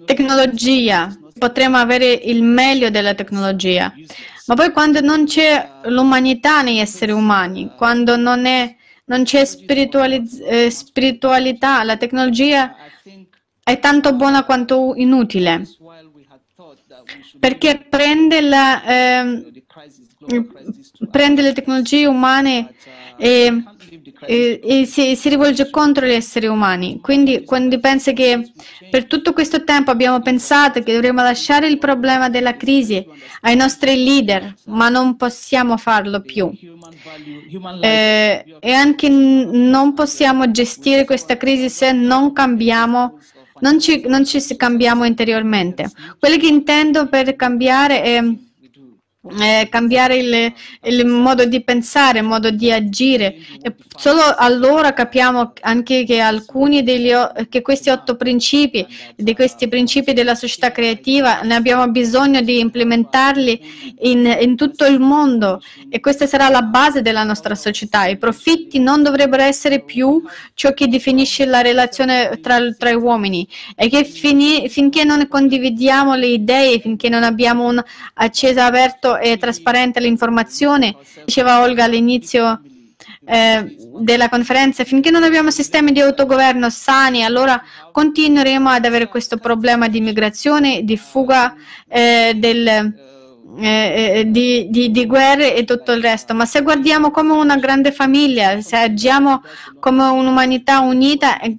tecnologia, 0.05 1.15
potremmo 1.37 1.77
avere 1.77 2.11
il 2.13 2.43
meglio 2.43 2.89
della 2.91 3.15
tecnologia, 3.15 3.91
ma 4.45 4.55
poi 4.55 4.71
quando 4.71 5.01
non 5.01 5.25
c'è 5.25 5.69
l'umanità 5.85 6.61
negli 6.61 6.79
esseri 6.79 7.11
umani, 7.11 7.71
quando 7.75 8.15
non 8.15 8.45
è 8.45 8.75
non 9.11 9.23
c'è 9.25 9.41
eh, 9.41 10.69
spiritualità, 10.69 11.83
la 11.83 11.97
tecnologia 11.97 12.73
è 13.61 13.77
tanto 13.77 14.13
buona 14.13 14.45
quanto 14.45 14.93
inutile, 14.95 15.67
perché 17.37 17.85
prende, 17.89 18.39
la, 18.39 18.83
eh, 18.85 19.43
prende 21.11 21.41
le 21.41 21.51
tecnologie 21.51 22.05
umane 22.05 22.73
e 23.17 23.63
e, 24.25 24.85
si, 24.85 25.15
si, 25.15 25.29
rivolge 25.29 25.69
contro 25.69 26.05
gli 26.05 26.11
esseri 26.11 26.47
umani. 26.47 26.99
Quindi 27.01 27.43
quando 27.43 27.79
pensa 27.79 28.11
che 28.11 28.51
per 28.89 29.05
tutto 29.05 29.33
questo 29.33 29.63
tempo 29.63 29.91
abbiamo 29.91 30.21
pensato 30.21 30.81
che 30.81 30.93
dovremmo 30.93 31.21
lasciare 31.21 31.67
il 31.67 31.77
problema 31.77 32.29
della 32.29 32.55
crisi 32.57 33.05
ai 33.41 33.55
nostri 33.55 34.03
leader, 34.03 34.53
ma 34.65 34.89
non 34.89 35.15
possiamo 35.15 35.77
farlo 35.77 36.21
più. 36.21 36.51
Eh, 37.81 38.45
e 38.59 38.71
anche 38.71 39.09
non 39.09 39.93
possiamo 39.93 40.51
gestire 40.51 41.05
questa 41.05 41.37
crisi 41.37 41.69
se 41.69 41.91
non 41.91 42.33
cambiamo 42.33 43.19
non 43.61 43.79
ci, 43.79 44.03
non 44.07 44.25
ci 44.25 44.39
cambiamo 44.57 45.05
interiormente. 45.05 45.89
Quello 46.19 46.37
che 46.37 46.47
intendo 46.47 47.07
per 47.07 47.35
cambiare 47.35 48.01
è 48.01 48.23
eh, 49.39 49.67
cambiare 49.69 50.15
il, 50.17 50.53
il, 50.83 51.05
modo 51.05 51.45
di 51.45 51.63
pensare, 51.63 52.19
il 52.19 52.25
modo 52.25 52.49
di 52.49 52.71
agire. 52.71 53.35
E 53.61 53.75
solo 53.95 54.21
allora 54.35 54.93
capiamo 54.93 55.53
anche 55.61 56.05
che 56.05 56.19
alcuni 56.19 56.81
degli 56.81 57.11
che 57.49 57.61
questi 57.61 57.89
otto 57.89 58.15
principi, 58.15 58.85
di 59.15 59.35
questi 59.35 59.67
principi 59.67 60.13
della 60.13 60.33
società 60.33 60.71
creativa, 60.71 61.41
ne 61.41 61.53
abbiamo 61.53 61.87
bisogno 61.89 62.41
di 62.41 62.59
implementarli 62.59 63.95
in, 64.01 64.37
in 64.41 64.55
tutto 64.55 64.85
il 64.85 64.99
mondo 64.99 65.61
e 65.89 65.99
questa 65.99 66.25
sarà 66.25 66.49
la 66.49 66.63
base 66.63 67.01
della 67.03 67.23
nostra 67.23 67.53
società. 67.53 68.07
I 68.07 68.17
profitti 68.17 68.79
non 68.79 69.03
dovrebbero 69.03 69.43
essere 69.43 69.83
più 69.83 70.23
ciò 70.55 70.73
che 70.73 70.87
definisce 70.87 71.45
la 71.45 71.61
relazione 71.61 72.39
tra, 72.41 72.57
tra 72.75 72.97
uomini 72.97 73.47
e 73.75 73.87
che 73.87 74.03
fini, 74.03 74.67
finché 74.67 75.03
non 75.03 75.27
condividiamo 75.27 76.15
le 76.15 76.27
idee, 76.27 76.79
finché 76.79 77.07
non 77.07 77.23
abbiamo 77.23 77.67
un 77.67 77.81
acceso 78.15 78.61
aperto 78.61 79.10
e 79.17 79.37
trasparente 79.37 79.99
l'informazione, 79.99 80.95
diceva 81.25 81.61
Olga 81.61 81.85
all'inizio 81.85 82.61
eh, 83.25 83.75
della 83.99 84.29
conferenza, 84.29 84.83
finché 84.83 85.11
non 85.11 85.23
abbiamo 85.23 85.51
sistemi 85.51 85.91
di 85.91 86.01
autogoverno 86.01 86.69
sani, 86.69 87.23
allora 87.23 87.61
continueremo 87.91 88.69
ad 88.69 88.85
avere 88.85 89.07
questo 89.07 89.37
problema 89.37 89.87
di 89.87 90.01
migrazione, 90.01 90.83
di 90.83 90.97
fuga 90.97 91.55
eh, 91.87 92.33
del, 92.35 92.93
eh, 93.57 94.19
eh, 94.19 94.31
di, 94.31 94.67
di, 94.69 94.91
di, 94.91 95.05
guerre 95.05 95.55
e 95.55 95.63
tutto 95.65 95.91
il 95.91 96.01
resto, 96.01 96.33
ma 96.33 96.45
se 96.45 96.61
guardiamo 96.61 97.11
come 97.11 97.33
una 97.33 97.57
grande 97.57 97.91
famiglia, 97.91 98.61
se 98.61 98.77
agiamo 98.77 99.41
come 99.79 100.03
un'umanità 100.05 100.79
unita 100.79 101.39
e, 101.39 101.55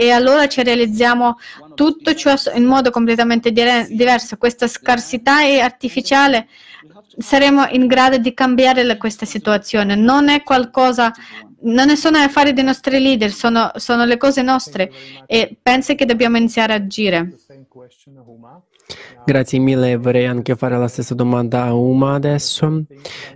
e, 0.00 0.10
allora 0.10 0.48
ci 0.48 0.62
realizziamo 0.62 1.38
tutto 1.74 2.14
ciò 2.14 2.34
in 2.54 2.64
modo 2.64 2.90
completamente 2.90 3.52
diverso, 3.52 4.36
questa 4.36 4.66
scarsità 4.66 5.42
è 5.42 5.60
artificiale 5.60 6.48
saremo 7.18 7.66
in 7.70 7.86
grado 7.86 8.18
di 8.18 8.32
cambiare 8.32 8.96
questa 8.96 9.26
situazione. 9.26 9.94
Non 9.96 10.28
è 10.28 10.42
qualcosa, 10.42 11.12
non 11.60 11.96
sono 11.96 12.18
affari 12.18 12.52
dei 12.52 12.64
nostri 12.64 13.00
leader, 13.00 13.30
sono, 13.32 13.70
sono 13.74 14.04
le 14.04 14.16
cose 14.16 14.42
nostre 14.42 14.90
e 15.26 15.56
penso 15.60 15.94
che 15.94 16.04
dobbiamo 16.04 16.36
iniziare 16.36 16.72
a 16.72 16.76
agire. 16.76 17.36
Grazie 19.24 19.58
mille, 19.58 19.96
vorrei 19.96 20.24
anche 20.24 20.56
fare 20.56 20.78
la 20.78 20.88
stessa 20.88 21.14
domanda 21.14 21.64
a 21.64 21.74
Uma 21.74 22.14
adesso, 22.14 22.84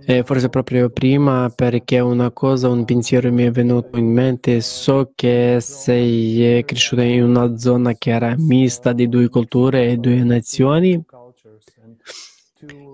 eh, 0.05 0.23
forse 0.23 0.49
proprio 0.49 0.89
prima 0.89 1.51
perché 1.53 1.99
una 1.99 2.31
cosa, 2.31 2.67
un 2.69 2.83
pensiero 2.83 3.31
mi 3.31 3.43
è 3.43 3.51
venuto 3.51 3.99
in 3.99 4.11
mente, 4.11 4.61
so 4.61 5.11
che 5.13 5.57
sei 5.59 6.63
cresciuta 6.65 7.03
in 7.03 7.23
una 7.23 7.57
zona 7.57 7.93
che 7.93 8.09
era 8.09 8.33
mista 8.37 8.91
di 8.91 9.07
due 9.07 9.29
culture 9.29 9.91
e 9.91 9.97
due 9.97 10.23
nazioni 10.23 10.99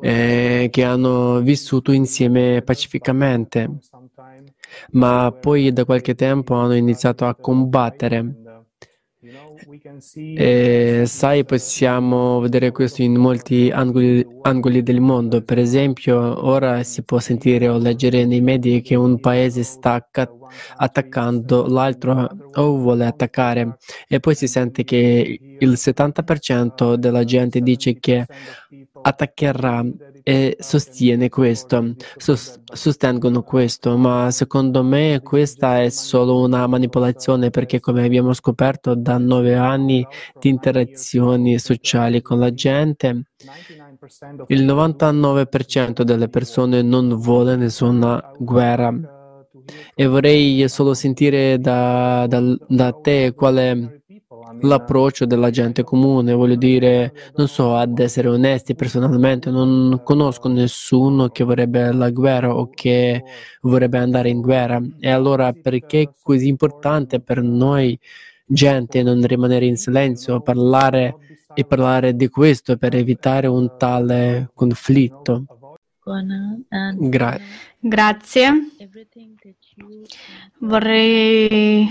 eh, 0.01 0.67
che 0.71 0.83
hanno 0.83 1.39
vissuto 1.41 1.91
insieme 1.91 2.61
pacificamente, 2.61 3.69
ma 4.91 5.31
poi 5.31 5.71
da 5.71 5.85
qualche 5.85 6.15
tempo 6.15 6.55
hanno 6.55 6.75
iniziato 6.75 7.25
a 7.25 7.35
combattere. 7.35 8.38
E 10.35 11.03
sai, 11.05 11.45
possiamo 11.45 12.39
vedere 12.39 12.71
questo 12.71 13.01
in 13.01 13.15
molti 13.15 13.69
angoli, 13.71 14.25
angoli, 14.41 14.83
del 14.83 14.99
mondo. 14.99 15.41
Per 15.41 15.57
esempio, 15.57 16.45
ora 16.45 16.83
si 16.83 17.03
può 17.03 17.19
sentire 17.19 17.67
o 17.67 17.77
leggere 17.77 18.25
nei 18.25 18.41
media 18.41 18.79
che 18.79 18.95
un 18.95 19.19
paese 19.19 19.63
sta 19.63 20.05
attaccando 20.77 21.67
l'altro 21.67 22.27
o 22.53 22.77
vuole 22.77 23.05
attaccare 23.05 23.77
e 24.07 24.19
poi 24.19 24.35
si 24.35 24.47
sente 24.47 24.83
che 24.83 25.39
il 25.59 25.71
70% 25.71 26.95
della 26.95 27.23
gente 27.23 27.61
dice 27.61 27.99
che 27.99 28.25
attaccherà 29.01 29.83
e 30.23 30.57
sostiene 30.59 31.29
questo, 31.29 31.95
sostengono 32.17 33.41
questo, 33.41 33.97
ma 33.97 34.29
secondo 34.31 34.83
me 34.83 35.21
questa 35.23 35.81
è 35.81 35.89
solo 35.89 36.41
una 36.41 36.67
manipolazione 36.67 37.49
perché 37.49 37.79
come 37.79 38.05
abbiamo 38.05 38.33
scoperto 38.33 38.95
da 38.95 39.17
nove 39.17 39.55
anni 39.55 40.05
di 40.39 40.49
interazioni 40.49 41.57
sociali 41.57 42.21
con 42.21 42.39
la 42.39 42.53
gente, 42.53 43.23
il 44.47 44.65
99% 44.65 46.01
delle 46.03 46.29
persone 46.29 46.81
non 46.81 47.15
vuole 47.17 47.55
nessuna 47.55 48.31
guerra. 48.37 48.93
E 49.93 50.05
vorrei 50.07 50.67
solo 50.69 50.93
sentire 50.93 51.59
da, 51.59 52.25
da, 52.27 52.41
da 52.67 52.91
te 52.91 53.33
quale 53.35 53.98
l'approccio 54.61 55.25
della 55.25 55.49
gente 55.49 55.83
comune, 55.83 56.33
voglio 56.33 56.55
dire, 56.55 57.13
non 57.35 57.47
so, 57.47 57.75
ad 57.75 57.97
essere 57.99 58.27
onesti 58.27 58.75
personalmente, 58.75 59.49
non 59.49 60.01
conosco 60.03 60.47
nessuno 60.47 61.29
che 61.29 61.43
vorrebbe 61.43 61.91
la 61.91 62.09
guerra 62.09 62.55
o 62.55 62.69
che 62.69 63.23
vorrebbe 63.61 63.97
andare 63.97 64.29
in 64.29 64.41
guerra. 64.41 64.81
E 64.99 65.09
allora 65.09 65.53
perché 65.53 66.01
è 66.01 66.09
così 66.21 66.47
importante 66.47 67.19
per 67.19 67.41
noi, 67.41 67.97
gente, 68.45 69.03
non 69.03 69.21
rimanere 69.25 69.65
in 69.65 69.77
silenzio, 69.77 70.41
parlare 70.41 71.15
e 71.53 71.65
parlare 71.65 72.15
di 72.15 72.27
questo 72.29 72.77
per 72.77 72.95
evitare 72.95 73.47
un 73.47 73.75
tale 73.77 74.49
conflitto? 74.53 75.45
Gra- 76.95 77.39
Grazie. 77.79 78.51
Vorrei 80.59 81.87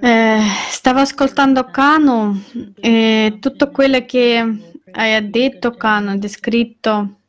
eh, 0.00 0.40
stavo 0.70 1.00
ascoltando 1.00 1.64
Cano 1.64 2.42
e 2.80 3.38
tutto 3.40 3.70
quello 3.70 4.04
che 4.04 4.76
hai 4.92 5.30
detto, 5.30 5.70
Cano, 5.72 6.18
descritto 6.18 7.20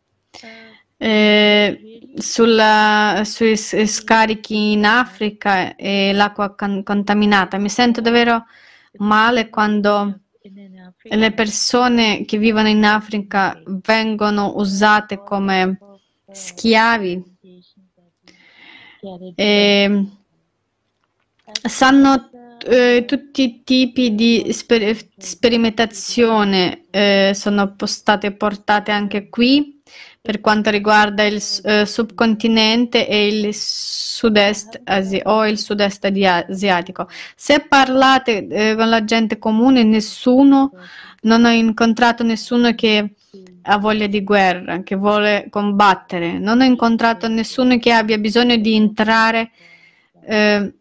eh, 0.98 2.10
sulla, 2.16 3.22
sui 3.26 3.56
scarichi 3.58 4.72
in 4.72 4.86
Africa 4.86 5.76
e 5.76 6.12
l'acqua 6.14 6.56
can- 6.56 6.84
contaminata. 6.84 7.58
Mi 7.58 7.70
sento 7.70 8.02
davvero 8.02 8.46
male 8.98 9.50
quando 9.50 10.20
le 11.04 11.32
persone 11.32 12.26
che 12.26 12.38
vivono 12.38 12.68
in 12.68 12.84
Africa 12.84 13.62
vengono 13.66 14.54
usate 14.56 15.24
come 15.24 15.78
schiavi. 16.32 17.24
E 19.36 20.06
sanno 21.64 22.31
eh, 22.66 23.06
tutti 23.06 23.44
i 23.44 23.64
tipi 23.64 24.16
di 24.16 24.48
sper- 24.52 25.08
sperimentazione 25.18 26.86
eh, 26.90 27.32
sono 27.34 27.76
state 27.86 28.32
portate 28.32 28.92
anche 28.92 29.30
qui 29.30 29.82
per 30.22 30.40
quanto 30.40 30.70
riguarda 30.70 31.24
il 31.24 31.42
eh, 31.64 31.86
subcontinente 31.86 33.08
e 33.08 33.28
il 33.28 33.54
sud-est 33.54 34.82
asi- 34.84 35.22
o 35.24 35.48
il 35.48 35.58
sud-est 35.58 36.06
asiatico. 36.06 37.08
Se 37.36 37.66
parlate 37.68 38.48
eh, 38.48 38.76
con 38.76 38.90
la 38.90 39.04
gente 39.04 39.40
comune, 39.40 39.84
nessuno, 39.84 40.72
non 41.22 41.46
ho 41.46 41.50
incontrato 41.50 42.24
nessuno 42.24 42.74
che 42.76 43.16
ha 43.64 43.78
voglia 43.78 44.08
di 44.08 44.24
guerra, 44.24 44.84
che 44.84 44.96
vuole 44.96 45.48
combattere, 45.50 46.38
non 46.38 46.62
ho 46.62 46.64
incontrato 46.64 47.28
nessuno 47.28 47.78
che 47.78 47.92
abbia 47.92 48.18
bisogno 48.18 48.56
di 48.58 48.76
entrare 48.76 49.52
eh, 50.26 50.74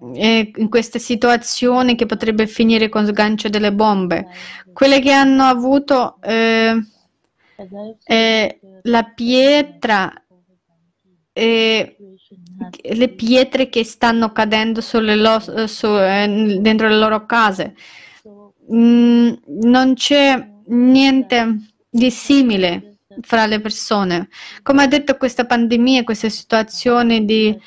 in 0.00 0.68
questa 0.68 0.98
situazione 0.98 1.94
che 1.94 2.06
potrebbe 2.06 2.46
finire 2.46 2.88
con 2.88 3.06
sgancio 3.06 3.48
delle 3.48 3.72
bombe. 3.72 4.28
Quelle 4.72 5.00
che 5.00 5.12
hanno 5.12 5.44
avuto 5.44 6.20
eh, 6.22 6.80
eh, 8.04 8.60
la 8.82 9.02
pietra, 9.04 10.12
eh, 11.32 11.96
le 12.82 13.08
pietre 13.08 13.68
che 13.68 13.84
stanno 13.84 14.32
cadendo 14.32 14.80
lo, 14.92 15.66
su, 15.66 15.86
eh, 15.86 16.58
dentro 16.60 16.88
le 16.88 16.96
loro 16.96 17.26
case. 17.26 17.74
Mm, 18.72 19.32
non 19.62 19.94
c'è 19.94 20.48
niente 20.66 21.56
di 21.88 22.10
simile 22.10 22.90
fra 23.22 23.46
le 23.46 23.60
persone. 23.60 24.28
Come 24.62 24.84
ha 24.84 24.86
detto 24.86 25.16
questa 25.16 25.44
pandemia, 25.44 26.04
questa 26.04 26.28
situazione 26.28 27.24
di 27.24 27.58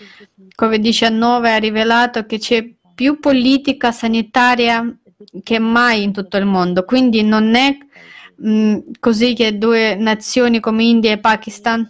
Covid-19 0.59 1.45
ha 1.45 1.57
rivelato 1.57 2.25
che 2.25 2.37
c'è 2.37 2.67
più 2.93 3.19
politica 3.19 3.91
sanitaria 3.91 4.85
che 5.41 5.59
mai 5.59 6.03
in 6.03 6.13
tutto 6.13 6.37
il 6.37 6.45
mondo. 6.45 6.85
Quindi 6.85 7.23
non 7.23 7.55
è 7.55 7.75
mh, 8.35 8.49
mm, 8.49 8.77
così 8.99 9.33
che 9.33 9.57
due 9.57 9.95
nazioni 9.95 10.59
come 10.59 10.83
India 10.83 11.11
e 11.11 11.19
Pakistan, 11.19 11.89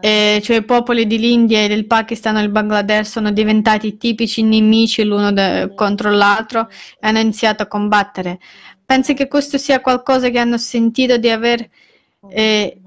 eh, 0.00 0.40
cioè 0.42 0.56
i 0.56 0.64
popoli 0.64 1.06
dell'India 1.06 1.62
e 1.62 1.68
del 1.68 1.86
Pakistan 1.86 2.36
e 2.36 2.40
del 2.40 2.50
Bangladesh 2.50 3.10
sono 3.10 3.30
diventati 3.32 3.96
tipici 3.96 4.42
nemici 4.42 5.04
l'uno 5.04 5.32
de- 5.32 5.72
contro 5.74 6.10
l'altro 6.10 6.68
e 6.68 7.06
hanno 7.06 7.18
iniziato 7.18 7.62
a 7.62 7.66
combattere. 7.66 8.38
Pensi 8.84 9.14
che 9.14 9.28
questo 9.28 9.58
sia 9.58 9.80
qualcosa 9.80 10.30
che 10.30 10.38
hanno 10.38 10.58
sentito 10.58 11.16
di 11.16 11.28
aver 11.28 11.68
eh, 12.30 12.80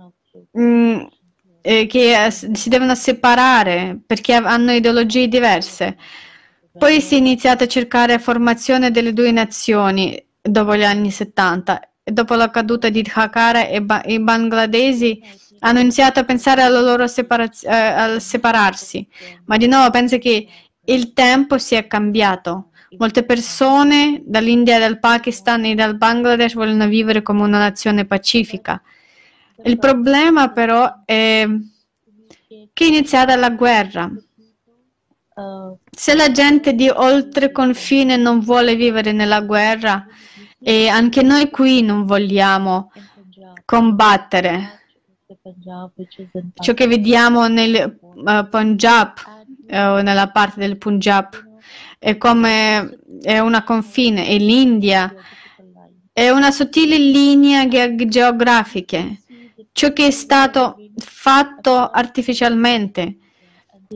mh, 0.51 0.62
mm, 0.62 0.99
eh, 1.64 1.88
che 1.88 2.26
eh, 2.26 2.32
si 2.32 2.70
devono 2.70 2.93
separare 2.93 3.97
perché 4.05 4.34
hanno 4.34 4.74
ideologie 4.74 5.28
diverse. 5.28 5.97
Poi 6.78 7.01
si 7.01 7.16
è 7.16 7.18
iniziato 7.18 7.64
a 7.64 7.68
cercare 7.68 8.20
formazione 8.20 8.91
delle 8.91 9.14
due 9.14 9.32
nazioni 9.32 10.24
dopo 10.41 10.76
gli 10.76 10.84
anni 10.84 11.11
70 11.11 11.93
dopo 12.03 12.36
la 12.36 12.49
caduta 12.49 12.89
di 12.89 13.01
Dhaka 13.01 13.68
e 13.68 13.82
ba- 13.82 14.03
i 14.05 14.20
bangladesi 14.20 15.22
hanno 15.59 15.80
iniziato 15.80 16.20
a 16.20 16.26
pensare 16.26 16.61
alla 16.61 16.82
loro 16.82 17.07
separaz- 17.07 17.64
eh, 17.64 17.70
al 17.72 18.22
separarsi, 18.22 19.07
ma 19.45 19.55
di 19.57 19.68
nuovo 19.68 19.89
penso 19.89 20.18
che 20.18 20.45
il 20.86 21.14
tempo 21.14 21.57
si 21.57 21.76
è 21.76 21.88
cambiato. 21.88 22.70
Molte 22.97 23.24
persone 23.24 24.22
dall'India, 24.26 24.78
dal 24.78 24.99
Pakistan 24.99 25.66
e 25.66 25.74
dal 25.74 25.95
Bangladesh 25.95 26.53
vogliono 26.53 26.88
vivere 26.88 27.22
come 27.22 27.41
una 27.43 27.57
nazione 27.57 28.05
pacifica. 28.05 28.82
Il 29.64 29.78
problema 29.78 30.49
però 30.49 31.04
è 31.06 31.47
che 32.74 32.84
è 32.84 32.88
iniziata 32.88 33.36
la 33.36 33.51
guerra. 33.51 34.12
Se 35.91 36.16
la 36.16 36.32
gente 36.32 36.74
di 36.74 36.89
oltre 36.89 37.51
confine 37.51 38.18
non 38.18 38.39
vuole 38.39 38.76
vivere 38.76 39.12
nella 39.12 39.41
guerra, 39.41 40.06
e 40.60 40.88
anche 40.88 41.22
noi 41.22 41.49
qui 41.49 41.82
non 41.82 42.06
vogliamo 42.06 42.91
combattere 43.66 44.82
ciò 46.56 46.74
che 46.74 46.88
vediamo 46.88 47.47
nel 47.47 47.97
uh, 47.99 48.47
Punjab 48.49 49.14
o 49.70 49.99
uh, 49.99 50.01
nella 50.01 50.30
parte 50.30 50.60
del 50.62 50.78
Punjab 50.78 51.51
è 51.99 52.18
come 52.18 52.99
è 53.22 53.39
una 53.39 53.64
confine 53.64 54.28
e 54.28 54.38
l'India 54.38 55.14
è 56.14 56.30
una 56.30 56.51
sottile 56.51 56.97
linea 56.97 57.68
ge- 57.68 57.95
geografica 58.08 58.99
ciò 59.74 59.91
che 59.91 60.07
è 60.07 60.11
stato 60.11 60.78
fatto 60.95 61.89
artificialmente 61.89 63.17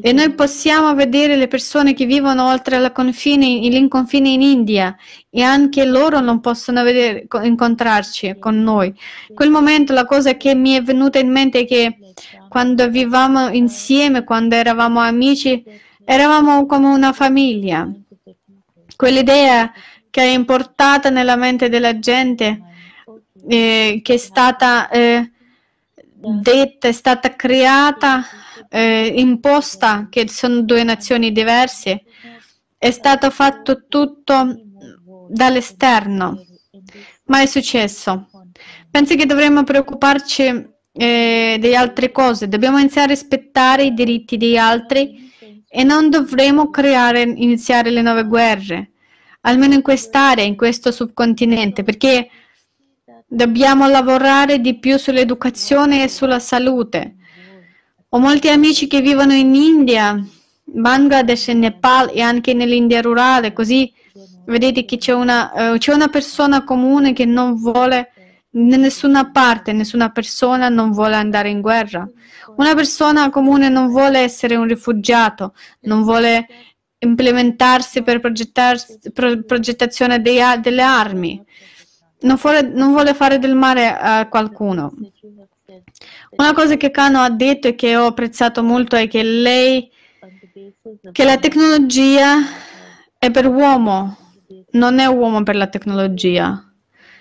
e 0.01 0.11
noi 0.11 0.32
possiamo 0.34 0.93
vedere 0.93 1.36
le 1.36 1.47
persone 1.47 1.93
che 1.93 2.05
vivono 2.05 2.47
oltre 2.49 2.78
la 2.78 2.91
confine, 2.91 3.45
l'inconfine 3.47 4.30
in 4.30 4.41
India 4.41 4.95
e 5.30 5.41
anche 5.41 5.86
loro 5.86 6.19
non 6.19 6.39
possono 6.39 6.84
vedere, 6.84 7.25
incontrarci 7.43 8.38
con 8.39 8.61
noi. 8.61 8.93
Quel 9.34 9.49
momento 9.49 9.93
la 9.93 10.05
cosa 10.05 10.36
che 10.36 10.53
mi 10.53 10.73
è 10.73 10.82
venuta 10.82 11.19
in 11.19 11.32
mente 11.32 11.61
è 11.61 11.65
che 11.65 11.97
quando 12.47 12.89
vivevamo 12.89 13.49
insieme, 13.49 14.23
quando 14.23 14.55
eravamo 14.55 14.99
amici, 14.99 15.63
eravamo 16.03 16.65
come 16.65 16.88
una 16.88 17.13
famiglia. 17.13 17.89
Quell'idea 18.95 19.71
che 20.09 20.21
è 20.21 20.28
importata 20.28 21.09
nella 21.09 21.36
mente 21.36 21.69
della 21.69 21.97
gente, 21.99 22.61
eh, 23.47 23.99
che 24.03 24.13
è 24.13 24.17
stata 24.17 24.89
eh, 24.89 25.32
detta, 26.20 26.88
è 26.88 26.91
stata 26.91 27.36
creata 27.36 28.24
eh, 28.70 29.13
imposta 29.15 30.07
che 30.09 30.28
sono 30.30 30.61
due 30.61 30.84
nazioni 30.84 31.32
diverse, 31.32 32.03
è 32.78 32.91
stato 32.91 33.30
fatto 33.30 33.86
tutto 33.88 34.55
dall'esterno. 35.30 36.45
Ma 37.26 37.41
è 37.41 37.45
successo. 37.45 38.30
Penso 38.89 39.15
che 39.15 39.26
dovremmo 39.26 39.63
preoccuparci 39.63 40.76
eh, 40.93 41.57
di 41.59 41.76
altre 41.76 42.11
cose, 42.11 42.47
dobbiamo 42.47 42.80
iniziare 42.80 43.11
a 43.11 43.15
rispettare 43.15 43.84
i 43.84 43.93
diritti 43.93 44.38
degli 44.38 44.57
altri 44.57 45.32
e 45.70 45.84
non 45.84 46.09
dovremo 46.09 46.70
creare, 46.70 47.22
iniziare 47.22 47.91
le 47.91 48.01
nuove 48.01 48.24
guerre, 48.24 48.91
almeno 49.41 49.76
in 49.76 49.82
quest'area, 49.82 50.43
in 50.43 50.55
questo 50.55 50.91
subcontinente, 50.91 51.84
perché 51.84 52.30
dobbiamo 53.28 53.88
lavorare 53.88 54.59
di 54.59 54.80
più 54.80 54.97
sull'educazione 54.97 56.03
e 56.03 56.07
sulla 56.07 56.39
salute. 56.39 57.15
Ho 58.09 58.19
molti 58.19 58.47
amici 58.47 58.88
che 58.88 59.01
vivono 59.01 59.34
in 59.34 59.53
India, 59.53 60.17
Bangladesh, 60.63 61.49
Nepal 61.49 62.09
e 62.13 62.21
anche 62.21 62.53
nell'India 62.53 63.01
rurale, 63.01 63.51
così 63.51 63.93
vedete 64.45 64.86
che 64.86 64.97
c'è 64.97 65.13
una, 65.13 65.73
uh, 65.73 65.78
c'è 65.78 65.93
una 65.93 66.07
persona 66.07 66.63
comune 66.63 67.11
che 67.11 67.25
non 67.25 67.55
vuole 67.55 68.11
da 68.49 68.78
nessuna 68.78 69.30
parte, 69.30 69.73
nessuna 69.73 70.09
persona 70.09 70.69
non 70.69 70.91
vuole 70.91 71.15
andare 71.15 71.49
in 71.49 71.61
guerra. 71.61 72.09
Una 72.55 72.73
persona 72.73 73.30
comune 73.30 73.69
non 73.69 73.89
vuole 73.89 74.19
essere 74.19 74.55
un 74.55 74.67
rifugiato, 74.67 75.53
non 75.82 76.03
vuole 76.03 76.47
implementarsi 76.99 78.01
per 78.01 78.19
pro, 78.19 79.43
progettazione 79.43 80.21
dei, 80.21 80.39
delle 80.59 80.82
armi, 80.82 81.43
non 82.22 82.36
vuole, 82.36 82.61
non 82.61 82.91
vuole 82.91 83.13
fare 83.13 83.39
del 83.39 83.55
male 83.55 83.88
a 83.88 84.28
qualcuno. 84.28 84.93
Una 86.32 86.53
cosa 86.53 86.76
che 86.76 86.91
Kano 86.91 87.20
ha 87.20 87.30
detto 87.30 87.68
e 87.68 87.76
che 87.76 87.95
ho 87.95 88.07
apprezzato 88.07 88.63
molto 88.63 88.95
è 88.95 89.07
che 89.07 89.24
lei, 89.24 89.89
che 91.11 91.24
la 91.24 91.38
tecnologia 91.38 92.38
è 93.18 93.32
per 93.32 93.47
uomo, 93.47 94.18
non 94.72 94.99
è 94.99 95.05
uomo 95.05 95.43
per 95.43 95.55
la 95.55 95.68
tecnologia. 95.68 96.61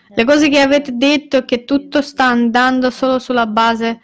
Le 0.09 0.25
cose 0.25 0.49
che 0.49 0.61
avete 0.61 0.97
detto 0.97 1.45
che 1.45 1.65
tutto 1.65 2.01
sta 2.01 2.25
andando 2.25 2.91
solo 2.91 3.19
sulla 3.19 3.47
base 3.47 4.01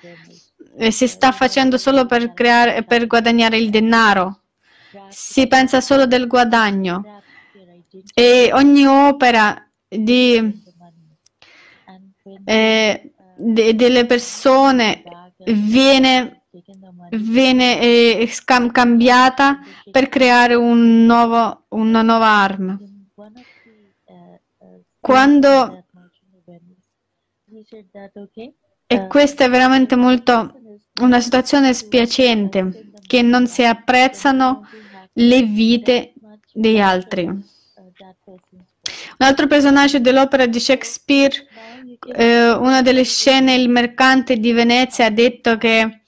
e 0.76 0.90
si 0.90 1.06
sta 1.06 1.32
facendo 1.32 1.78
solo 1.78 2.06
per, 2.06 2.32
creare, 2.32 2.82
per 2.84 3.06
guadagnare 3.06 3.58
il 3.58 3.70
denaro. 3.70 4.40
Si 5.08 5.46
pensa 5.46 5.80
solo 5.80 6.06
del 6.06 6.26
guadagno. 6.26 7.22
E 8.14 8.50
ogni 8.52 8.86
opera 8.86 9.66
di, 9.88 10.61
eh, 12.44 13.12
de, 13.36 13.74
delle 13.74 14.06
persone 14.06 15.02
viene, 15.46 16.42
viene 17.10 17.80
eh, 17.80 18.28
scam- 18.30 18.70
cambiata 18.70 19.60
per 19.90 20.08
creare 20.08 20.54
un 20.54 21.04
nuovo, 21.04 21.64
una 21.68 22.02
nuova 22.02 22.26
arma. 22.26 22.78
Quando 25.00 25.84
e 28.86 29.06
questa 29.06 29.44
è 29.44 29.50
veramente 29.50 29.96
molto 29.96 30.60
una 31.00 31.20
situazione 31.20 31.72
spiacente 31.72 32.90
che 33.06 33.22
non 33.22 33.46
si 33.46 33.64
apprezzano 33.64 34.66
le 35.14 35.42
vite 35.42 36.12
degli 36.52 36.78
altri. 36.78 37.24
Un 37.24 37.42
altro 39.18 39.46
personaggio 39.46 39.98
dell'opera 39.98 40.46
di 40.46 40.60
Shakespeare 40.60 41.46
eh, 42.14 42.50
una 42.50 42.82
delle 42.82 43.04
scene, 43.04 43.54
il 43.54 43.68
mercante 43.68 44.36
di 44.36 44.52
Venezia 44.52 45.06
ha 45.06 45.10
detto 45.10 45.56
che 45.56 46.00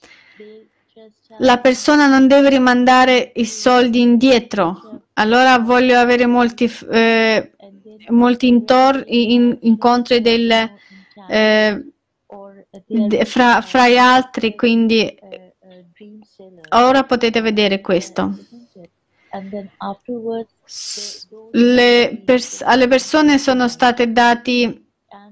la 1.39 1.59
persona 1.59 2.07
non 2.07 2.27
deve 2.29 2.51
rimandare 2.51 3.33
i 3.37 3.45
soldi 3.45 4.01
indietro, 4.01 5.03
allora 5.15 5.59
voglio 5.59 5.99
avere 5.99 6.27
molti, 6.27 6.71
eh, 6.91 7.53
molti 8.09 8.47
intor- 8.49 9.05
in- 9.07 9.57
incontri 9.63 10.21
del, 10.21 10.51
eh, 11.29 11.85
fra, 13.25 13.61
fra 13.61 13.89
gli 13.89 13.97
altri, 13.97 14.55
quindi 14.55 15.17
ora 16.71 17.05
potete 17.05 17.41
vedere 17.41 17.81
questo. 17.81 18.37
Pers- 22.25 22.63
alle 22.63 22.89
persone 22.89 23.39
sono 23.39 23.69
state 23.69 24.13
dati 24.13 24.84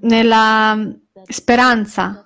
nella 0.03 0.77
speranza 1.27 2.23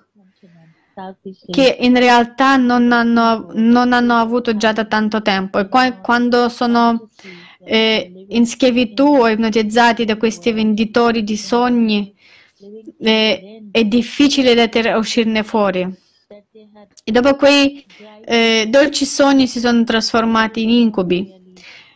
che 1.50 1.76
in 1.78 1.96
realtà 1.96 2.56
non 2.56 2.90
hanno, 2.90 3.50
non 3.52 3.92
hanno 3.92 4.14
avuto 4.14 4.56
già 4.56 4.72
da 4.72 4.84
tanto 4.84 5.22
tempo 5.22 5.58
e 5.58 5.68
qua, 5.68 5.92
quando 5.92 6.48
sono 6.48 7.08
eh, 7.64 8.26
in 8.28 8.46
schiavitù 8.46 9.06
o 9.06 9.28
ipnotizzati 9.28 10.04
da 10.04 10.16
questi 10.16 10.52
venditori 10.52 11.22
di 11.22 11.36
sogni 11.36 12.14
eh, 13.00 13.68
è 13.70 13.84
difficile 13.84 14.54
da 14.54 14.66
ter- 14.68 14.96
uscirne 14.96 15.44
fuori. 15.44 16.06
E 17.04 17.12
dopo 17.12 17.36
quei 17.36 17.86
eh, 18.24 18.66
dolci 18.68 19.04
sogni 19.04 19.46
si 19.46 19.60
sono 19.60 19.84
trasformati 19.84 20.62
in 20.62 20.70
incubi. 20.70 21.32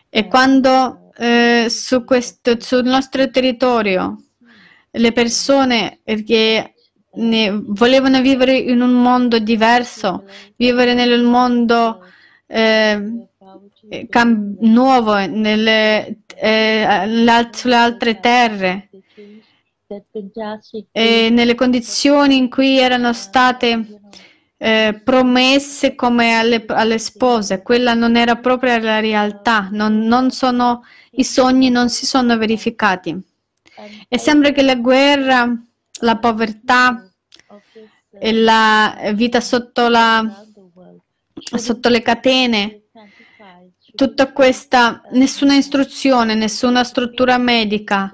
E 0.09 0.27
quando 0.27 1.11
eh, 1.17 1.65
su 1.69 2.03
questo, 2.05 2.59
sul 2.59 2.85
nostro 2.85 3.29
territorio 3.29 4.22
le 4.95 5.11
persone 5.11 5.99
che 6.03 6.73
volevano 7.13 8.21
vivere 8.21 8.55
in 8.55 8.81
un 8.81 8.93
mondo 8.93 9.39
diverso, 9.39 10.25
vivere 10.55 10.93
nel 10.93 11.21
mondo 11.23 11.99
eh, 12.47 13.27
cam- 14.09 14.57
nuovo, 14.61 15.15
nelle, 15.15 16.17
eh, 16.35 17.07
sulle 17.51 17.75
altre 17.75 18.19
terre, 18.19 18.89
e 20.91 21.29
nelle 21.29 21.55
condizioni 21.55 22.37
in 22.37 22.49
cui 22.49 22.79
erano 22.79 23.13
state 23.13 23.99
eh, 24.57 25.01
promesse 25.03 25.93
come 25.93 26.35
alle, 26.35 26.63
alle, 26.67 26.97
spose, 26.97 27.61
quella 27.61 27.93
non 27.93 28.15
era 28.15 28.37
proprio 28.37 28.77
la 28.79 28.99
realtà, 28.99 29.69
non, 29.71 29.99
non 29.99 30.31
sono, 30.31 30.83
i 31.11 31.23
sogni 31.23 31.69
non 31.69 31.89
si 31.89 32.05
sono 32.05 32.37
verificati. 32.37 33.32
E 34.07 34.17
sembra 34.17 34.51
che 34.51 34.61
la 34.61 34.75
guerra, 34.75 35.47
la 36.01 36.17
povertà 36.17 37.09
e 38.11 38.31
la 38.33 39.11
vita 39.13 39.41
sotto, 39.41 39.87
la, 39.87 40.45
sotto 41.33 41.89
le 41.89 42.01
catene, 42.01 42.83
tutta 43.95 44.31
questa, 44.31 45.01
nessuna 45.11 45.55
istruzione, 45.55 46.35
nessuna 46.35 46.83
struttura 46.83 47.37
medica, 47.37 48.11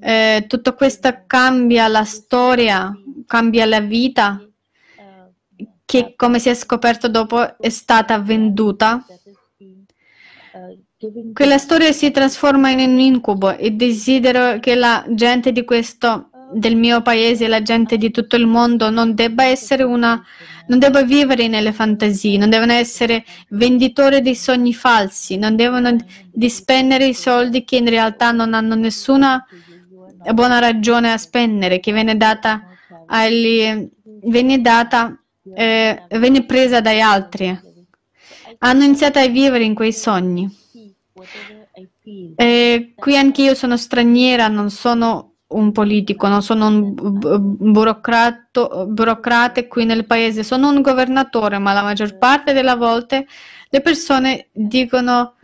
eh, 0.00 0.44
tutto 0.48 0.74
questo 0.74 1.24
cambia 1.26 1.86
la 1.88 2.04
storia, 2.04 2.92
cambia 3.26 3.66
la 3.66 3.80
vita 3.80 4.44
che 5.92 6.14
come 6.16 6.38
si 6.38 6.48
è 6.48 6.54
scoperto 6.54 7.08
dopo 7.08 7.58
è 7.58 7.68
stata 7.68 8.18
venduta, 8.18 9.04
quella 11.32 11.58
storia 11.58 11.90
si 11.92 12.10
trasforma 12.10 12.70
in 12.70 12.78
un 12.78 12.98
incubo 12.98 13.56
e 13.56 13.72
desidero 13.72 14.60
che 14.60 14.74
la 14.76 15.04
gente 15.08 15.50
di 15.50 15.64
questo, 15.64 16.30
del 16.52 16.76
mio 16.76 17.02
paese, 17.02 17.48
la 17.48 17.62
gente 17.62 17.96
di 17.96 18.10
tutto 18.10 18.36
il 18.36 18.46
mondo 18.46 18.88
non 18.88 19.14
debba 19.14 19.44
essere 19.44 19.82
una, 19.82 20.22
non 20.68 20.78
debba 20.78 21.02
vivere 21.02 21.48
nelle 21.48 21.72
fantasie, 21.72 22.38
non 22.38 22.50
devono 22.50 22.72
essere 22.72 23.24
venditori 23.48 24.20
di 24.20 24.34
sogni 24.36 24.72
falsi, 24.72 25.36
non 25.36 25.56
devono 25.56 25.96
dispendere 26.30 27.06
i 27.06 27.14
soldi 27.14 27.64
che 27.64 27.76
in 27.76 27.88
realtà 27.88 28.30
non 28.30 28.54
hanno 28.54 28.76
nessuna 28.76 29.44
buona 30.32 30.60
ragione 30.60 31.10
a 31.10 31.18
spendere, 31.18 31.80
che 31.80 31.92
viene 31.92 32.16
data 32.16 32.62
agli, 33.06 33.88
viene 34.22 34.60
data 34.60 35.16
eh, 35.54 36.02
venne 36.10 36.44
presa 36.44 36.80
dagli 36.80 37.00
altri. 37.00 37.60
Hanno 38.58 38.84
iniziato 38.84 39.18
a 39.18 39.26
vivere 39.26 39.64
in 39.64 39.74
quei 39.74 39.92
sogni. 39.92 40.60
E 42.36 42.92
qui 42.96 43.16
anch'io 43.16 43.54
sono 43.54 43.76
straniera, 43.76 44.48
non 44.48 44.70
sono 44.70 45.32
un 45.52 45.72
politico, 45.72 46.28
non 46.28 46.42
sono 46.42 46.66
un 46.66 46.94
burocrate 48.88 49.68
qui 49.68 49.84
nel 49.84 50.06
paese, 50.06 50.42
sono 50.42 50.68
un 50.68 50.80
governatore, 50.80 51.58
ma 51.58 51.72
la 51.72 51.82
maggior 51.82 52.16
parte 52.16 52.52
delle 52.52 52.74
volte 52.74 53.26
le 53.68 53.80
persone 53.80 54.48
dicono, 54.52 55.34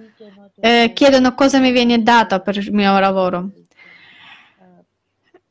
eh, 0.61 0.93
chiedono 0.95 1.35
cosa 1.35 1.59
mi 1.59 1.73
viene 1.73 2.03
dato 2.03 2.41
per 2.41 2.57
il 2.57 2.73
mio 2.73 2.99
lavoro. 2.99 3.51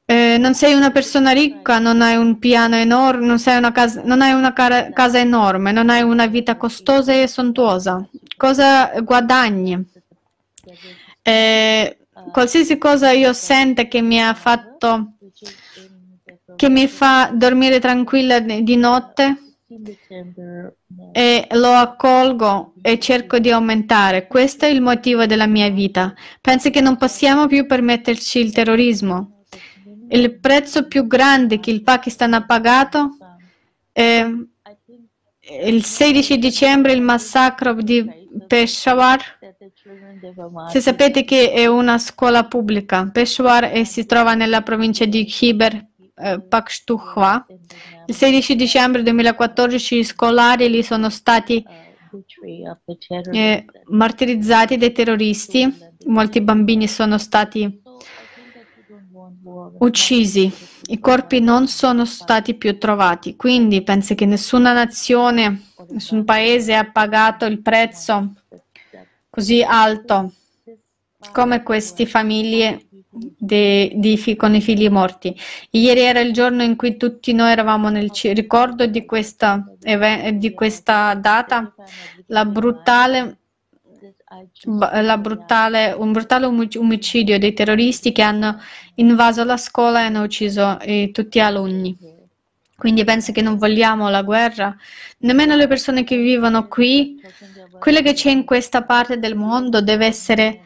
Eh, 0.10 0.38
non 0.40 0.54
sei 0.54 0.74
una 0.74 0.92
persona 0.92 1.32
ricca, 1.32 1.80
non 1.80 2.02
hai 2.02 2.16
un 2.16 2.40
piano 2.40 2.76
enorme, 2.76 3.26
non, 3.26 3.40
una 3.46 3.72
casa, 3.74 4.02
non 4.06 4.22
hai 4.22 4.32
una 4.32 4.54
casa 4.54 5.20
enorme, 5.20 5.74
non 5.74 5.90
hai 5.90 6.02
una 6.02 6.28
vita 6.28 6.56
costosa 6.56 7.14
e 7.14 7.28
sontuosa. 7.28 8.08
Cosa 8.38 8.92
guadagni? 9.02 9.86
Eh, 11.22 11.98
qualsiasi 12.32 12.78
cosa 12.78 13.12
io 13.12 13.34
sento 13.34 13.88
che 13.88 14.02
mi 14.02 14.22
ha 14.22 14.34
fatto, 14.34 15.14
che 16.56 16.70
mi 16.70 16.88
fa 16.88 17.32
dormire 17.34 17.80
tranquilla 17.80 18.40
di 18.40 18.76
notte, 18.76 19.42
e 21.12 21.48
lo 21.52 21.72
accolgo 21.72 22.74
e 22.82 23.00
cerco 23.00 23.38
di 23.40 23.52
aumentare. 23.52 24.28
Questo 24.28 24.66
è 24.66 24.70
il 24.70 24.82
motivo 24.82 25.26
della 25.26 25.46
mia 25.46 25.70
vita. 25.70 26.14
Penso 26.40 26.70
che 26.70 26.80
non 26.80 26.96
possiamo 26.96 27.48
più 27.48 27.66
permetterci 27.66 28.40
il 28.40 28.54
terrorismo. 28.54 29.44
Il 30.10 30.40
prezzo 30.40 30.88
più 30.88 31.06
grande 31.06 31.60
che 31.60 31.70
il 31.70 31.84
Pakistan 31.84 32.34
ha 32.34 32.46
pagato 32.46 33.18
è 33.92 34.26
il 35.66 35.84
16 35.84 36.38
dicembre 36.38 36.94
il 36.94 37.02
massacro 37.02 37.74
di 37.74 38.06
Peshawar. 38.48 39.37
Se 40.70 40.82
sapete 40.82 41.24
che 41.24 41.52
è 41.52 41.66
una 41.66 41.98
scuola 41.98 42.46
pubblica, 42.46 43.10
Peshawar 43.12 43.66
e 43.74 43.86
si 43.86 44.06
trova 44.06 44.34
nella 44.34 44.62
provincia 44.62 45.06
di 45.06 45.26
Khyber 45.26 45.88
eh, 46.16 46.42
Pakhtunkhwa. 46.42 47.46
Il 48.06 48.14
16 48.16 48.56
dicembre 48.56 49.04
2014 49.04 49.98
i 49.98 50.04
scolari 50.04 50.70
lì 50.70 50.84
sono 50.84 51.10
stati 51.10 51.64
eh, 53.32 53.66
martirizzati 53.88 54.78
dai 54.78 54.92
terroristi, 54.92 55.72
molti 56.06 56.42
bambini 56.42 56.88
sono 56.88 57.18
stati 57.18 57.82
uccisi. 59.80 60.52
I 60.90 61.00
corpi 61.00 61.40
non 61.40 61.68
sono 61.68 62.06
stati 62.06 62.56
più 62.56 62.78
trovati, 62.78 63.36
quindi 63.36 63.84
penso 63.84 64.16
che 64.16 64.26
nessuna 64.26 64.74
nazione, 64.74 65.64
nessun 65.90 66.24
paese 66.24 66.76
ha 66.76 66.90
pagato 66.90 67.46
il 67.46 67.62
prezzo 67.62 68.34
così 69.38 69.62
alto 69.62 70.32
come 71.32 71.62
queste 71.62 72.08
famiglie 72.08 72.88
di, 72.90 73.92
di, 73.96 74.36
con 74.36 74.56
i 74.56 74.62
figli 74.62 74.90
morti. 74.90 75.36
Ieri 75.70 76.00
era 76.00 76.22
il 76.22 76.34
giorno 76.34 76.64
in 76.64 76.76
cui 76.76 76.98
tutti 76.98 77.34
noi 77.34 77.52
eravamo 77.52 77.90
nel 77.90 78.10
ricordo 78.34 78.88
di 78.88 79.06
questa, 79.06 79.64
di 80.34 80.54
questa 80.56 81.14
data, 81.14 81.72
la 82.28 82.46
brutale 82.46 83.38
brutale, 85.20 85.94
un 85.96 86.12
brutale 86.12 86.46
omicidio 86.46 87.38
dei 87.38 87.54
terroristi 87.54 88.12
che 88.12 88.24
hanno 88.24 88.60
invaso 88.96 89.44
la 89.44 89.58
scuola 89.58 90.00
e 90.00 90.04
hanno 90.06 90.24
ucciso 90.24 90.80
eh, 90.80 91.12
tutti 91.14 91.38
gli 91.38 91.44
alunni. 91.44 92.17
Quindi 92.78 93.04
penso 93.04 93.32
che 93.32 93.42
non 93.42 93.58
vogliamo 93.58 94.08
la 94.08 94.22
guerra, 94.22 94.76
nemmeno 95.20 95.56
le 95.56 95.66
persone 95.66 96.04
che 96.04 96.16
vivono 96.16 96.68
qui, 96.68 97.20
quello 97.80 98.02
che 98.02 98.14
c'è 98.14 98.30
in 98.30 98.46
questa 98.46 98.84
parte 98.84 99.18
del 99.18 99.36
mondo 99.36 99.82
deve 99.82 100.06
essere, 100.06 100.62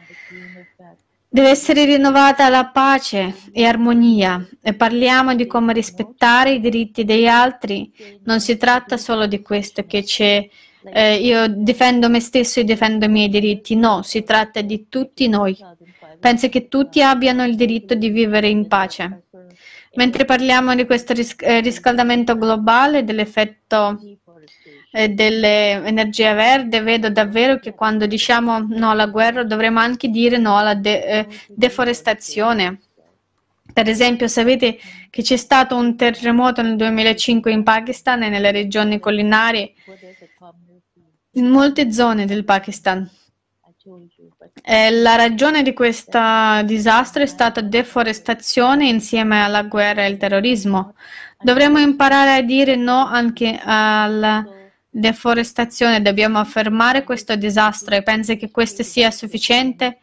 deve 1.26 1.48
essere 1.48 1.86
rinnovata 1.86 2.50
la 2.50 2.66
pace 2.66 3.34
e 3.50 3.64
armonia 3.64 4.46
e 4.60 4.74
parliamo 4.74 5.34
di 5.34 5.46
come 5.46 5.72
rispettare 5.72 6.52
i 6.52 6.60
diritti 6.60 7.04
degli 7.04 7.26
altri. 7.26 7.90
Non 8.24 8.40
si 8.40 8.58
tratta 8.58 8.98
solo 8.98 9.26
di 9.26 9.40
questo 9.40 9.86
che 9.86 10.02
c'è 10.02 10.46
eh, 10.84 11.14
io 11.14 11.46
difendo 11.48 12.10
me 12.10 12.20
stesso 12.20 12.60
e 12.60 12.64
difendo 12.64 13.06
i 13.06 13.08
miei 13.08 13.28
diritti. 13.30 13.74
No, 13.74 14.02
si 14.02 14.22
tratta 14.22 14.60
di 14.60 14.86
tutti 14.90 15.28
noi. 15.28 15.56
Penso 16.20 16.50
che 16.50 16.68
tutti 16.68 17.02
abbiano 17.02 17.44
il 17.44 17.56
diritto 17.56 17.94
di 17.94 18.10
vivere 18.10 18.48
in 18.48 18.68
pace. 18.68 19.22
Mentre 19.94 20.24
parliamo 20.24 20.74
di 20.74 20.86
questo 20.86 21.12
ris- 21.12 21.36
eh, 21.40 21.60
riscaldamento 21.60 22.36
globale, 22.36 23.04
dell'effetto 23.04 23.98
eh, 24.90 25.08
dell'energia 25.10 26.32
verde, 26.34 26.80
vedo 26.80 27.10
davvero 27.10 27.58
che 27.58 27.74
quando 27.74 28.06
diciamo 28.06 28.66
no 28.68 28.90
alla 28.90 29.06
guerra 29.06 29.44
dovremmo 29.44 29.80
anche 29.80 30.08
dire 30.08 30.38
no 30.38 30.56
alla 30.56 30.74
de- 30.74 31.04
eh, 31.04 31.26
deforestazione. 31.48 32.80
Per 33.72 33.88
esempio, 33.88 34.28
sapete 34.28 34.78
che 35.08 35.22
c'è 35.22 35.36
stato 35.36 35.76
un 35.76 35.96
terremoto 35.96 36.62
nel 36.62 36.76
2005 36.76 37.50
in 37.52 37.62
Pakistan 37.62 38.22
e 38.22 38.28
nelle 38.28 38.50
regioni 38.50 38.98
collinari 38.98 39.74
in 41.32 41.46
molte 41.48 41.90
zone 41.92 42.26
del 42.26 42.44
Pakistan. 42.44 43.08
E 44.60 44.90
la 44.90 45.16
ragione 45.16 45.62
di 45.62 45.72
questo 45.72 46.20
disastro 46.64 47.22
è 47.22 47.26
stata 47.26 47.60
deforestazione 47.60 48.86
insieme 48.86 49.42
alla 49.42 49.62
guerra 49.62 50.02
e 50.02 50.06
al 50.06 50.16
terrorismo. 50.16 50.94
Dovremmo 51.40 51.78
imparare 51.78 52.34
a 52.34 52.42
dire 52.42 52.76
no 52.76 53.04
anche 53.06 53.58
alla 53.62 54.46
deforestazione, 54.88 56.02
dobbiamo 56.02 56.44
fermare 56.44 57.02
questo 57.02 57.34
disastro 57.34 57.94
e 57.94 58.02
pensi 58.02 58.36
che 58.36 58.50
questo 58.50 58.82
sia 58.82 59.10
sufficiente? 59.10 59.98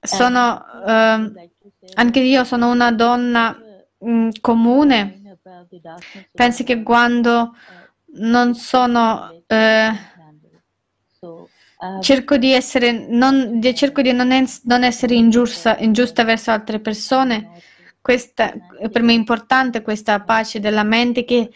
Sono, 0.00 0.64
eh, 0.86 1.50
anche 1.94 2.20
io 2.20 2.44
sono 2.44 2.70
una 2.70 2.92
donna 2.92 3.58
mh, 3.98 4.10
mm, 4.10 4.28
comune. 4.40 5.38
Pensi 6.32 6.62
che 6.62 6.82
quando 6.82 7.54
non 8.16 8.54
sono 8.54 9.42
eh, 9.46 9.90
cerco 12.00 12.36
di 12.36 12.52
essere 12.52 13.06
non, 13.08 13.60
cerco 13.74 14.02
di 14.02 14.12
non, 14.12 14.32
es, 14.32 14.62
non 14.64 14.84
essere 14.84 15.14
ingiusta, 15.14 15.78
ingiusta 15.78 16.24
verso 16.24 16.50
altre 16.50 16.80
persone. 16.80 17.62
Questa, 18.00 18.52
per 18.90 19.02
me 19.02 19.12
è 19.12 19.16
importante 19.16 19.82
questa 19.82 20.20
pace 20.20 20.60
della 20.60 20.82
mente 20.82 21.24
che, 21.24 21.50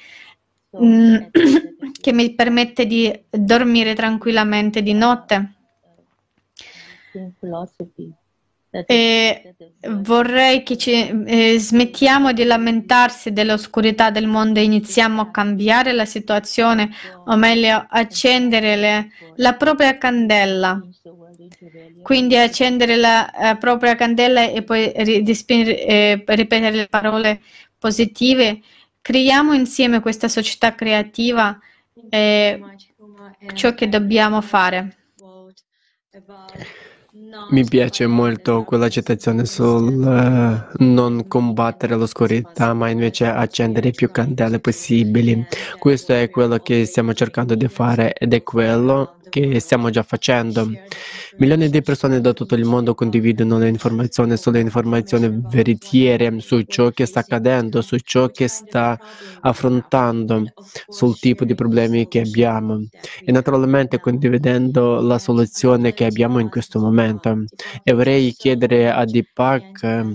mm, 0.82 1.16
che 2.00 2.12
mi 2.12 2.34
permette 2.34 2.86
di 2.86 3.12
dormire 3.28 3.94
tranquillamente 3.94 4.82
di 4.82 4.94
notte. 4.94 5.52
E 8.86 9.54
vorrei 9.88 10.62
che 10.62 10.76
ci, 10.76 11.24
eh, 11.26 11.58
smettiamo 11.58 12.32
di 12.32 12.44
lamentarsi 12.44 13.32
dell'oscurità 13.32 14.10
del 14.10 14.26
mondo 14.26 14.58
e 14.58 14.64
iniziamo 14.64 15.20
a 15.20 15.30
cambiare 15.30 15.92
la 15.92 16.04
situazione, 16.04 16.90
o 17.26 17.36
meglio, 17.36 17.86
accendere 17.88 18.76
le, 18.76 19.08
la 19.36 19.54
propria 19.54 19.96
candela. 19.98 20.80
Quindi 22.02 22.36
accendere 22.36 22.96
la 22.96 23.30
uh, 23.32 23.58
propria 23.58 23.94
candela 23.94 24.48
e 24.48 24.62
poi 24.62 24.92
eh, 24.92 26.24
ripetere 26.26 26.76
le 26.76 26.86
parole 26.88 27.40
positive. 27.78 28.60
Creiamo 29.00 29.52
insieme 29.54 30.00
questa 30.00 30.28
società 30.28 30.74
creativa 30.74 31.58
ciò 33.54 33.74
che 33.74 33.88
dobbiamo 33.88 34.40
fare. 34.40 34.96
Mi 37.50 37.64
piace 37.64 38.06
molto 38.06 38.64
quella 38.64 38.88
citazione 38.88 39.44
sul 39.44 39.98
uh, 39.98 40.84
non 40.84 41.26
combattere 41.28 41.94
l'oscurità, 41.96 42.72
ma 42.74 42.88
invece 42.88 43.26
accendere 43.26 43.90
più 43.90 44.10
candele 44.10 44.60
possibili. 44.60 45.46
Questo 45.78 46.12
è 46.14 46.30
quello 46.30 46.58
che 46.58 46.84
stiamo 46.86 47.12
cercando 47.12 47.54
di 47.54 47.68
fare 47.68 48.12
ed 48.14 48.32
è 48.32 48.42
quello 48.42 49.17
che 49.28 49.60
stiamo 49.60 49.90
già 49.90 50.02
facendo. 50.02 50.70
Milioni 51.36 51.68
di 51.68 51.82
persone 51.82 52.20
da 52.20 52.32
tutto 52.32 52.56
il 52.56 52.64
mondo 52.64 52.94
condividono 52.94 53.58
le 53.58 53.68
informazioni 53.68 54.36
sulle 54.36 54.58
informazioni 54.58 55.40
veritiere 55.48 56.40
su 56.40 56.62
ciò 56.62 56.90
che 56.90 57.06
sta 57.06 57.20
accadendo, 57.20 57.80
su 57.80 57.96
ciò 57.98 58.28
che 58.28 58.48
sta 58.48 58.98
affrontando, 59.40 60.52
sul 60.88 61.16
tipo 61.18 61.44
di 61.44 61.54
problemi 61.54 62.08
che 62.08 62.20
abbiamo 62.20 62.80
e 63.24 63.30
naturalmente 63.30 64.00
condividendo 64.00 65.00
la 65.00 65.18
soluzione 65.18 65.94
che 65.94 66.06
abbiamo 66.06 66.40
in 66.40 66.48
questo 66.48 66.80
momento. 66.80 67.44
E 67.84 67.92
vorrei 67.92 68.32
chiedere 68.32 68.90
a 68.90 69.04
Deepak, 69.04 70.06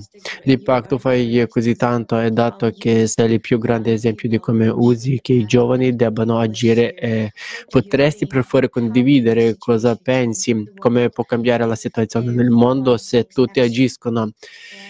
Deepak 0.44 0.88
tu 0.88 0.98
fai 0.98 1.46
così 1.48 1.76
tanto 1.76 2.20
e 2.20 2.32
dato 2.32 2.70
che 2.78 3.08
sei 3.08 3.32
il 3.34 3.40
più 3.40 3.60
grande 3.60 3.94
esempio 3.94 4.28
di 4.28 4.40
come 4.40 4.68
usi 4.68 5.20
che 5.22 5.34
i 5.34 5.46
giovani 5.46 5.96
debbano 5.96 6.40
agire, 6.40 7.32
potresti 7.70 8.28
per 8.28 8.44
favore 8.44 8.70
condividere 8.70 9.03
cosa 9.58 9.96
pensi, 9.96 10.72
come 10.76 11.10
può 11.10 11.24
cambiare 11.24 11.66
la 11.66 11.76
situazione 11.76 12.32
nel 12.32 12.50
mondo 12.50 12.98
se 12.98 13.26
tutti 13.26 13.60
agiscono. 13.60 14.32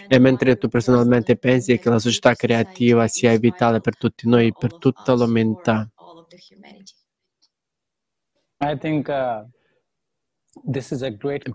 E 0.08 0.20
mentre 0.20 0.58
tu 0.58 0.68
personalmente 0.68 1.38
pensi 1.38 1.78
che 1.78 1.90
la 1.90 2.00
società 2.00 2.34
creativa 2.34 3.08
sia 3.08 3.38
vitale 3.38 3.80
per 3.82 3.98
tutti 3.98 4.28
noi, 4.28 4.54
per 4.58 4.78
tutta 4.78 5.14
l'umanità. 5.14 5.90
Uh, 8.60 8.78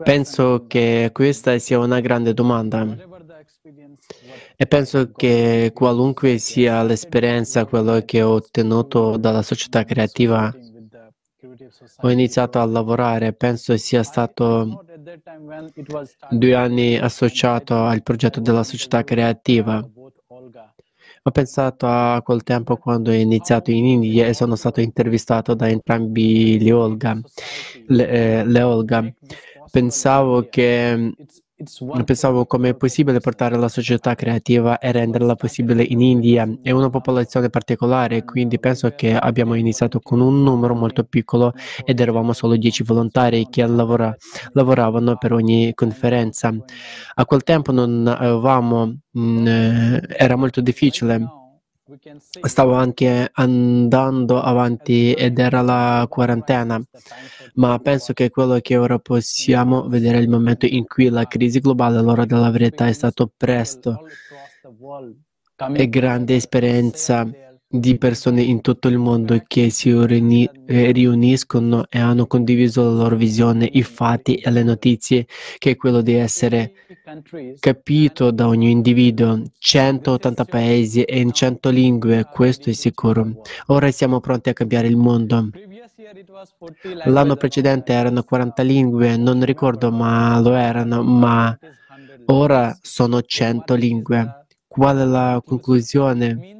penso 0.02 0.66
che 0.66 1.10
questa 1.12 1.58
sia 1.58 1.78
una 1.78 2.00
grande 2.00 2.34
domanda. 2.34 2.84
E 4.56 4.66
penso 4.66 5.12
che 5.12 5.70
qualunque 5.74 6.38
sia 6.38 6.82
l'esperienza, 6.82 7.64
quello 7.64 8.00
che 8.04 8.22
ho 8.22 8.32
ottenuto 8.32 9.16
dalla 9.16 9.42
società 9.42 9.84
creativa, 9.84 10.52
ho 12.00 12.10
iniziato 12.10 12.60
a 12.60 12.64
lavorare, 12.64 13.32
penso 13.32 13.76
sia 13.76 14.02
stato 14.02 14.84
due 16.30 16.54
anni 16.54 16.96
associato 16.96 17.74
al 17.84 18.02
progetto 18.02 18.40
della 18.40 18.64
società 18.64 19.04
creativa. 19.04 19.86
Ho 21.22 21.30
pensato 21.30 21.86
a 21.86 22.22
quel 22.22 22.42
tempo 22.42 22.76
quando 22.76 23.10
ho 23.10 23.14
iniziato 23.14 23.70
in 23.70 23.84
India 23.84 24.26
e 24.26 24.34
sono 24.34 24.56
stato 24.56 24.80
intervistato 24.80 25.54
da 25.54 25.68
entrambi 25.68 26.58
le 26.58 26.72
Olga. 26.72 27.20
Le, 27.86 28.08
eh, 28.08 28.44
le 28.44 28.62
Olga. 28.62 29.14
Pensavo 29.70 30.48
che 30.48 31.12
Pensavo 32.04 32.46
come 32.46 32.68
è 32.68 32.76
possibile 32.76 33.18
portare 33.18 33.56
la 33.56 33.66
società 33.66 34.14
creativa 34.14 34.78
e 34.78 34.92
renderla 34.92 35.34
possibile 35.34 35.82
in 35.82 36.00
India. 36.00 36.48
È 36.62 36.70
una 36.70 36.88
popolazione 36.88 37.50
particolare, 37.50 38.22
quindi 38.22 38.60
penso 38.60 38.90
che 38.90 39.16
abbiamo 39.16 39.54
iniziato 39.54 39.98
con 39.98 40.20
un 40.20 40.40
numero 40.44 40.76
molto 40.76 41.02
piccolo 41.02 41.52
ed 41.84 41.98
eravamo 41.98 42.32
solo 42.32 42.54
10 42.54 42.84
volontari 42.84 43.48
che 43.50 43.66
lavora, 43.66 44.14
lavoravano 44.52 45.16
per 45.16 45.32
ogni 45.32 45.74
conferenza. 45.74 46.54
A 47.14 47.26
quel 47.26 47.42
tempo 47.42 47.72
non 47.72 48.06
avevamo, 48.06 48.86
mh, 49.10 49.20
mm, 49.20 49.46
eh, 49.48 50.02
era 50.16 50.36
molto 50.36 50.60
difficile 50.60 51.37
Stavo 52.42 52.74
anche 52.74 53.30
andando 53.32 54.42
avanti 54.42 55.14
ed 55.14 55.38
era 55.38 55.62
la 55.62 56.06
quarantena, 56.08 56.82
ma 57.54 57.78
penso 57.78 58.12
che 58.12 58.28
quello 58.28 58.58
che 58.60 58.76
ora 58.76 58.98
possiamo 58.98 59.88
vedere 59.88 60.18
è 60.18 60.20
il 60.20 60.28
momento 60.28 60.66
in 60.66 60.86
cui 60.86 61.08
la 61.08 61.26
crisi 61.26 61.60
globale, 61.60 62.02
l'ora 62.02 62.26
della 62.26 62.50
verità, 62.50 62.86
è 62.86 62.92
stato 62.92 63.32
presto. 63.34 64.02
E 65.74 65.88
grande 65.88 66.36
esperienza 66.36 67.26
di 67.70 67.98
persone 67.98 68.40
in 68.40 68.62
tutto 68.62 68.88
il 68.88 68.96
mondo 68.96 69.38
che 69.46 69.68
si 69.68 69.92
riuni- 69.92 70.48
eh, 70.66 70.90
riuniscono 70.90 71.84
e 71.90 71.98
hanno 71.98 72.26
condiviso 72.26 72.82
la 72.82 73.02
loro 73.02 73.16
visione, 73.16 73.68
i 73.70 73.82
fatti 73.82 74.36
e 74.36 74.50
le 74.50 74.62
notizie, 74.62 75.26
che 75.58 75.72
è 75.72 75.76
quello 75.76 76.00
di 76.00 76.14
essere 76.14 76.72
capito 77.60 78.30
da 78.30 78.46
ogni 78.46 78.70
individuo. 78.70 79.42
180 79.58 80.44
paesi 80.46 81.02
e 81.02 81.20
in 81.20 81.32
100 81.32 81.68
lingue, 81.68 82.26
questo 82.32 82.70
è 82.70 82.72
sicuro. 82.72 83.42
Ora 83.66 83.90
siamo 83.90 84.20
pronti 84.20 84.48
a 84.48 84.54
cambiare 84.54 84.88
il 84.88 84.96
mondo. 84.96 85.50
L'anno 87.04 87.36
precedente 87.36 87.92
erano 87.92 88.22
40 88.22 88.62
lingue, 88.62 89.16
non 89.18 89.44
ricordo 89.44 89.90
ma 89.90 90.40
lo 90.40 90.54
erano, 90.54 91.02
ma 91.02 91.56
ora 92.26 92.76
sono 92.80 93.20
100 93.20 93.74
lingue. 93.74 94.46
Qual 94.66 94.98
è 94.98 95.04
la 95.04 95.42
conclusione? 95.44 96.57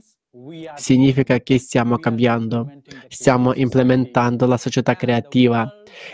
Significa 0.74 1.38
che 1.40 1.58
stiamo 1.58 1.98
cambiando, 1.98 2.80
stiamo 3.08 3.54
implementando 3.54 4.46
la 4.46 4.56
società 4.56 4.94
creativa. 4.94 5.70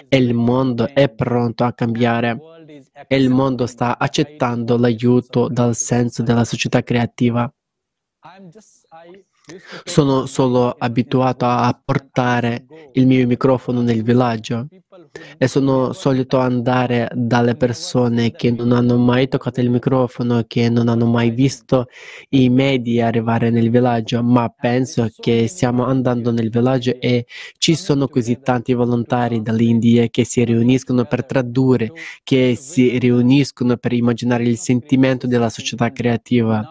E 0.09 0.16
il 0.16 0.35
mondo 0.35 0.89
è 0.89 1.09
pronto 1.09 1.64
a 1.64 1.72
cambiare. 1.72 2.39
E 3.07 3.16
il 3.16 3.30
mondo 3.30 3.66
sta 3.66 3.99
accettando 3.99 4.76
l'aiuto 4.76 5.49
dal 5.49 5.74
senso 5.74 6.22
della 6.22 6.45
società 6.45 6.82
creativa. 6.82 7.53
Sono 9.85 10.24
solo 10.26 10.70
abituato 10.70 11.45
a 11.45 11.78
portare 11.85 12.64
il 12.93 13.07
mio 13.07 13.26
microfono 13.26 13.82
nel 13.82 14.03
villaggio 14.03 14.68
e 15.39 15.49
sono 15.49 15.93
solito 15.93 16.39
andare 16.39 17.09
dalle 17.15 17.55
persone 17.55 18.33
che 18.33 18.51
non 18.51 18.73
hanno 18.73 18.97
mai 18.97 19.29
toccato 19.29 19.61
il 19.61 19.71
microfono, 19.71 20.45
che 20.47 20.69
non 20.69 20.89
hanno 20.89 21.07
mai 21.07 21.31
visto 21.31 21.87
i 22.31 22.49
media 22.49 23.07
arrivare 23.07 23.51
nel 23.51 23.71
villaggio, 23.71 24.23
ma 24.23 24.49
penso 24.49 25.09
che 25.17 25.47
stiamo 25.47 25.85
andando 25.85 26.31
nel 26.33 26.51
villaggio 26.51 26.97
e 26.99 27.27
ci 27.59 27.75
sono 27.75 28.09
così 28.09 28.41
tanti 28.41 28.73
volontari 28.75 29.43
dall'India 29.43 30.09
che 30.09 30.25
si 30.25 30.45
riuniscono 30.45 31.05
per 31.05 31.25
tradurre, 31.25 31.93
che 32.23 32.57
si 32.57 32.99
riuniscono 32.99 33.77
per 33.77 33.93
immaginare 33.93 34.45
il 34.45 34.59
sentimento 34.59 35.27
della 35.27 35.49
società 35.49 35.91
creativa. 35.93 36.62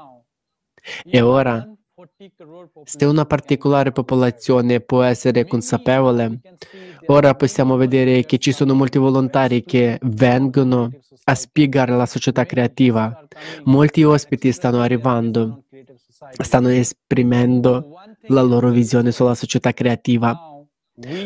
E 1.06 1.22
ora 1.22 1.73
se 2.84 3.06
una 3.06 3.26
particolare 3.26 3.92
popolazione 3.92 4.82
può 4.82 5.02
essere 5.04 5.46
consapevole, 5.46 6.40
ora 7.08 7.34
possiamo 7.36 7.76
vedere 7.76 8.26
che 8.26 8.38
ci 8.38 8.52
sono 8.52 8.74
molti 8.74 8.98
volontari 8.98 9.64
che 9.64 10.00
vengono 10.02 10.92
a 11.26 11.36
spiegare 11.36 11.96
la 11.96 12.06
società 12.06 12.46
creativa. 12.46 13.26
Molti 13.66 14.04
ospiti 14.04 14.52
stanno 14.52 14.82
arrivando, 14.82 15.64
stanno 16.42 16.70
esprimendo 16.70 17.94
la 18.28 18.42
loro 18.42 18.70
visione 18.70 19.12
sulla 19.12 19.36
società 19.36 19.72
creativa. 19.72 20.38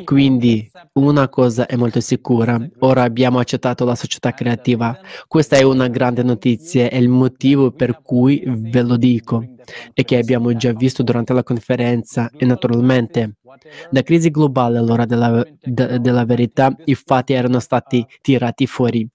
Quindi 0.05 0.71
una 0.93 1.27
cosa 1.27 1.65
è 1.65 1.75
molto 1.75 1.99
sicura, 1.99 2.57
ora 2.79 3.03
abbiamo 3.03 3.39
accettato 3.39 3.83
la 3.83 3.95
società 3.95 4.33
creativa. 4.33 4.97
Questa 5.27 5.57
è 5.57 5.63
una 5.63 5.89
grande 5.89 6.23
notizia 6.23 6.87
e 6.89 6.97
il 6.97 7.09
motivo 7.09 7.71
per 7.71 8.01
cui 8.01 8.41
ve 8.45 8.81
lo 8.81 8.95
dico 8.95 9.43
e 9.93 10.03
che 10.03 10.17
abbiamo 10.17 10.55
già 10.55 10.73
visto 10.73 11.03
durante 11.03 11.33
la 11.33 11.43
conferenza 11.43 12.29
e 12.35 12.45
naturalmente 12.45 13.35
la 13.91 14.03
crisi 14.03 14.29
globale 14.29 14.77
all'ora 14.77 15.05
della, 15.05 15.43
de, 15.61 15.99
della 15.99 16.25
verità 16.25 16.75
i 16.85 16.95
fatti 16.95 17.33
erano 17.33 17.59
stati 17.59 18.05
tirati 18.21 18.67
fuori. 18.67 19.07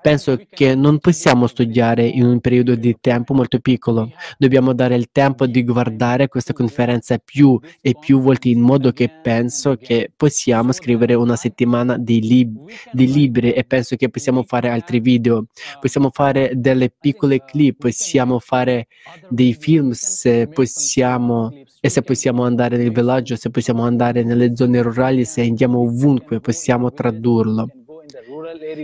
Penso 0.00 0.40
che 0.48 0.74
non 0.74 0.98
possiamo 0.98 1.46
studiare 1.46 2.06
in 2.06 2.24
un 2.24 2.40
periodo 2.40 2.74
di 2.74 2.96
tempo 3.00 3.34
molto 3.34 3.60
piccolo, 3.60 4.10
dobbiamo 4.36 4.72
dare 4.72 4.96
il 4.96 5.10
tempo 5.12 5.46
di 5.46 5.62
guardare 5.62 6.28
questa 6.28 6.52
conferenza 6.52 7.18
più 7.18 7.58
e 7.80 7.94
più 7.98 8.20
volte 8.20 8.48
in 8.48 8.60
modo 8.60 8.92
che 8.92 9.08
penso 9.22 9.76
che 9.76 10.10
possiamo 10.16 10.72
scrivere 10.72 11.14
una 11.14 11.36
settimana 11.36 11.96
di, 11.98 12.20
lib- 12.20 12.68
di 12.92 13.12
libri 13.12 13.52
e 13.52 13.64
penso 13.64 13.96
che 13.96 14.08
possiamo 14.08 14.42
fare 14.42 14.70
altri 14.70 14.98
video, 15.00 15.46
possiamo 15.80 16.10
fare 16.12 16.52
delle 16.54 16.90
piccole 16.90 17.44
clip, 17.44 17.78
possiamo 17.78 18.38
fare 18.40 18.88
dei 19.28 19.54
film 19.54 19.92
se 20.02 20.48
possiamo 20.48 21.52
e 21.78 21.90
se 21.90 22.00
possiamo 22.00 22.44
andare 22.44 22.78
nel 22.78 22.90
villaggio, 22.90 23.36
se 23.36 23.50
possiamo 23.50 23.84
andare 23.84 24.22
nelle 24.24 24.56
zone 24.56 24.80
rurali, 24.80 25.26
se 25.26 25.42
andiamo 25.42 25.80
ovunque, 25.80 26.40
possiamo 26.40 26.90
tradurlo. 26.90 27.68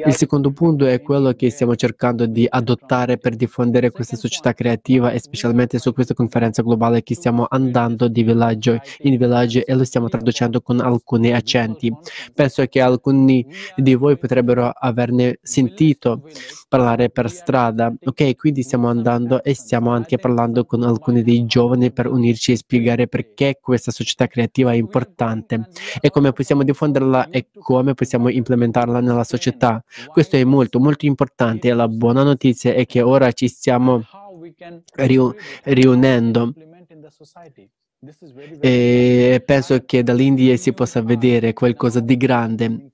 Il 0.06 0.14
secondo 0.14 0.50
punto 0.50 0.84
è 0.86 1.00
quello 1.00 1.32
che 1.32 1.50
stiamo 1.50 1.74
cercando 1.74 2.26
di 2.26 2.46
adottare 2.48 3.16
per 3.16 3.34
diffondere 3.36 3.90
questa 3.90 4.16
società 4.16 4.52
creativa 4.52 5.10
e 5.12 5.18
specialmente 5.18 5.78
su 5.78 5.92
questa 5.94 6.12
conferenza 6.12 6.62
globale 6.62 7.02
che 7.02 7.14
stiamo 7.14 7.46
andando 7.48 8.08
di 8.08 8.22
villaggio 8.22 8.78
in 9.00 9.16
villaggio 9.16 9.64
e 9.64 9.74
lo 9.74 9.84
stiamo 9.84 10.08
traducendo 10.08 10.60
con 10.60 10.80
alcuni 10.80 11.32
accenti. 11.32 11.90
Penso 12.34 12.66
che 12.66 12.80
alcuni 12.82 13.46
di 13.76 13.94
voi 13.94 14.18
potrebbero 14.18 14.68
averne 14.68 15.38
sentito 15.40 16.22
parlare 16.68 17.08
per 17.08 17.30
strada. 17.30 17.92
Ok, 18.04 18.36
quindi 18.36 18.62
stiamo 18.62 18.88
andando 18.88 19.42
e 19.42 19.54
stiamo 19.54 19.90
anche 19.90 20.18
parlando 20.18 20.64
con 20.64 20.82
alcuni 20.82 21.22
dei 21.22 21.46
giovani 21.46 21.92
per 21.92 22.08
unirci 22.08 22.52
e 22.52 22.56
spiegare 22.56 23.06
perché 23.06 23.58
questa 23.60 23.90
società 23.90 24.26
creativa 24.26 24.72
è 24.72 24.76
importante 24.76 25.68
e 26.00 26.10
come 26.10 26.32
possiamo 26.32 26.62
diffonderla 26.62 27.28
e 27.30 27.46
come 27.58 27.94
possiamo 27.94 28.28
implementarla 28.28 29.00
nella 29.00 29.24
società. 29.24 29.44
Questo 30.06 30.36
è 30.36 30.44
molto, 30.44 30.80
molto 30.80 31.06
importante. 31.06 31.72
La 31.72 31.88
buona 31.88 32.22
notizia 32.22 32.72
è 32.72 32.86
che 32.86 33.02
ora 33.02 33.32
ci 33.32 33.48
stiamo 33.48 34.02
riu- 34.94 35.34
riunendo. 35.64 36.52
E 38.60 39.42
penso 39.44 39.80
che 39.84 40.02
dall'India 40.02 40.56
si 40.56 40.72
possa 40.72 41.00
vedere 41.02 41.52
qualcosa 41.54 42.00
di 42.00 42.16
grande. 42.16 42.90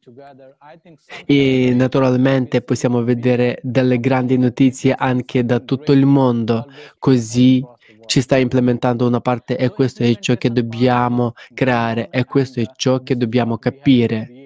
E 1.26 1.72
naturalmente 1.74 2.62
possiamo 2.62 3.02
vedere 3.02 3.58
delle 3.62 3.98
grandi 3.98 4.38
notizie 4.38 4.94
anche 4.96 5.44
da 5.44 5.58
tutto 5.60 5.92
il 5.92 6.06
mondo, 6.06 6.66
così 6.98 7.62
ci 8.06 8.20
sta 8.20 8.36
implementando 8.36 9.06
una 9.06 9.20
parte 9.20 9.56
e 9.56 9.70
questo 9.70 10.02
è 10.02 10.14
ciò 10.18 10.36
che 10.36 10.50
dobbiamo 10.50 11.32
creare 11.52 12.08
e 12.10 12.24
questo 12.24 12.60
è 12.60 12.66
ciò 12.74 13.02
che 13.02 13.16
dobbiamo 13.16 13.58
capire. 13.58 14.41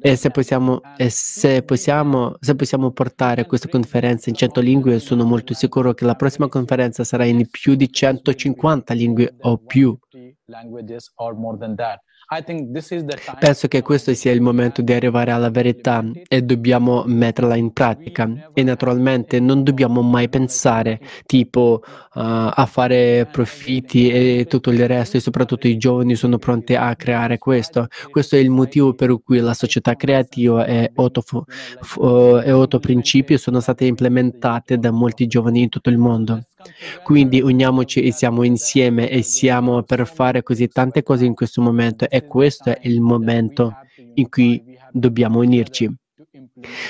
E 0.00 0.16
se 0.16 0.30
possiamo, 0.30 0.80
e 0.96 1.10
se 1.10 1.62
possiamo, 1.62 2.36
se 2.40 2.54
possiamo 2.54 2.90
portare 2.90 3.46
questa 3.46 3.68
conferenza 3.68 4.30
in 4.30 4.36
100 4.36 4.60
lingue, 4.60 4.98
sono 4.98 5.24
molto 5.24 5.54
sicuro 5.54 5.94
che 5.94 6.04
la 6.04 6.14
prossima 6.14 6.48
conferenza 6.48 7.04
sarà 7.04 7.24
in 7.24 7.46
più 7.50 7.74
di 7.74 7.90
150 7.90 8.94
lingue 8.94 9.34
o 9.40 9.58
più. 9.58 9.96
Penso 13.38 13.68
che 13.68 13.82
questo 13.82 14.14
sia 14.14 14.32
il 14.32 14.40
momento 14.40 14.82
di 14.82 14.92
arrivare 14.92 15.30
alla 15.30 15.50
verità 15.50 16.04
e 16.26 16.42
dobbiamo 16.42 17.04
metterla 17.06 17.54
in 17.54 17.72
pratica 17.72 18.50
e 18.52 18.62
naturalmente 18.62 19.40
non 19.40 19.62
dobbiamo 19.62 20.02
mai 20.02 20.28
pensare 20.28 21.00
tipo 21.26 21.82
uh, 21.82 21.88
a 22.14 22.66
fare 22.66 23.26
profitti 23.30 24.10
e 24.10 24.46
tutto 24.48 24.70
il 24.70 24.86
resto 24.86 25.16
e 25.16 25.20
soprattutto 25.20 25.66
i 25.66 25.76
giovani 25.76 26.14
sono 26.14 26.38
pronti 26.38 26.74
a 26.74 26.94
creare 26.96 27.38
questo. 27.38 27.86
Questo 28.10 28.36
è 28.36 28.38
il 28.38 28.50
motivo 28.50 28.94
per 28.94 29.16
cui 29.22 29.38
la 29.38 29.54
società 29.54 29.94
creativa 29.94 30.66
e 30.66 30.92
autoprincipio 30.94 33.38
sono 33.38 33.60
state 33.60 33.86
implementate 33.86 34.78
da 34.78 34.90
molti 34.90 35.26
giovani 35.26 35.62
in 35.62 35.68
tutto 35.68 35.90
il 35.90 35.98
mondo. 35.98 36.42
Quindi 37.02 37.42
uniamoci 37.42 38.02
e 38.02 38.12
siamo 38.12 38.42
insieme 38.42 39.10
e 39.10 39.22
siamo 39.22 39.82
per 39.82 40.06
fare 40.06 40.42
così 40.44 40.68
tante 40.68 41.02
cose 41.02 41.24
in 41.24 41.34
questo 41.34 41.60
momento 41.60 42.08
e 42.08 42.26
questo 42.26 42.70
è 42.70 42.78
il 42.82 43.00
momento 43.00 43.78
in 44.14 44.28
cui 44.28 44.62
dobbiamo 44.92 45.40
unirci. 45.40 45.92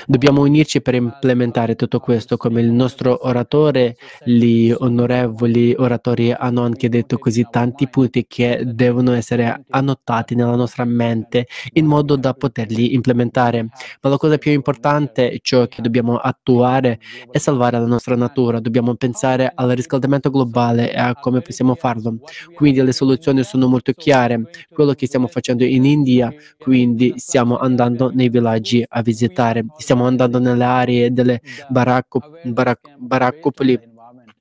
Dobbiamo 0.06 0.40
unirci 0.40 0.80
per 0.80 0.94
implementare 0.94 1.76
tutto 1.76 2.00
questo, 2.00 2.38
come 2.38 2.62
il 2.62 2.70
nostro 2.70 3.26
oratore, 3.26 3.96
gli 4.24 4.72
onorevoli 4.74 5.74
oratori 5.76 6.32
hanno 6.32 6.62
anche 6.62 6.88
detto 6.88 7.18
così 7.18 7.46
tanti 7.50 7.86
punti 7.90 8.24
che 8.26 8.62
devono 8.64 9.12
essere 9.12 9.64
annotati 9.68 10.34
nella 10.34 10.56
nostra 10.56 10.86
mente 10.86 11.46
in 11.74 11.84
modo 11.84 12.16
da 12.16 12.32
poterli 12.32 12.94
implementare. 12.94 13.68
Ma 14.00 14.08
la 14.08 14.16
cosa 14.16 14.38
più 14.38 14.50
importante, 14.50 15.38
ciò 15.42 15.66
che 15.66 15.82
dobbiamo 15.82 16.16
attuare, 16.16 16.98
è 17.30 17.36
salvare 17.36 17.78
la 17.78 17.86
nostra 17.86 18.16
natura. 18.16 18.60
Dobbiamo 18.60 18.94
pensare 18.94 19.52
al 19.54 19.68
riscaldamento 19.70 20.30
globale 20.30 20.90
e 20.90 20.98
a 20.98 21.14
come 21.16 21.42
possiamo 21.42 21.74
farlo. 21.74 22.16
Quindi 22.54 22.80
le 22.80 22.92
soluzioni 22.92 23.44
sono 23.44 23.66
molto 23.66 23.92
chiare. 23.92 24.48
Quello 24.70 24.94
che 24.94 25.06
stiamo 25.06 25.26
facendo 25.26 25.64
in 25.64 25.84
India, 25.84 26.32
quindi 26.56 27.12
stiamo 27.16 27.58
andando 27.58 28.10
nei 28.10 28.30
villaggi 28.30 28.82
a 28.88 29.02
visitare 29.02 29.32
stiamo 29.76 30.06
andando 30.06 30.38
nelle 30.38 30.64
aree 30.64 31.12
delle 31.12 31.40
baracco, 31.68 32.20
barac, 32.44 32.96
baraccopoli, 32.96 33.78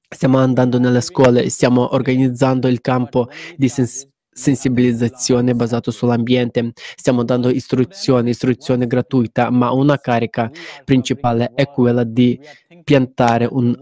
stiamo 0.07 0.37
andando 0.37 0.79
nelle 0.79 1.01
scuole, 1.01 1.49
stiamo 1.49 1.93
organizzando 1.93 2.67
il 2.67 2.81
campo 2.81 3.29
di 3.57 3.67
sens- 3.67 4.07
sensibilizzazione 4.33 5.53
basato 5.53 5.91
sull'ambiente, 5.91 6.71
stiamo 6.95 7.23
dando 7.23 7.49
istruzione, 7.49 8.31
istruzione 8.31 8.87
gratuita, 8.87 9.49
ma 9.49 9.71
una 9.71 9.99
carica 9.99 10.49
principale 10.83 11.51
è 11.53 11.67
quella 11.67 12.03
di 12.03 12.39
piantare 12.83 13.47
un 13.49 13.75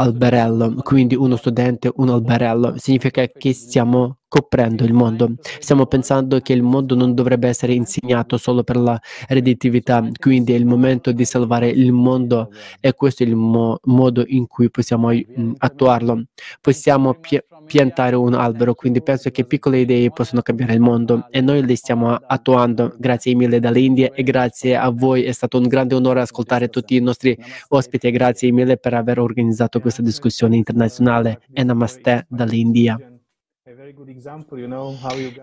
alberello, 0.00 0.74
quindi 0.82 1.16
uno 1.16 1.34
studente, 1.36 1.90
un 1.96 2.08
alberello, 2.10 2.74
significa 2.76 3.26
che 3.26 3.52
stiamo 3.52 4.18
coprendo 4.28 4.84
il 4.84 4.92
mondo. 4.92 5.34
Stiamo 5.58 5.86
pensando 5.86 6.38
che 6.40 6.52
il 6.52 6.62
mondo 6.62 6.94
non 6.94 7.14
dovrebbe 7.14 7.48
essere 7.48 7.72
insegnato 7.72 8.36
solo 8.36 8.62
per 8.62 8.76
la 8.76 9.00
redditività, 9.26 10.06
quindi 10.20 10.52
è 10.52 10.56
il 10.56 10.66
momento 10.66 11.10
di 11.12 11.24
salvare 11.24 11.68
il 11.68 11.92
mondo 11.92 12.50
e 12.80 12.92
questo 12.92 13.24
è 13.24 13.26
il 13.26 13.34
mo- 13.34 13.80
modo 13.84 14.22
in 14.26 14.46
cui 14.46 14.70
possiamo 14.70 15.08
mh, 15.10 15.52
attuarlo. 15.58 16.24
Possiamo 16.60 17.14
pi- 17.14 17.40
piantare 17.68 18.16
un 18.16 18.32
albero, 18.32 18.74
quindi 18.74 19.02
penso 19.02 19.30
che 19.30 19.44
piccole 19.44 19.80
idee 19.80 20.10
possono 20.10 20.40
cambiare 20.40 20.72
il 20.72 20.80
mondo 20.80 21.26
e 21.30 21.42
noi 21.42 21.64
le 21.64 21.76
stiamo 21.76 22.14
attuando. 22.14 22.94
Grazie 22.98 23.34
mille 23.34 23.60
dall'India 23.60 24.10
e 24.12 24.22
grazie 24.22 24.74
a 24.74 24.88
voi, 24.88 25.24
è 25.24 25.32
stato 25.32 25.58
un 25.58 25.68
grande 25.68 25.94
onore 25.94 26.22
ascoltare 26.22 26.68
tutti 26.68 26.96
i 26.96 27.00
nostri 27.00 27.36
ospiti 27.68 28.06
e 28.06 28.10
grazie 28.10 28.50
mille 28.50 28.78
per 28.78 28.94
aver 28.94 29.20
organizzato 29.20 29.80
questa 29.80 30.02
discussione 30.02 30.56
internazionale 30.56 31.42
e 31.52 31.62
namaste 31.62 32.26
dall'India. 32.28 33.17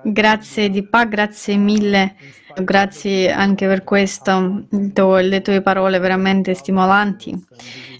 Grazie 0.04 0.70
Dipa, 0.70 1.06
grazie 1.06 1.58
mille, 1.58 2.16
grazie 2.62 3.32
anche 3.32 3.66
per 3.66 3.84
questo, 3.84 4.68
le 4.70 5.42
tue 5.42 5.62
parole 5.62 5.98
veramente 6.00 6.54
stimolanti. 6.54 7.44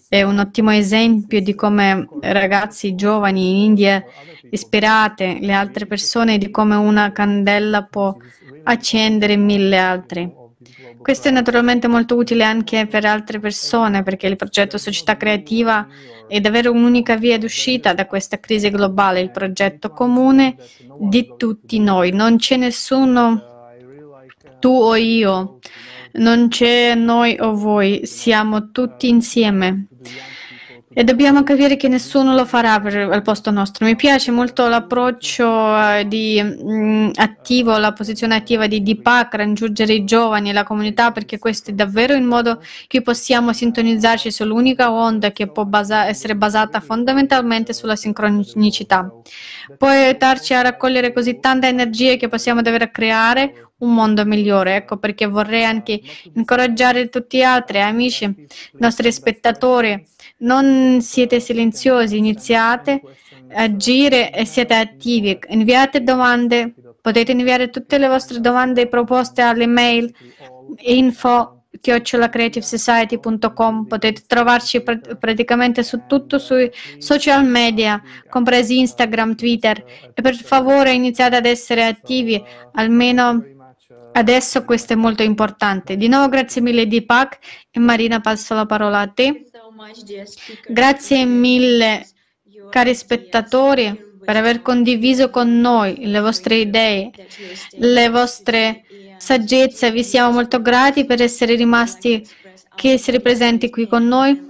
È 0.08 0.22
un 0.22 0.38
ottimo 0.38 0.72
esempio 0.72 1.42
di 1.42 1.56
come 1.56 2.08
ragazzi 2.22 2.94
giovani 2.94 3.50
in 3.50 3.56
India 3.64 4.04
ispirate 4.52 5.40
le 5.42 5.54
altre 5.54 5.88
persone, 5.88 6.38
di 6.38 6.52
come 6.52 6.76
una 6.76 7.12
candela 7.12 7.84
può 7.84 8.16
accendere 8.64 9.38
mille 9.38 9.78
altre. 9.78 10.45
Questo 11.06 11.28
è 11.28 11.32
naturalmente 11.32 11.88
molto 11.88 12.16
utile 12.16 12.44
anche 12.44 12.88
per 12.88 13.06
altre 13.06 13.38
persone 13.38 14.02
perché 14.02 14.26
il 14.26 14.38
progetto 14.38 14.80
Società 14.80 15.16
Creativa 15.16 15.86
è 16.28 16.40
davvero 16.40 16.72
un'unica 16.72 17.16
via 17.16 17.38
d'uscita 17.38 17.94
da 17.94 18.08
questa 18.08 18.40
crisi 18.40 18.72
globale, 18.72 19.20
il 19.20 19.30
progetto 19.30 19.92
comune 19.92 20.56
di 20.98 21.36
tutti 21.38 21.78
noi. 21.78 22.10
Non 22.12 22.38
c'è 22.38 22.58
nessuno, 22.58 23.40
tu 24.60 24.70
o 24.70 24.96
io, 24.96 25.60
non 26.14 26.48
c'è 26.48 26.96
noi 26.96 27.38
o 27.40 27.54
voi, 27.56 28.08
siamo 28.08 28.72
tutti 28.72 29.08
insieme. 29.08 29.86
E 30.98 31.04
dobbiamo 31.04 31.44
capire 31.44 31.76
che 31.76 31.90
nessuno 31.90 32.34
lo 32.34 32.46
farà 32.46 32.80
per, 32.80 32.96
al 32.96 33.22
posto 33.22 33.52
nostro. 33.52 33.86
Mi 33.86 33.98
piace 33.98 34.32
molto 34.32 34.66
l'approccio 34.70 35.46
eh, 35.78 36.08
di, 36.08 36.42
mh, 36.42 36.74
mm, 36.74 37.10
attivo, 37.16 37.78
la 37.78 37.92
posizione 37.92 38.34
attiva 38.34 38.66
di 38.66 38.82
Deepak, 38.82 39.36
raggiungere 39.36 39.92
i 39.92 40.06
giovani 40.06 40.52
e 40.52 40.54
la 40.54 40.64
comunità, 40.64 41.12
perché 41.12 41.38
questo 41.38 41.72
è 41.72 41.74
davvero 41.74 42.14
il 42.14 42.24
modo 42.24 42.62
che 42.88 43.02
possiamo 43.02 43.52
sintonizzarci 43.52 44.32
sull'unica 44.32 44.94
onda 44.94 45.34
che 45.34 45.52
può 45.52 45.66
basa- 45.66 46.08
essere 46.08 46.38
basata 46.38 46.80
fondamentalmente 46.80 47.74
sulla 47.74 47.98
sincronicità. 47.98 49.12
Può 49.78 49.90
aiutarci 49.90 50.54
a 50.54 50.62
raccogliere 50.62 51.12
così 51.12 51.42
tanta 51.42 51.68
energia 51.68 52.16
che 52.16 52.30
possiamo 52.30 52.62
davvero 52.62 52.90
creare 52.90 53.72
un 53.80 53.94
mondo 53.94 54.24
migliore. 54.24 54.78
Ecco 54.78 54.96
perché 54.96 55.26
vorrei 55.26 55.66
anche 55.66 56.00
incoraggiare 56.36 57.10
tutti 57.10 57.40
gli 57.40 57.44
altri 57.44 57.82
amici, 57.82 58.34
nostri 58.78 59.12
spettatori 59.12 60.14
non 60.38 61.00
siete 61.02 61.40
silenziosi, 61.40 62.18
iniziate 62.18 63.02
a 63.54 63.64
agire 63.64 64.34
e 64.34 64.46
siete 64.46 64.74
attivi. 64.74 65.38
Inviate 65.50 66.02
domande, 66.02 66.74
potete 67.02 67.32
inviare 67.32 67.70
tutte 67.70 67.98
le 67.98 68.08
vostre 68.08 68.40
domande 68.40 68.82
e 68.82 68.88
proposte 68.88 69.42
all'email 69.42 70.14
info 70.78 71.56
chiocciolacreativesociety.com 71.80 73.86
potete 73.86 74.24
trovarci 74.26 74.82
pr- 74.82 75.18
praticamente 75.18 75.84
su 75.84 76.02
tutto 76.08 76.40
sui 76.40 76.72
social 76.98 77.46
media 77.46 78.02
compresi 78.30 78.80
Instagram, 78.80 79.36
Twitter. 79.36 79.84
E 80.14 80.22
per 80.22 80.36
favore 80.36 80.94
iniziate 80.94 81.36
ad 81.36 81.46
essere 81.46 81.86
attivi. 81.86 82.42
Almeno 82.74 83.44
adesso 84.14 84.66
questo 84.66 84.94
è 84.94 84.96
molto 84.96 85.22
importante. 85.24 85.98
Di 85.98 86.08
nuovo 86.08 86.30
grazie 86.30 86.62
mille 86.62 86.88
di 86.88 87.04
Pac 87.04 87.38
e 87.70 87.80
Marina 87.80 88.20
passo 88.20 88.56
la 88.56 88.66
parola 88.66 89.02
a 89.02 89.08
te 89.08 89.46
Grazie 90.68 91.26
mille, 91.26 92.08
cari 92.70 92.96
spettatori, 92.96 94.14
per 94.26 94.38
aver 94.38 94.62
condiviso 94.62 95.30
con 95.30 95.60
noi 95.60 96.08
le 96.08 96.20
vostre 96.20 96.56
idee, 96.56 97.12
le 97.78 98.10
vostre 98.10 98.84
saggezze. 99.18 99.92
Vi 99.92 100.04
siamo 100.04 100.32
molto 100.32 100.62
grati 100.62 101.06
per 101.06 101.22
essere 101.22 101.56
rimasti, 101.56 102.28
che 102.76 102.94
essere 102.94 103.20
presenti 103.22 103.70
qui 103.70 103.88
con 103.88 104.08
noi. 104.08 104.48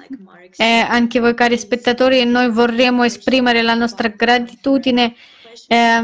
E 0.57 0.63
anche 0.63 1.19
voi, 1.19 1.35
cari 1.35 1.57
spettatori, 1.57 2.23
noi 2.23 2.49
vorremmo 2.49 3.03
esprimere 3.03 3.61
la 3.61 3.73
nostra 3.73 4.07
gratitudine. 4.07 5.13
Eh, 5.67 6.03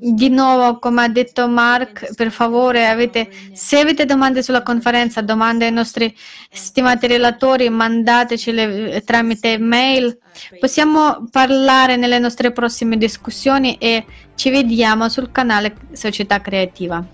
di 0.00 0.28
nuovo, 0.28 0.78
come 0.78 1.02
ha 1.02 1.08
detto 1.08 1.48
Mark, 1.48 2.14
per 2.14 2.30
favore, 2.30 2.86
avete, 2.86 3.28
se 3.52 3.80
avete 3.80 4.04
domande 4.04 4.44
sulla 4.44 4.62
conferenza, 4.62 5.22
domande 5.22 5.66
ai 5.66 5.72
nostri 5.72 6.14
stimati 6.50 7.08
relatori, 7.08 7.68
mandatecele 7.68 9.02
tramite 9.04 9.58
mail. 9.58 10.16
Possiamo 10.60 11.26
parlare 11.30 11.96
nelle 11.96 12.20
nostre 12.20 12.52
prossime 12.52 12.96
discussioni 12.96 13.76
e 13.78 14.04
ci 14.36 14.50
vediamo 14.50 15.08
sul 15.08 15.32
canale 15.32 15.74
Società 15.92 16.40
Creativa. 16.40 17.04